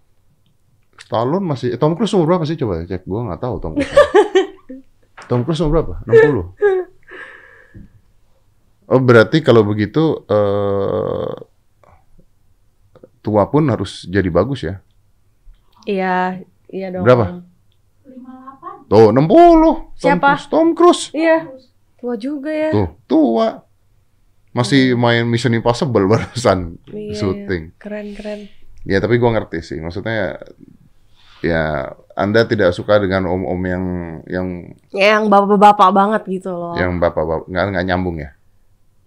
Stallone 0.99 1.43
masih 1.45 1.75
Tom 1.77 1.95
Cruise 1.95 2.15
umur 2.15 2.35
berapa 2.35 2.45
sih 2.47 2.55
coba 2.55 2.83
cek 2.83 3.07
gua 3.07 3.27
nggak 3.27 3.43
tahu 3.43 3.55
Tom 3.59 3.73
Cruise. 3.75 3.95
Tom 5.31 5.43
Cruise 5.43 5.61
umur 5.63 5.83
berapa? 5.83 5.95
60. 6.07 6.90
Oh, 8.91 8.99
berarti 8.99 9.39
kalau 9.39 9.63
begitu 9.63 10.27
eh 10.27 11.31
tua 13.21 13.47
pun 13.47 13.69
harus 13.69 14.09
jadi 14.09 14.27
bagus 14.29 14.65
ya. 14.65 14.81
Iya, 15.85 16.41
iya 16.69 16.89
dong. 16.91 17.05
Berapa? 17.05 17.45
58. 18.03 18.91
Tuh, 18.91 19.09
60. 19.15 19.23
Tom 19.23 19.95
Siapa? 19.95 20.29
Cruise. 20.35 20.47
Tom 20.51 20.69
Cruise. 20.75 21.05
Iya, 21.15 21.39
tua 21.97 22.15
juga 22.17 22.51
ya. 22.51 22.71
Tuh, 22.75 22.89
tua. 23.07 23.63
Masih 24.51 24.99
main 24.99 25.23
Mission 25.23 25.55
Impossible 25.55 26.09
barusan 26.11 26.75
Iya, 26.91 27.15
syuting. 27.15 27.79
Keren, 27.79 28.19
keren. 28.19 28.51
Ya, 28.83 28.99
tapi 28.99 29.21
gua 29.21 29.37
ngerti 29.39 29.63
sih. 29.63 29.79
Maksudnya 29.79 30.41
ya 31.41 31.95
Anda 32.13 32.45
tidak 32.45 32.75
suka 32.75 32.99
dengan 32.99 33.25
om-om 33.25 33.61
yang 33.65 33.85
yang 34.27 34.49
Ya, 34.91 35.17
yang 35.17 35.31
bapak-bapak 35.31 35.89
banget 35.95 36.23
gitu 36.29 36.51
loh. 36.51 36.75
yang 36.75 36.99
bapak-bapak 36.99 37.47
nggak 37.47 37.65
nggak 37.71 37.87
nyambung 37.87 38.17
ya? 38.19 38.35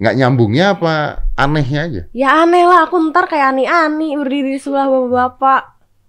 Nggak 0.04 0.20
nyambungnya 0.20 0.76
apa 0.76 1.24
anehnya 1.40 1.80
aja? 1.88 2.02
Ya 2.12 2.44
aneh 2.44 2.68
lah, 2.68 2.92
aku 2.92 3.00
ntar 3.08 3.32
kayak 3.32 3.56
ani-ani 3.56 4.20
berdiri 4.20 4.52
di 4.52 4.60
sebelah 4.60 4.92
bapak-bapak. 4.92 5.62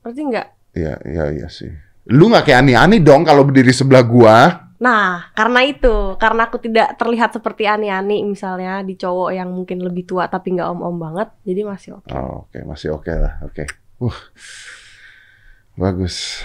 Ngerti 0.02 0.20
nggak? 0.34 0.48
Iya, 0.74 0.94
iya, 1.06 1.24
iya 1.30 1.46
sih. 1.46 1.70
Lu 2.10 2.26
nggak 2.26 2.42
kayak 2.42 2.66
ani-ani 2.66 2.98
dong 2.98 3.22
kalau 3.22 3.46
berdiri 3.46 3.70
sebelah 3.70 4.02
gua. 4.02 4.66
Nah, 4.82 5.30
karena 5.38 5.62
itu, 5.62 6.18
karena 6.18 6.50
aku 6.50 6.58
tidak 6.58 6.98
terlihat 6.98 7.38
seperti 7.38 7.70
ani-ani 7.70 8.26
misalnya 8.26 8.82
di 8.82 8.98
cowok 8.98 9.30
yang 9.30 9.54
mungkin 9.54 9.78
lebih 9.86 10.02
tua 10.10 10.26
tapi 10.26 10.58
nggak 10.58 10.74
om-om 10.74 10.98
banget, 10.98 11.30
jadi 11.46 11.62
masih 11.62 12.02
oke. 12.02 12.10
Oh, 12.10 12.50
oke, 12.50 12.58
masih 12.66 12.98
oke 12.98 13.14
lah. 13.14 13.46
Oke. 13.46 13.62
Uh. 14.02 14.18
Bagus. 15.78 16.42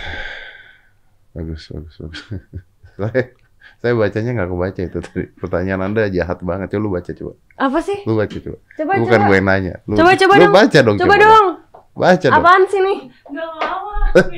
Bagus, 1.34 1.66
bagus, 1.74 1.96
bagus. 1.98 2.22
saya, 3.80 3.94
bacanya 3.94 4.32
nggak 4.34 4.50
kebaca 4.50 4.82
itu 4.82 4.98
tadi. 5.00 5.24
Pertanyaan 5.34 5.82
Anda 5.82 6.08
jahat 6.08 6.40
banget. 6.42 6.68
Coba 6.70 6.82
lu 6.82 6.90
baca 6.92 7.12
coba. 7.12 7.34
Apa 7.56 7.80
sih? 7.80 7.98
Lu 8.04 8.14
baca 8.14 8.36
coba. 8.36 8.58
Coba 8.76 8.92
Lu 8.92 9.02
Bukan 9.04 9.20
coba. 9.20 9.28
gue 9.28 9.40
nanya. 9.40 9.74
Lu, 9.84 9.94
Coba, 9.96 10.12
coba 10.14 10.34
lu 10.36 10.42
dong. 10.42 10.54
baca 10.54 10.80
dong. 10.82 10.98
Coba 10.98 11.16
dong. 11.16 11.46
Baca 11.94 12.28
dong. 12.28 12.36
Apaan 12.38 12.64
sih 12.68 12.80
nih? 12.80 12.98
Gak 13.30 13.50
mau. 13.56 13.88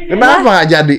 Kenapa 0.07 0.37
nggak 0.47 0.67
jadi? 0.67 0.97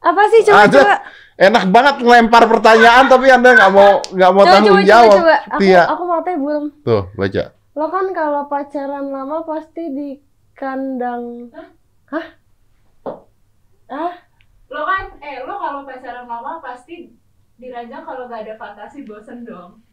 Apa 0.00 0.22
sih? 0.28 0.40
Coba 0.42 0.60
Ada. 0.60 0.72
coba. 0.74 0.94
Enak 1.40 1.64
banget 1.68 1.94
ngelempar 2.02 2.42
pertanyaan 2.46 3.04
tapi 3.06 3.26
Anda 3.28 3.50
nggak 3.54 3.72
mau 3.72 3.90
nggak 4.04 4.30
mau 4.30 4.42
Coba 4.42 4.52
tanggung 4.52 4.70
coba 4.70 4.82
coba 4.82 4.90
jawab. 4.90 5.14
coba. 5.16 5.36
Aku 5.48 5.58
Tia. 5.58 5.82
aku 5.86 6.02
matanya 6.04 6.38
belum. 6.38 6.64
Tuh, 6.82 7.02
baca. 7.14 7.42
Lo 7.70 7.86
kan 7.86 8.06
kalau 8.10 8.42
pacaran 8.44 9.06
lama 9.08 9.36
pasti 9.42 9.82
di 9.88 10.08
kandang. 10.52 11.24
Hah? 12.10 12.26
Ah? 13.88 14.14
Lo 14.66 14.82
kan, 14.84 15.04
eh 15.18 15.40
lo 15.40 15.54
kalau 15.54 15.80
pacaran 15.82 16.26
lama 16.26 16.60
pasti 16.60 17.08
diranjang 17.60 18.02
kalau 18.08 18.24
gak 18.26 18.48
ada 18.48 18.56
fantasi 18.56 19.04
bosen 19.04 19.44
dong. 19.44 19.84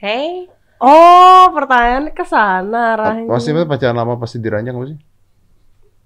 Hey. 0.00 0.48
Oh, 0.80 1.50
pertanyaan 1.52 2.14
ke 2.14 2.24
sana 2.24 2.96
arahnya. 2.96 3.28
Pasti 3.28 3.50
pacaran 3.52 3.98
lama 3.98 4.14
pasti 4.16 4.38
diranjang 4.38 4.78
apa 4.78 4.86
sih? 4.94 4.98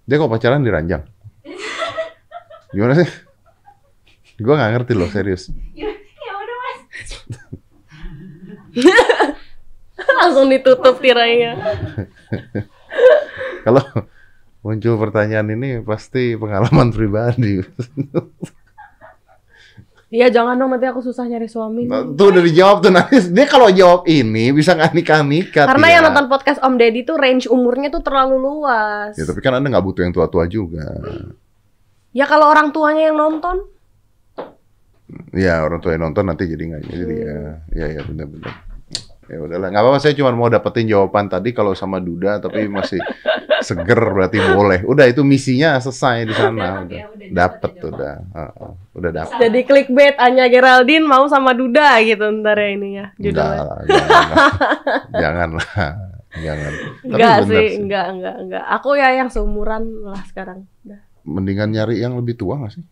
Dia 0.08 0.16
kok 0.18 0.32
pacaran 0.32 0.64
diranjang? 0.64 1.04
Gimana 2.74 2.96
sih? 2.98 3.08
Gua 4.40 4.58
nggak 4.58 4.72
ngerti 4.74 4.92
loh 4.96 5.12
serius. 5.12 5.52
Ya, 5.76 5.92
ya 5.92 6.32
udah 6.34 6.56
mas. 6.58 7.10
Langsung 10.24 10.48
ditutup 10.48 10.98
tirainya. 11.04 11.52
Kalau 13.68 13.84
muncul 14.64 14.96
pertanyaan 14.98 15.52
ini 15.52 15.84
pasti 15.84 16.34
pengalaman 16.34 16.90
pribadi. 16.90 17.60
Iya, 20.12 20.28
jangan 20.28 20.60
dong 20.60 20.76
nanti 20.76 20.84
aku 20.84 21.00
susah 21.00 21.24
nyari 21.24 21.48
suami. 21.48 21.88
Nah, 21.88 22.04
tuh 22.04 22.36
udah 22.36 22.44
dijawab 22.44 22.84
tuh 22.84 22.92
nanti. 22.92 23.16
Dia 23.32 23.48
kalau 23.48 23.72
jawab 23.72 24.04
ini 24.04 24.52
bisa 24.52 24.76
nggak 24.76 24.92
nikah 24.92 25.24
nikah. 25.24 25.64
Karena 25.64 25.88
yang 25.88 26.02
nonton 26.04 26.28
podcast 26.28 26.60
Om 26.60 26.76
Deddy 26.76 27.08
tuh 27.08 27.16
range 27.16 27.48
umurnya 27.48 27.88
tuh 27.88 28.04
terlalu 28.04 28.36
luas. 28.36 29.16
Ya 29.16 29.24
tapi 29.24 29.40
kan 29.40 29.56
anda 29.56 29.72
nggak 29.72 29.80
butuh 29.80 30.04
yang 30.04 30.12
tua-tua 30.12 30.44
juga. 30.44 30.84
Ya 32.12 32.28
kalau 32.28 32.52
orang 32.52 32.76
tuanya 32.76 33.08
yang 33.08 33.16
nonton, 33.16 33.72
Ya 35.32 35.60
orang 35.64 35.80
tua 35.80 35.92
yang 35.96 36.08
nonton 36.08 36.24
nanti 36.24 36.48
jadi 36.48 36.60
nggak 36.72 36.82
jadi 36.88 37.14
ya 37.16 37.36
Hmm. 37.36 37.56
ya 37.72 37.86
ya 37.96 38.00
benar-benar. 38.04 38.52
Ya 39.24 39.38
udahlah 39.38 39.70
nggak 39.70 39.82
apa-apa 39.82 39.98
saya 39.98 40.14
cuma 40.14 40.30
mau 40.30 40.46
dapetin 40.46 40.84
jawaban 40.84 41.30
tadi 41.30 41.54
kalau 41.54 41.72
sama 41.72 41.98
Duda 41.98 42.38
tapi 42.38 42.66
masih 42.76 42.98
seger 43.62 43.96
berarti 43.96 44.42
boleh. 44.42 44.82
Udah 44.82 45.06
itu 45.06 45.22
misinya 45.22 45.78
selesai 45.78 46.26
di 46.26 46.34
sana. 46.34 46.82
Dapat 46.82 46.82
Udah 46.82 46.98
ya, 46.98 47.06
udah 47.06 47.26
dapet 47.30 47.72
ya, 47.72 47.82
udah. 47.86 48.14
Heeh, 48.34 48.70
udah 48.92 49.10
dapet. 49.14 49.36
jadi 49.38 49.60
clickbait 49.62 50.16
Anya 50.18 50.46
Geraldine 50.46 51.06
mau 51.06 51.24
sama 51.26 51.54
Duda 51.54 52.02
gitu 52.02 52.24
ntar 52.42 52.58
ya 52.58 52.68
ininya 52.70 53.06
Enggak 53.14 53.30
judulnya. 53.30 53.62
lah, 53.62 53.78
janganlah. 53.86 54.40
janganlah. 55.22 55.68
Jangan. 56.32 56.72
Tapi 56.72 57.06
Enggak 57.06 57.36
bener 57.38 57.46
sih, 57.52 57.68
enggak, 57.76 58.06
enggak, 58.08 58.36
enggak. 58.40 58.64
Aku 58.72 58.88
ya 58.96 59.08
yang 59.12 59.28
seumuran 59.28 59.82
lah 60.02 60.22
sekarang. 60.26 60.64
Udah. 60.82 61.00
Mendingan 61.22 61.70
nyari 61.70 62.00
yang 62.00 62.16
lebih 62.16 62.34
tua 62.34 62.56
nggak 62.56 62.72
sih? 62.72 62.84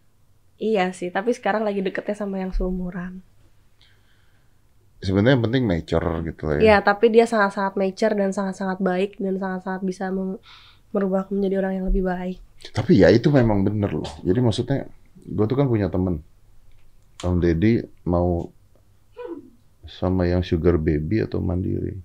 Iya 0.61 0.93
sih, 0.93 1.09
tapi 1.09 1.33
sekarang 1.33 1.65
lagi 1.65 1.81
deketnya 1.81 2.15
sama 2.15 2.37
yang 2.37 2.53
seumuran. 2.53 3.25
Sebenarnya 5.01 5.41
yang 5.41 5.45
penting 5.49 5.65
mature 5.65 6.09
gitu 6.29 6.43
lah 6.45 6.55
ya. 6.57 6.61
Iya, 6.61 6.77
tapi 6.85 7.09
dia 7.09 7.25
sangat-sangat 7.25 7.75
mature 7.81 8.15
dan 8.15 8.31
sangat-sangat 8.37 8.79
baik 8.85 9.17
dan 9.17 9.41
sangat-sangat 9.41 9.83
bisa 9.85 10.13
merubah 10.93 11.25
menjadi 11.33 11.55
orang 11.65 11.73
yang 11.81 11.87
lebih 11.89 12.05
baik. 12.05 12.39
Tapi 12.77 13.01
ya 13.01 13.09
itu 13.09 13.33
memang 13.33 13.65
bener 13.65 13.89
loh. 13.89 14.11
Jadi 14.21 14.39
maksudnya 14.45 14.85
gue 15.25 15.45
tuh 15.49 15.57
kan 15.57 15.67
punya 15.73 15.89
temen. 15.89 16.21
Om 17.21 17.37
Deddy 17.41 17.81
mau 18.09 18.49
sama 19.89 20.29
yang 20.29 20.45
sugar 20.45 20.77
baby 20.77 21.25
atau 21.25 21.41
mandiri? 21.41 21.97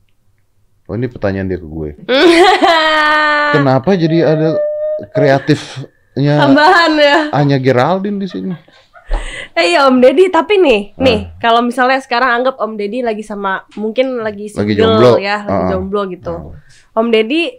Oh 0.87 0.95
ini 0.95 1.11
pertanyaan 1.11 1.51
dia 1.51 1.59
ke 1.59 1.67
gue. 1.67 1.89
Kenapa 3.55 3.95
jadi 3.95 4.17
ada 4.23 4.49
kreatifnya 5.11 6.35
Tambahan 6.47 6.93
ya. 6.95 7.17
Anya 7.35 7.57
Geraldine 7.59 8.23
di 8.23 8.27
sini? 8.27 8.51
Eh 9.55 9.71
iya 9.71 9.87
Om 9.87 10.03
Deddy, 10.03 10.27
tapi 10.27 10.59
nih, 10.59 10.91
Ah. 10.91 10.99
nih 10.99 11.19
kalau 11.39 11.63
misalnya 11.63 11.95
sekarang 11.97 12.27
anggap 12.33 12.59
Om 12.59 12.75
Deddy 12.75 12.99
lagi 12.99 13.23
sama 13.23 13.63
mungkin 13.73 14.19
lagi 14.19 14.51
single 14.51 14.67
Lagi 14.67 14.75
jomblo. 14.75 15.11
ya, 15.17 15.37
lagi 15.41 15.63
Ah. 15.63 15.69
jomblo 15.71 16.01
gitu. 16.07 16.33
Oh. 16.33 16.51
Om 16.93 17.07
Deddy 17.07 17.55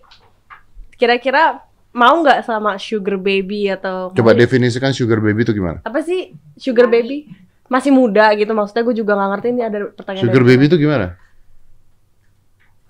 kira-kira 0.92 1.64
mau 1.90 2.20
nggak 2.20 2.44
sama 2.44 2.76
sugar 2.76 3.16
baby 3.16 3.72
atau 3.72 4.12
Coba 4.12 4.36
definisikan 4.36 4.92
sugar 4.92 5.18
baby 5.18 5.40
itu 5.42 5.52
gimana? 5.52 5.80
apa 5.82 6.00
sih 6.00 6.30
sugar 6.54 6.84
baby? 6.86 7.32
Masih 7.66 7.90
muda 7.90 8.28
gitu 8.32 8.52
maksudnya 8.52 8.84
gue 8.84 8.94
juga 8.94 9.16
nggak 9.16 9.30
ngerti 9.32 9.48
ini 9.50 9.62
ada 9.62 9.78
pertanyaan. 9.90 10.24
Sugar 10.28 10.44
baby 10.44 10.64
itu 10.66 10.76
gimana? 10.76 11.16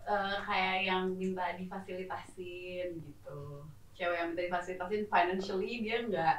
Eh, 0.03 0.37
kayak 0.43 0.77
yang 0.85 1.05
minta 1.13 1.55
difasilitasin 1.55 2.89
gitu. 2.97 3.39
Cewek 3.93 4.17
yang 4.17 4.29
minta 4.31 4.43
difasilitasin 4.43 5.07
financially 5.07 5.73
dia 5.81 6.03
nggak 6.03 6.37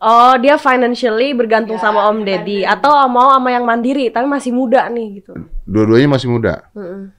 Oh, 0.00 0.32
dia 0.36 0.56
financially 0.56 1.36
bergantung 1.36 1.76
Ya, 1.76 1.82
sama 1.82 2.08
Om 2.08 2.24
Deddy 2.24 2.64
atau 2.64 2.88
mau 3.06 3.30
sama 3.30 3.52
yang 3.52 3.62
mandiri 3.62 4.08
tapi 4.08 4.24
masih 4.24 4.48
muda 4.48 4.88
nih 4.88 5.20
gitu. 5.20 5.36
Dua-duanya 5.62 6.08
masih 6.08 6.26
muda. 6.26 6.64
Mm-mm. 6.72 7.12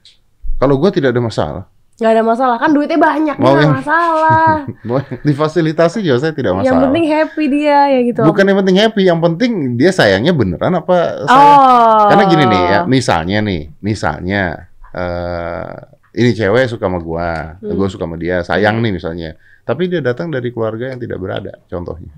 Kalau 0.58 0.74
gue 0.76 0.90
tidak 0.90 1.14
ada 1.14 1.22
masalah. 1.22 1.64
Nggak 1.92 2.12
ada 2.12 2.24
masalah 2.24 2.56
kan 2.58 2.74
duitnya 2.74 2.98
banyak 2.98 3.36
Mau 3.38 3.54
yang- 3.54 3.78
masalah. 3.78 4.66
Mau 4.88 4.98
difasilitasi 5.22 6.02
juga 6.02 6.18
saya 6.18 6.34
tidak 6.34 6.58
masalah. 6.58 6.66
yang 6.66 6.78
penting 6.82 7.04
happy 7.06 7.44
dia 7.46 7.78
ya 7.86 8.00
gitu. 8.02 8.20
Bukan 8.26 8.42
yang 8.42 8.58
penting 8.58 8.76
happy, 8.82 9.02
yang 9.06 9.20
penting 9.20 9.52
dia 9.78 9.90
sayangnya 9.94 10.34
beneran 10.34 10.74
apa 10.74 11.22
sayang? 11.22 11.58
Oh. 11.62 12.06
Karena 12.10 12.24
gini 12.26 12.44
nih 12.44 12.62
ya, 12.66 12.80
misalnya 12.82 13.38
nih, 13.40 13.62
misalnya 13.78 14.42
eh 14.90 15.70
ini 16.12 16.30
cewek 16.34 16.66
suka 16.66 16.90
sama 16.90 16.98
gua, 16.98 17.56
Hmm. 17.62 17.72
gua 17.72 17.86
suka 17.86 18.04
sama 18.04 18.18
dia, 18.18 18.42
sayang 18.42 18.82
nih 18.82 18.92
misalnya. 18.92 19.38
Tapi 19.62 19.86
dia 19.86 20.02
datang 20.02 20.28
dari 20.28 20.50
keluarga 20.50 20.90
yang 20.90 20.98
tidak 20.98 21.16
berada, 21.16 21.62
contohnya. 21.70 22.10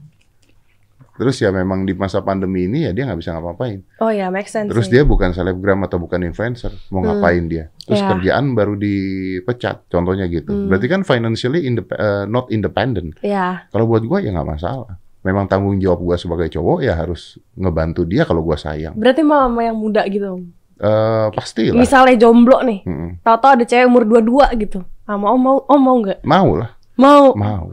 Terus 1.15 1.39
ya 1.39 1.49
memang 1.49 1.83
di 1.83 1.93
masa 1.93 2.21
pandemi 2.21 2.67
ini 2.67 2.83
ya 2.83 2.91
dia 2.91 3.07
nggak 3.07 3.17
bisa 3.17 3.31
ngapa-ngapain. 3.33 3.87
Oh 3.99 4.11
ya, 4.11 4.29
make 4.29 4.47
sense. 4.47 4.67
Terus 4.67 4.87
sih. 4.87 4.93
dia 4.93 5.03
bukan 5.03 5.31
selebgram 5.31 5.79
atau 5.81 5.97
bukan 5.97 6.19
influencer, 6.21 6.75
mau 6.89 7.01
Hmm. 7.01 7.15
ngapain 7.15 7.45
dia? 7.45 7.71
Terus 7.81 7.99
Ya. 7.99 8.09
kerjaan 8.11 8.45
baru 8.53 8.75
dipecat, 8.75 9.87
contohnya 9.87 10.27
gitu. 10.27 10.51
Hmm. 10.51 10.67
Berarti 10.67 10.87
kan 10.87 11.01
financially 11.03 11.63
indep- 11.63 11.93
eh, 11.93 12.25
not 12.25 12.51
independent. 12.51 13.15
Ya, 13.21 13.63
Kalau 13.69 13.87
buat 13.87 14.03
gua 14.03 14.19
ya 14.19 14.31
nggak 14.31 14.49
masalah. 14.49 14.99
Memang 15.21 15.47
tanggung 15.47 15.79
jawab 15.79 16.03
gua 16.03 16.17
sebagai 16.17 16.51
cowok 16.51 16.83
ya 16.83 16.95
harus 16.95 17.39
ngebantu 17.55 18.03
dia 18.03 18.23
kalau 18.23 18.43
gua 18.43 18.57
sayang. 18.57 18.93
berarti 18.93 19.23
mau 19.23 19.41
sama 19.41 19.63
yang 19.63 19.75
muda 19.75 20.03
gitu. 20.05 20.35
Om? 20.35 20.43
Eh 20.77 21.27
pasti 21.31 21.71
lah. 21.71 21.79
Misalnya 21.79 22.19
jomblo 22.19 22.59
nih, 22.61 22.83
Mm-mm. 22.83 23.23
tahu-tahu 23.23 23.51
ada 23.53 23.65
cewek 23.65 23.87
umur 23.87 24.03
22 24.03 24.51
gitu. 24.59 24.83
Ah, 25.05 25.15
mau 25.15 25.37
mau 25.37 25.63
oh 25.63 25.79
mau 25.79 25.95
nggak? 25.97 26.25
Mau 26.25 26.59
lah, 26.59 26.75
Mau. 26.97 27.31
mau. 27.35 27.71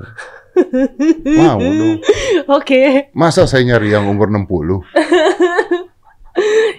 Mau 1.27 1.59
dong. 1.59 1.97
Oke. 2.47 3.09
Masa 3.11 3.43
saya 3.43 3.63
nyari 3.63 3.89
yang 3.89 4.05
umur 4.05 4.27
60? 4.27 4.47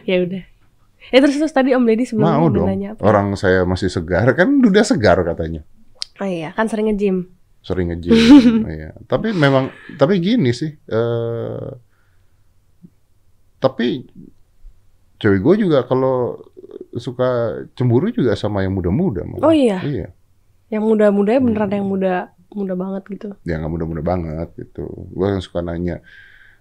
Ya 0.03 0.16
udah. 0.18 0.43
Ya 1.12 1.18
terus 1.20 1.37
terus 1.37 1.53
tadi 1.53 1.76
Om 1.76 1.85
Deddy 1.85 2.09
sebelumnya 2.09 2.35
Mau 2.35 2.49
dong. 2.49 2.66
nanya 2.66 2.97
apa? 2.97 3.05
Orang 3.05 3.37
saya 3.37 3.62
masih 3.62 3.87
segar 3.87 4.33
kan 4.33 4.49
udah 4.49 4.80
segar 4.80 5.20
katanya. 5.20 5.61
Oh 6.16 6.26
iya, 6.26 6.51
kan 6.51 6.66
sering 6.66 6.89
nge-gym. 6.89 7.28
Sering 7.61 7.93
nge-gym. 7.93 8.16
Iya. 8.66 8.97
Tapi 9.05 9.30
memang 9.30 9.68
tapi 9.95 10.18
gini 10.18 10.51
sih 10.51 10.72
eh 10.72 11.68
tapi 13.59 14.09
cewek 15.18 15.39
gue 15.39 15.55
juga 15.61 15.85
kalau 15.85 16.41
suka 16.97 17.62
cemburu 17.72 18.11
juga 18.11 18.35
sama 18.35 18.64
yang 18.64 18.72
muda-muda. 18.72 19.22
Oh 19.39 19.53
iya, 19.53 19.78
Iya. 19.80 20.09
yang 20.68 20.83
muda-mudanya 20.83 21.41
beneran 21.41 21.68
Hmm. 21.68 21.76
yang 21.76 21.87
muda 21.87 22.14
muda 22.55 22.74
banget 22.74 23.03
gitu. 23.09 23.28
Ya 23.42 23.57
nggak 23.57 23.70
muda-muda 23.70 24.00
banget 24.00 24.48
gitu. 24.55 24.84
Gue 25.09 25.26
yang 25.28 25.38
suka 25.38 25.61
nanya, 25.61 26.00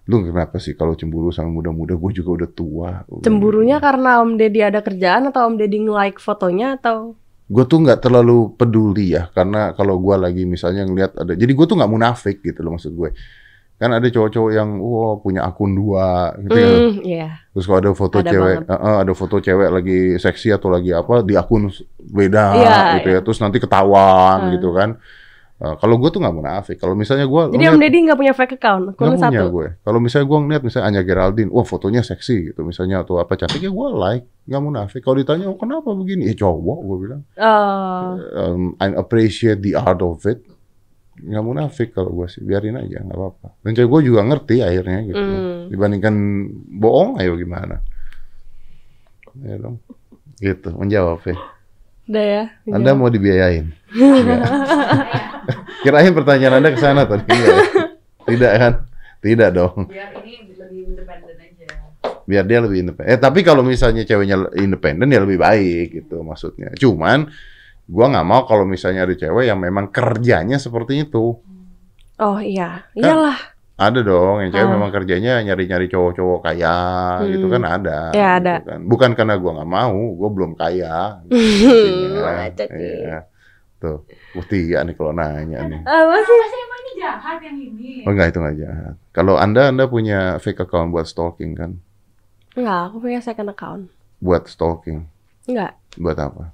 lu 0.03 0.21
kenapa 0.21 0.55
sih 0.55 0.71
kalau 0.71 0.93
cemburu 0.93 1.29
sama 1.29 1.49
muda-muda? 1.49 1.93
Gue 1.93 2.11
juga 2.11 2.29
udah 2.37 2.49
tua. 2.49 2.91
Cemburunya 3.21 3.77
karena 3.77 4.19
Om 4.19 4.35
Deddy 4.35 4.61
ada 4.61 4.79
kerjaan 4.79 5.27
atau 5.27 5.45
Om 5.45 5.55
Deddy 5.55 5.77
nge-like 5.81 6.17
fotonya 6.17 6.75
atau 6.75 7.15
gue 7.45 7.63
tuh 7.65 7.83
nggak 7.83 7.99
terlalu 7.99 8.55
peduli 8.55 9.11
ya 9.11 9.27
karena 9.27 9.71
kalau 9.71 9.99
gue 9.99 10.15
lagi 10.15 10.47
misalnya 10.47 10.87
ngelihat 10.87 11.19
ada 11.19 11.35
jadi 11.35 11.51
gue 11.51 11.65
tuh 11.65 11.75
nggak 11.75 11.91
munafik 11.91 12.39
gitu 12.39 12.63
loh 12.63 12.79
maksud 12.79 12.95
gue 12.95 13.11
kan 13.75 13.91
ada 13.91 14.07
cowok-cowok 14.07 14.51
yang 14.53 14.79
wah 14.79 15.19
punya 15.19 15.43
akun 15.43 15.75
dua 15.75 16.31
gitu 16.39 16.55
ya 16.55 16.69
Hmm, 16.71 16.91
iya. 17.03 17.27
terus 17.51 17.67
kalau 17.67 17.79
ada 17.81 17.91
foto 17.91 18.23
Ada 18.23 18.31
cewek 18.31 18.55
banget. 18.55 18.71
eh, 18.71 18.87
eh, 18.87 18.97
ada 19.03 19.11
foto 19.11 19.35
cewek 19.37 19.67
lagi 19.67 19.99
seksi 20.15 20.47
atau 20.47 20.71
lagi 20.71 20.95
apa 20.95 21.27
di 21.27 21.35
akun 21.35 21.67
beda 21.99 22.45
Iya, 22.55 22.77
gitu 22.95 23.09
iya. 23.09 23.15
ya 23.17 23.21
terus 23.21 23.39
nanti 23.43 23.57
ketahuan 23.59 24.37
Hmm. 24.39 24.51
gitu 24.55 24.69
kan 24.71 24.89
Eh, 25.61 25.75
kalau 25.77 26.01
gue 26.01 26.09
tuh 26.09 26.17
nggak 26.17 26.33
munafik 26.33 26.81
kalau 26.81 26.97
misalnya 26.97 27.29
gue 27.29 27.53
Jadi 27.53 27.69
Om 27.69 27.77
Deddy 27.77 27.97
nggak 28.09 28.17
punya 28.17 28.33
fake 28.33 28.57
account, 28.57 28.97
Nggak 28.97 28.97
akun 28.97 29.13
punya 29.13 29.29
satu. 29.29 29.53
gue. 29.53 29.67
Kalau 29.85 29.99
misalnya 30.01 30.25
gue 30.25 30.39
ngeliat 30.41 30.61
misalnya 30.65 30.85
Anya 30.89 31.01
Geraldine, 31.05 31.49
wah 31.53 31.61
fotonya 31.61 32.01
seksi 32.01 32.35
gitu 32.49 32.65
misalnya 32.65 33.05
atau 33.05 33.21
apa 33.21 33.37
cantik 33.37 33.61
ya 33.61 33.69
gue 33.69 33.87
like, 33.93 34.25
nggak 34.49 34.57
munafik. 34.57 35.05
Kalau 35.05 35.21
ditanya 35.21 35.45
oh, 35.45 35.61
kenapa 35.61 35.93
begini, 35.93 36.33
ya 36.33 36.35
cowok 36.41 36.79
gue 36.81 36.97
bilang. 37.05 37.21
Oh, 37.37 38.17
Um, 38.41 38.73
I 38.81 38.89
appreciate 38.97 39.61
the 39.61 39.77
art 39.77 40.01
of 40.01 40.25
it. 40.25 40.41
Nggak 41.21 41.43
munafik 41.45 41.93
kalau 41.93 42.09
gue 42.09 42.25
sih, 42.25 42.41
biarin 42.41 42.81
aja 42.81 42.97
nggak 43.05 43.13
apa-apa. 43.13 43.53
Dan 43.61 43.77
cewek 43.77 43.89
gue 43.93 44.01
juga 44.09 44.25
ngerti 44.25 44.65
akhirnya 44.65 44.99
gitu. 45.05 45.21
Hmm. 45.21 45.69
Dibandingkan 45.69 46.15
bohong, 46.81 47.21
ayo 47.21 47.37
gimana? 47.37 47.85
Ya 49.45 49.61
dong. 49.61 49.77
Gitu, 50.41 50.73
menjawab 50.73 51.21
ya. 51.21 51.37
udah 52.09 52.25
ya. 52.25 52.43
Anda 52.65 52.97
mau 52.97 53.13
dibiayain? 53.13 53.77
Kirain 55.81 56.13
pertanyaan 56.13 56.61
Anda 56.61 56.69
ke 56.69 56.79
sana 56.79 57.03
tadi. 57.03 57.25
Ya? 57.27 57.57
Tidak 58.29 58.51
kan? 58.53 58.73
Tidak 59.19 59.49
dong. 59.51 59.85
biar 59.85 60.17
ini 60.17 60.49
lebih 60.53 60.79
independen 60.87 61.35
aja 61.37 61.67
biar 62.21 62.43
dia 62.45 62.59
lebih 62.61 62.77
independen. 62.81 63.09
Eh 63.09 63.19
tapi 63.19 63.41
kalau 63.41 63.61
misalnya 63.61 64.01
ceweknya 64.01 64.49
independen 64.55 65.09
ya 65.09 65.19
lebih 65.19 65.37
baik 65.37 65.87
gitu 65.93 66.21
maksudnya. 66.21 66.73
Cuman 66.73 67.29
gua 67.85 68.05
nggak 68.07 68.23
mau 68.25 68.45
kalau 68.45 68.63
misalnya 68.63 69.03
ada 69.03 69.13
cewek 69.13 69.45
yang 69.45 69.57
memang 69.57 69.89
kerjanya 69.89 70.57
seperti 70.57 71.05
itu. 71.05 71.37
Oh 72.17 72.37
iya, 72.37 72.85
iyalah. 72.93 73.37
Ada 73.75 74.05
dong 74.05 74.45
yang 74.45 74.51
cewek 74.53 74.67
Ah. 74.69 74.73
memang 74.73 74.89
kerjanya 74.89 75.41
nyari-nyari 75.41 75.89
cowok-cowok 75.89 76.39
kaya 76.43 76.77
gitu 77.25 77.45
Hmm. 77.45 77.53
kan 77.57 77.63
ada. 77.67 77.99
Ya, 78.13 78.37
gitu 78.37 78.45
ada. 78.45 78.55
kan. 78.61 78.79
Bukan 78.85 79.09
karena 79.13 79.35
gua 79.37 79.51
nggak 79.57 79.71
mau, 79.73 79.97
gua 80.13 80.29
belum 80.29 80.51
kaya. 80.53 81.25
Macet 82.25 82.69
nih. 82.69 82.97
Iya. 83.01 83.17
Tuh, 83.81 84.05
bukti 84.37 84.69
ya 84.69 84.85
nih 84.85 84.93
kalau 84.93 85.09
nanya 85.09 85.65
nih. 85.65 85.81
Apa 85.81 86.21
sih? 86.21 86.37
pasti 86.37 86.57
emang 86.61 86.79
ini 86.85 86.91
jahat 87.01 87.37
yang 87.41 87.57
ini 87.57 88.05
Oh 88.05 88.13
enggak 88.13 88.29
itu 88.29 88.37
nggak 88.37 88.57
jahat. 88.61 88.93
Kalau 89.09 89.41
anda 89.41 89.73
anda 89.73 89.89
punya 89.89 90.37
fake 90.37 90.61
account 90.61 90.93
buat 90.93 91.09
stalking 91.09 91.57
kan? 91.57 91.81
Enggak, 92.53 92.93
aku 92.93 93.01
punya 93.01 93.17
second 93.25 93.49
account. 93.49 93.89
Buat 94.21 94.45
stalking, 94.45 95.09
Enggak. 95.49 95.81
buat 95.97 96.13
apa? 96.13 96.53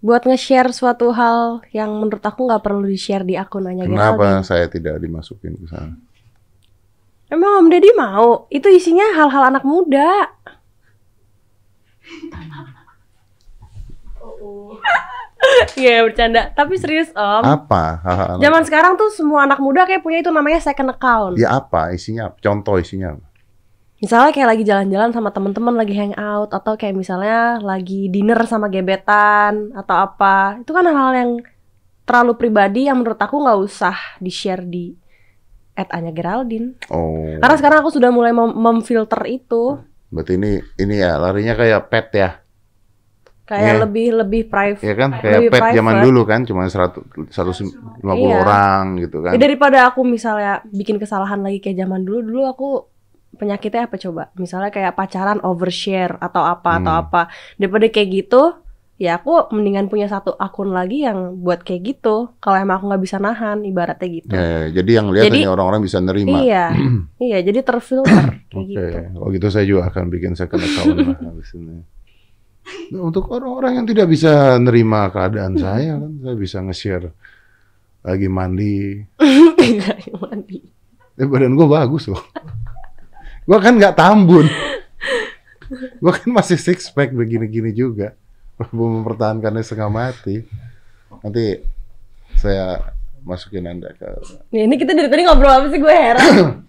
Buat 0.00 0.24
nge-share 0.24 0.72
suatu 0.72 1.12
hal 1.12 1.60
yang 1.68 1.92
menurut 2.00 2.24
aku 2.24 2.48
nggak 2.48 2.64
perlu 2.64 2.88
di-share 2.88 3.28
di 3.28 3.36
akun 3.36 3.68
Anya 3.68 3.84
Kenapa 3.84 4.40
Geraldine. 4.40 4.48
saya 4.48 4.64
tidak 4.72 5.04
dimasukin 5.04 5.60
ke 5.60 5.68
sana? 5.68 5.92
Emang 7.28 7.60
Om 7.60 7.68
Deddy 7.68 7.92
mau? 7.92 8.48
Itu 8.48 8.72
isinya 8.72 9.04
hal-hal 9.16 9.52
anak 9.52 9.64
muda. 9.68 10.32
oh, 14.24 14.80
Iya 15.74 16.04
bercanda. 16.04 16.52
Tapi 16.52 16.74
serius 16.76 17.10
Om. 17.14 17.42
Apa? 17.42 18.00
Zaman 18.38 18.62
sekarang 18.66 18.94
tuh 18.94 19.08
semua 19.10 19.44
anak 19.44 19.58
muda 19.58 19.84
kayak 19.84 20.02
punya 20.02 20.20
itu 20.22 20.30
namanya 20.30 20.60
second 20.60 20.92
account. 20.92 21.34
Ya 21.36 21.56
apa? 21.56 21.92
Isinya 21.92 22.30
apa? 22.30 22.36
Contoh 22.40 22.78
isinya 22.78 23.16
apa? 23.16 23.26
Misalnya 24.02 24.36
kayak 24.36 24.48
lagi 24.52 24.64
jalan-jalan 24.68 25.10
sama 25.16 25.30
teman-teman 25.32 25.74
lagi 25.80 25.94
hangout 25.96 26.52
atau 26.52 26.76
kayak 26.76 26.92
misalnya 26.92 27.56
lagi 27.64 28.12
dinner 28.12 28.36
sama 28.44 28.68
gebetan 28.68 29.72
atau 29.72 29.96
apa. 29.96 30.60
Itu 30.60 30.76
kan 30.76 30.84
hal-hal 30.84 31.14
yang 31.16 31.30
terlalu 32.04 32.36
pribadi 32.36 32.84
yang 32.84 33.00
menurut 33.00 33.16
aku 33.16 33.40
nggak 33.40 33.58
usah 33.64 33.96
di-share 34.20 34.60
di 34.60 34.92
at 35.74 35.88
Anya 35.90 36.12
Geraldine. 36.12 36.76
Oh, 36.92 37.32
Karena 37.40 37.56
sekarang 37.56 37.78
aku 37.80 37.90
sudah 37.96 38.12
mulai 38.12 38.30
mem- 38.30 38.54
memfilter 38.54 39.24
itu 39.26 39.80
berarti 40.14 40.38
ini 40.38 40.62
ini 40.78 41.02
ya 41.02 41.18
larinya 41.18 41.58
kayak 41.58 41.90
pet 41.90 42.06
ya, 42.14 42.30
kayak 43.44 43.60
Iya. 43.70 43.80
lebih 43.80 44.06
lebih 44.16 44.42
private. 44.46 44.80
ya 44.80 44.94
kan? 44.94 45.10
Kayak 45.14 45.40
pet 45.48 45.62
zaman 45.74 45.94
private. 45.94 46.06
dulu 46.06 46.20
kan, 46.24 46.40
cuma 46.42 46.62
100 46.64 47.28
150 47.28 47.76
Iya. 48.24 48.36
orang 48.40 48.84
gitu 48.98 49.20
kan. 49.20 49.32
Ya, 49.32 49.38
daripada 49.38 49.78
aku 49.86 50.00
misalnya 50.02 50.64
bikin 50.66 50.96
kesalahan 50.96 51.40
lagi 51.40 51.60
kayak 51.60 51.78
zaman 51.78 52.02
dulu, 52.02 52.20
dulu 52.22 52.42
aku 52.44 52.68
penyakitnya 53.34 53.86
apa 53.86 53.96
coba? 53.96 54.22
Misalnya 54.34 54.70
kayak 54.70 54.94
pacaran 54.94 55.40
overshare 55.40 56.16
atau 56.18 56.40
apa 56.40 56.78
atau 56.78 56.92
Hmm. 56.92 57.02
apa. 57.02 57.22
Daripada 57.54 57.84
kayak 57.88 58.08
gitu, 58.14 58.42
ya 58.94 59.18
aku 59.18 59.50
mendingan 59.50 59.90
punya 59.90 60.06
satu 60.06 60.32
akun 60.34 60.70
lagi 60.70 61.02
yang 61.02 61.42
buat 61.42 61.60
kayak 61.60 61.82
gitu. 61.84 62.30
Kalau 62.38 62.56
emang 62.56 62.78
aku 62.78 62.86
nggak 62.86 63.02
bisa 63.02 63.18
nahan, 63.18 63.60
ibaratnya 63.60 64.06
gitu. 64.08 64.30
Ya, 64.30 64.40
ya, 64.40 64.60
jadi 64.72 64.90
yang 64.94 65.06
lihat 65.10 65.24
Jadi- 65.28 65.42
hanya 65.42 65.50
orang-orang 65.50 65.82
bisa 65.82 65.98
nerima. 65.98 66.38
Iya, 66.38 66.64
iya. 67.26 67.38
Jadi 67.42 67.58
terfilter 67.60 68.24
kayak 68.46 68.54
Oke, 68.54 68.70
gitu. 68.70 68.98
kalau 69.12 69.28
gitu 69.32 69.46
saya 69.50 69.64
juga 69.66 69.82
akan 69.90 70.04
bikin 70.08 70.32
second 70.32 70.62
account 70.62 70.94
lah 70.96 71.18
habis 71.20 71.50
ini. 71.52 71.82
Untuk 72.94 73.28
orang-orang 73.28 73.82
yang 73.82 73.86
tidak 73.88 74.08
bisa 74.08 74.56
nerima 74.56 75.12
keadaan 75.12 75.54
saya 75.58 76.00
kan, 76.00 76.12
saya 76.22 76.36
bisa 76.36 76.56
nge-share 76.64 77.08
lagi 78.04 78.28
mandi, 78.28 79.00
yang 80.08 80.18
mandi. 80.20 80.60
Eh, 81.16 81.24
badan 81.24 81.56
gue 81.56 81.68
bagus 81.68 82.08
loh. 82.08 82.20
gue 83.44 83.58
kan 83.60 83.76
nggak 83.76 83.96
tambun. 83.96 84.48
gue 86.00 86.12
kan 86.12 86.28
masih 86.28 86.56
six 86.60 86.88
pack 86.92 87.12
begini-gini 87.12 87.72
juga. 87.72 88.12
Belum 88.56 89.00
mempertahankannya 89.00 89.62
setengah 89.64 89.90
mati. 89.90 90.44
Nanti 91.24 91.58
saya 92.36 92.80
masukin 93.24 93.64
anda 93.64 93.88
ke 93.96 94.04
Ya, 94.52 94.68
ini 94.68 94.76
kita 94.76 94.92
dari 94.92 95.08
tadi 95.08 95.24
ngobrol 95.24 95.48
apa 95.48 95.66
sih 95.72 95.80
gue 95.80 95.94
heran. 95.94 96.68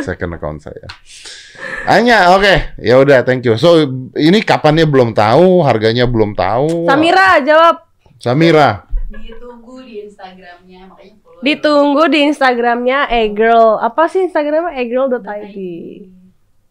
second 0.00 0.32
account 0.36 0.64
saya. 0.64 0.88
Hanya 1.86 2.34
oke, 2.34 2.82
ya 2.82 2.98
udah 2.98 3.22
thank 3.22 3.46
you. 3.46 3.54
So 3.54 3.86
ini 4.18 4.42
kapannya 4.42 4.90
belum 4.90 5.14
tahu, 5.14 5.62
harganya 5.62 6.02
belum 6.02 6.34
tahu. 6.34 6.90
Samira 6.90 7.38
jawab. 7.46 7.86
Samira. 8.18 8.90
ditunggu 9.06 9.86
di 9.86 10.02
Instagramnya 10.02 10.90
makanya 10.90 11.14
follow 11.22 11.38
Ditunggu 11.46 12.04
di 12.10 12.18
Instagramnya 12.26 12.98
egirl. 13.06 13.78
Apa 13.78 14.10
sih 14.10 14.26
Instagramnya 14.26 14.74
egirl.id. 14.82 15.56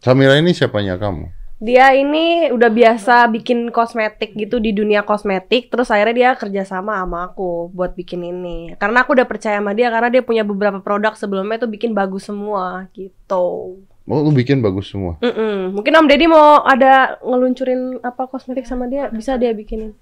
Samira 0.04 0.36
ini 0.36 0.52
siapanya 0.52 1.00
kamu? 1.00 1.32
Dia 1.64 1.96
ini 1.96 2.52
udah 2.52 2.68
biasa 2.68 3.32
bikin 3.32 3.72
kosmetik 3.72 4.36
gitu 4.36 4.60
di 4.60 4.76
dunia 4.76 5.08
kosmetik, 5.08 5.72
terus 5.72 5.88
akhirnya 5.88 6.12
dia 6.12 6.30
kerjasama 6.36 7.00
sama 7.00 7.32
aku 7.32 7.72
buat 7.72 7.96
bikin 7.96 8.20
ini. 8.28 8.76
Karena 8.76 9.08
aku 9.08 9.16
udah 9.16 9.24
percaya 9.24 9.64
sama 9.64 9.72
dia 9.72 9.88
karena 9.88 10.12
dia 10.12 10.20
punya 10.20 10.44
beberapa 10.44 10.84
produk 10.84 11.16
sebelumnya 11.16 11.64
tuh 11.64 11.72
bikin 11.72 11.96
bagus 11.96 12.28
semua 12.28 12.92
gitu. 12.92 13.80
Oh, 14.06 14.22
lu 14.22 14.30
bikin 14.30 14.62
bagus 14.62 14.94
semua. 14.94 15.18
Mm-mm. 15.18 15.74
Mungkin 15.74 15.94
Om 15.98 16.06
Deddy 16.06 16.30
mau 16.30 16.62
ada 16.62 17.18
ngeluncurin 17.26 17.98
apa 18.06 18.30
kosmetik 18.30 18.70
sama 18.70 18.86
dia, 18.86 19.10
bisa 19.10 19.34
dia 19.34 19.50
bikinin. 19.50 19.98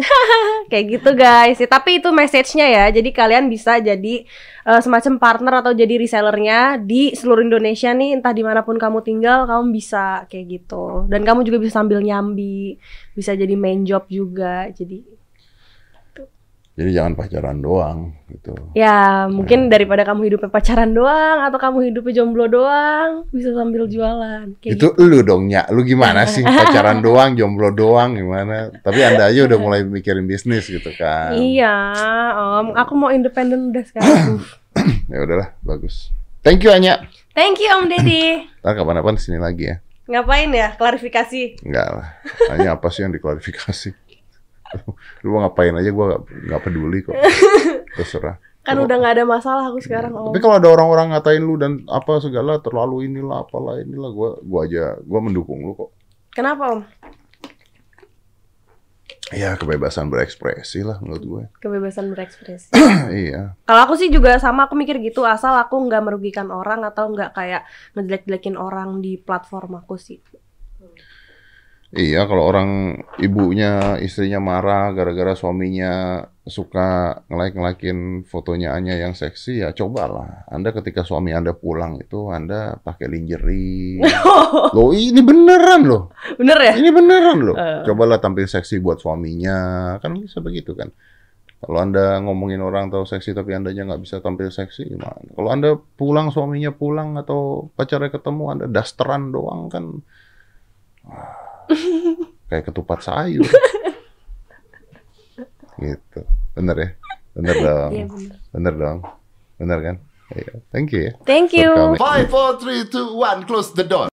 Kayak 0.70 0.84
gitu 0.96 1.10
guys. 1.18 1.58
Ya, 1.60 1.68
tapi 1.68 1.98
itu 2.00 2.08
message-nya 2.14 2.66
ya. 2.70 2.84
Jadi 2.88 3.10
kalian 3.12 3.52
bisa 3.52 3.82
jadi 3.82 4.24
eh, 4.64 4.80
semacam 4.80 5.18
partner 5.20 5.54
atau 5.60 5.72
jadi 5.74 6.00
resellernya 6.00 6.80
di 6.80 7.12
seluruh 7.12 7.44
Indonesia 7.44 7.90
nih. 7.92 8.16
Entah 8.16 8.32
di 8.32 8.46
mana 8.46 8.64
pun 8.64 8.80
kamu 8.80 9.02
tinggal, 9.04 9.44
kamu 9.44 9.74
bisa 9.74 10.24
kayak 10.30 10.46
gitu. 10.60 11.04
Dan 11.10 11.26
kamu 11.26 11.44
juga 11.44 11.58
bisa 11.60 11.82
sambil 11.82 12.00
nyambi, 12.00 12.78
bisa 13.12 13.36
jadi 13.36 13.52
main 13.58 13.84
job 13.84 14.08
juga. 14.08 14.70
Jadi 14.72 15.19
Jadi 16.78 16.96
jangan 16.96 17.12
pacaran 17.18 17.58
doang 17.60 18.14
gitu. 18.30 18.54
Ya, 18.78 19.26
mungkin 19.26 19.68
daripada 19.68 20.06
kamu 20.06 20.30
hidupnya 20.30 20.48
pacaran 20.48 20.94
doang 20.94 21.44
atau 21.44 21.58
kamu 21.58 21.90
hidupnya 21.90 22.22
jomblo 22.22 22.46
doang, 22.46 23.26
bisa 23.34 23.52
sambil 23.52 23.90
jualan. 23.90 24.54
Kayak 24.62 24.78
Itu 24.78 24.86
lu 25.02 25.20
dong, 25.26 25.50
Nya. 25.50 25.66
Lu 25.74 25.82
gimana 25.82 26.24
sih? 26.30 26.40
Pacaran 26.62 27.02
doang, 27.02 27.34
jomblo 27.34 27.74
doang 27.74 28.16
gimana? 28.16 28.70
Tapi 28.80 29.02
Anda 29.02 29.28
aja 29.28 29.50
udah 29.50 29.58
mulai 29.58 29.82
mikirin 29.82 30.24
bisnis 30.24 30.70
gitu 30.70 30.94
kan. 30.94 31.34
Iya, 31.36 31.74
Om. 32.38 32.72
Aku 32.78 32.94
mau 32.94 33.10
independen 33.10 33.74
udah 33.74 33.84
sekarang. 33.84 34.40
Ya 35.10 35.26
udahlah, 35.26 35.58
bagus. 35.66 36.14
Thank 36.46 36.62
you, 36.62 36.70
Anya. 36.70 37.02
Thank 37.34 37.58
you 37.58 37.66
Om 37.66 37.90
Deddy. 37.90 38.46
Ntar 38.62 38.78
kapan-kapan 38.78 39.18
sini 39.18 39.42
lagi 39.42 39.74
ya. 39.74 39.82
Ngapain 40.06 40.50
ya? 40.54 40.78
Klarifikasi. 40.78 41.66
Enggak 41.66 41.88
lah. 41.98 42.06
Hanya 42.54 42.78
apa 42.78 42.86
sih 42.94 43.02
yang 43.02 43.10
diklarifikasi? 43.10 44.09
Lu 45.22 45.32
mau 45.32 45.40
ngapain 45.42 45.74
aja 45.74 45.90
gua 45.90 46.04
nggak- 46.14 46.24
nggak 46.46 46.60
peduli 46.62 46.98
kok. 47.02 47.14
Terserah. 47.98 48.36
Kan 48.60 48.76
udah 48.76 48.96
nggak 49.00 49.14
ada 49.16 49.24
masalah 49.24 49.64
aku 49.72 49.80
sekarang 49.80 50.12
Om. 50.12 50.30
Tapi 50.30 50.40
kalau 50.40 50.56
ada 50.60 50.68
orang-orang 50.68 51.16
ngatain 51.16 51.40
lu 51.40 51.56
dan 51.56 51.80
apa 51.88 52.20
segala 52.20 52.60
terlalu 52.60 53.08
inilah 53.08 53.42
apalah 53.42 53.80
inilah 53.80 54.10
gua 54.12 54.30
gua 54.38 54.60
aja 54.68 55.00
gua 55.00 55.20
mendukung 55.24 55.64
lu 55.64 55.72
kok. 55.74 55.90
Kenapa 56.30 56.76
Om? 56.76 56.80
Ya 59.30 59.54
kebebasan 59.54 60.10
berekspresi 60.10 60.82
lah 60.82 60.98
menurut 60.98 61.22
gue. 61.22 61.42
Kebebasan 61.62 62.10
berekspresi. 62.10 62.74
iya. 63.14 63.54
Kalau 63.62 63.80
aku 63.86 63.94
sih 63.94 64.10
juga 64.10 64.34
sama, 64.42 64.66
aku 64.66 64.74
mikir 64.74 64.98
gitu. 64.98 65.22
Asal 65.22 65.54
aku 65.54 65.78
nggak 65.86 66.02
merugikan 66.02 66.50
orang 66.50 66.82
atau 66.82 67.06
nggak 67.14 67.30
kayak 67.30 67.62
ngejelek-jelekin 67.94 68.58
orang 68.58 68.98
di 68.98 69.22
platform 69.22 69.78
aku 69.78 69.94
sih. 69.94 70.18
Iya, 71.90 72.30
kalau 72.30 72.46
orang 72.46 73.02
ibunya, 73.18 73.98
istrinya 73.98 74.38
marah 74.38 74.94
gara-gara 74.94 75.34
suaminya 75.34 76.22
suka 76.46 77.18
nge-like-ngelakin 77.26 78.22
fotonya 78.30 78.78
Anya 78.78 78.94
yang 78.94 79.18
seksi, 79.18 79.66
ya 79.66 79.74
cobalah. 79.74 80.46
Anda 80.46 80.70
ketika 80.70 81.02
suami 81.02 81.34
Anda 81.34 81.50
pulang 81.50 81.98
itu 81.98 82.30
Anda 82.30 82.78
pakai 82.78 83.10
lingerie. 83.10 83.98
Loh, 84.74 84.94
ini 84.94 85.18
beneran 85.18 85.82
loh. 85.90 86.14
Bener 86.38 86.58
ya? 86.62 86.78
Ini 86.78 86.94
beneran 86.94 87.38
loh. 87.42 87.56
Eh. 87.58 87.82
Cobalah 87.82 88.22
tampil 88.22 88.46
seksi 88.46 88.78
buat 88.78 89.02
suaminya. 89.02 89.98
Kan 89.98 90.14
bisa 90.14 90.38
begitu 90.38 90.78
kan. 90.78 90.94
Kalau 91.60 91.78
Anda 91.82 92.22
ngomongin 92.22 92.62
orang 92.62 92.88
tahu 92.94 93.02
seksi 93.02 93.34
tapi 93.34 93.50
Anda 93.52 93.74
nya 93.74 93.84
nggak 93.84 94.00
bisa 94.06 94.22
tampil 94.22 94.48
seksi 94.48 94.94
gimana? 94.94 95.18
Kalau 95.34 95.50
Anda 95.50 95.74
pulang, 95.74 96.30
suaminya 96.30 96.70
pulang 96.70 97.18
atau 97.18 97.66
pacarnya 97.74 98.14
ketemu, 98.14 98.44
Anda 98.46 98.66
dasteran 98.70 99.34
doang 99.34 99.68
kan. 99.68 99.84
Wah, 101.04 101.39
kayak 102.50 102.64
ketupat 102.70 103.00
sayur. 103.02 103.46
gitu. 105.80 106.20
Bener 106.54 106.76
ya? 106.76 106.90
Bener 107.32 107.56
dong. 107.62 107.90
Iya 107.94 108.04
bener. 108.10 108.36
Bener 108.52 108.74
dong. 108.76 108.98
Bener 109.56 109.78
kan? 109.80 109.96
Iya. 110.34 110.54
Thank 110.70 110.88
you 110.94 111.00
ya. 111.08 111.12
Thank 111.26 111.50
you. 111.56 111.70
Five, 111.98 112.30
four, 112.30 112.58
three, 112.60 112.86
two, 112.86 113.16
one. 113.16 113.46
Close 113.46 113.72
the 113.74 113.86
door. 113.86 114.10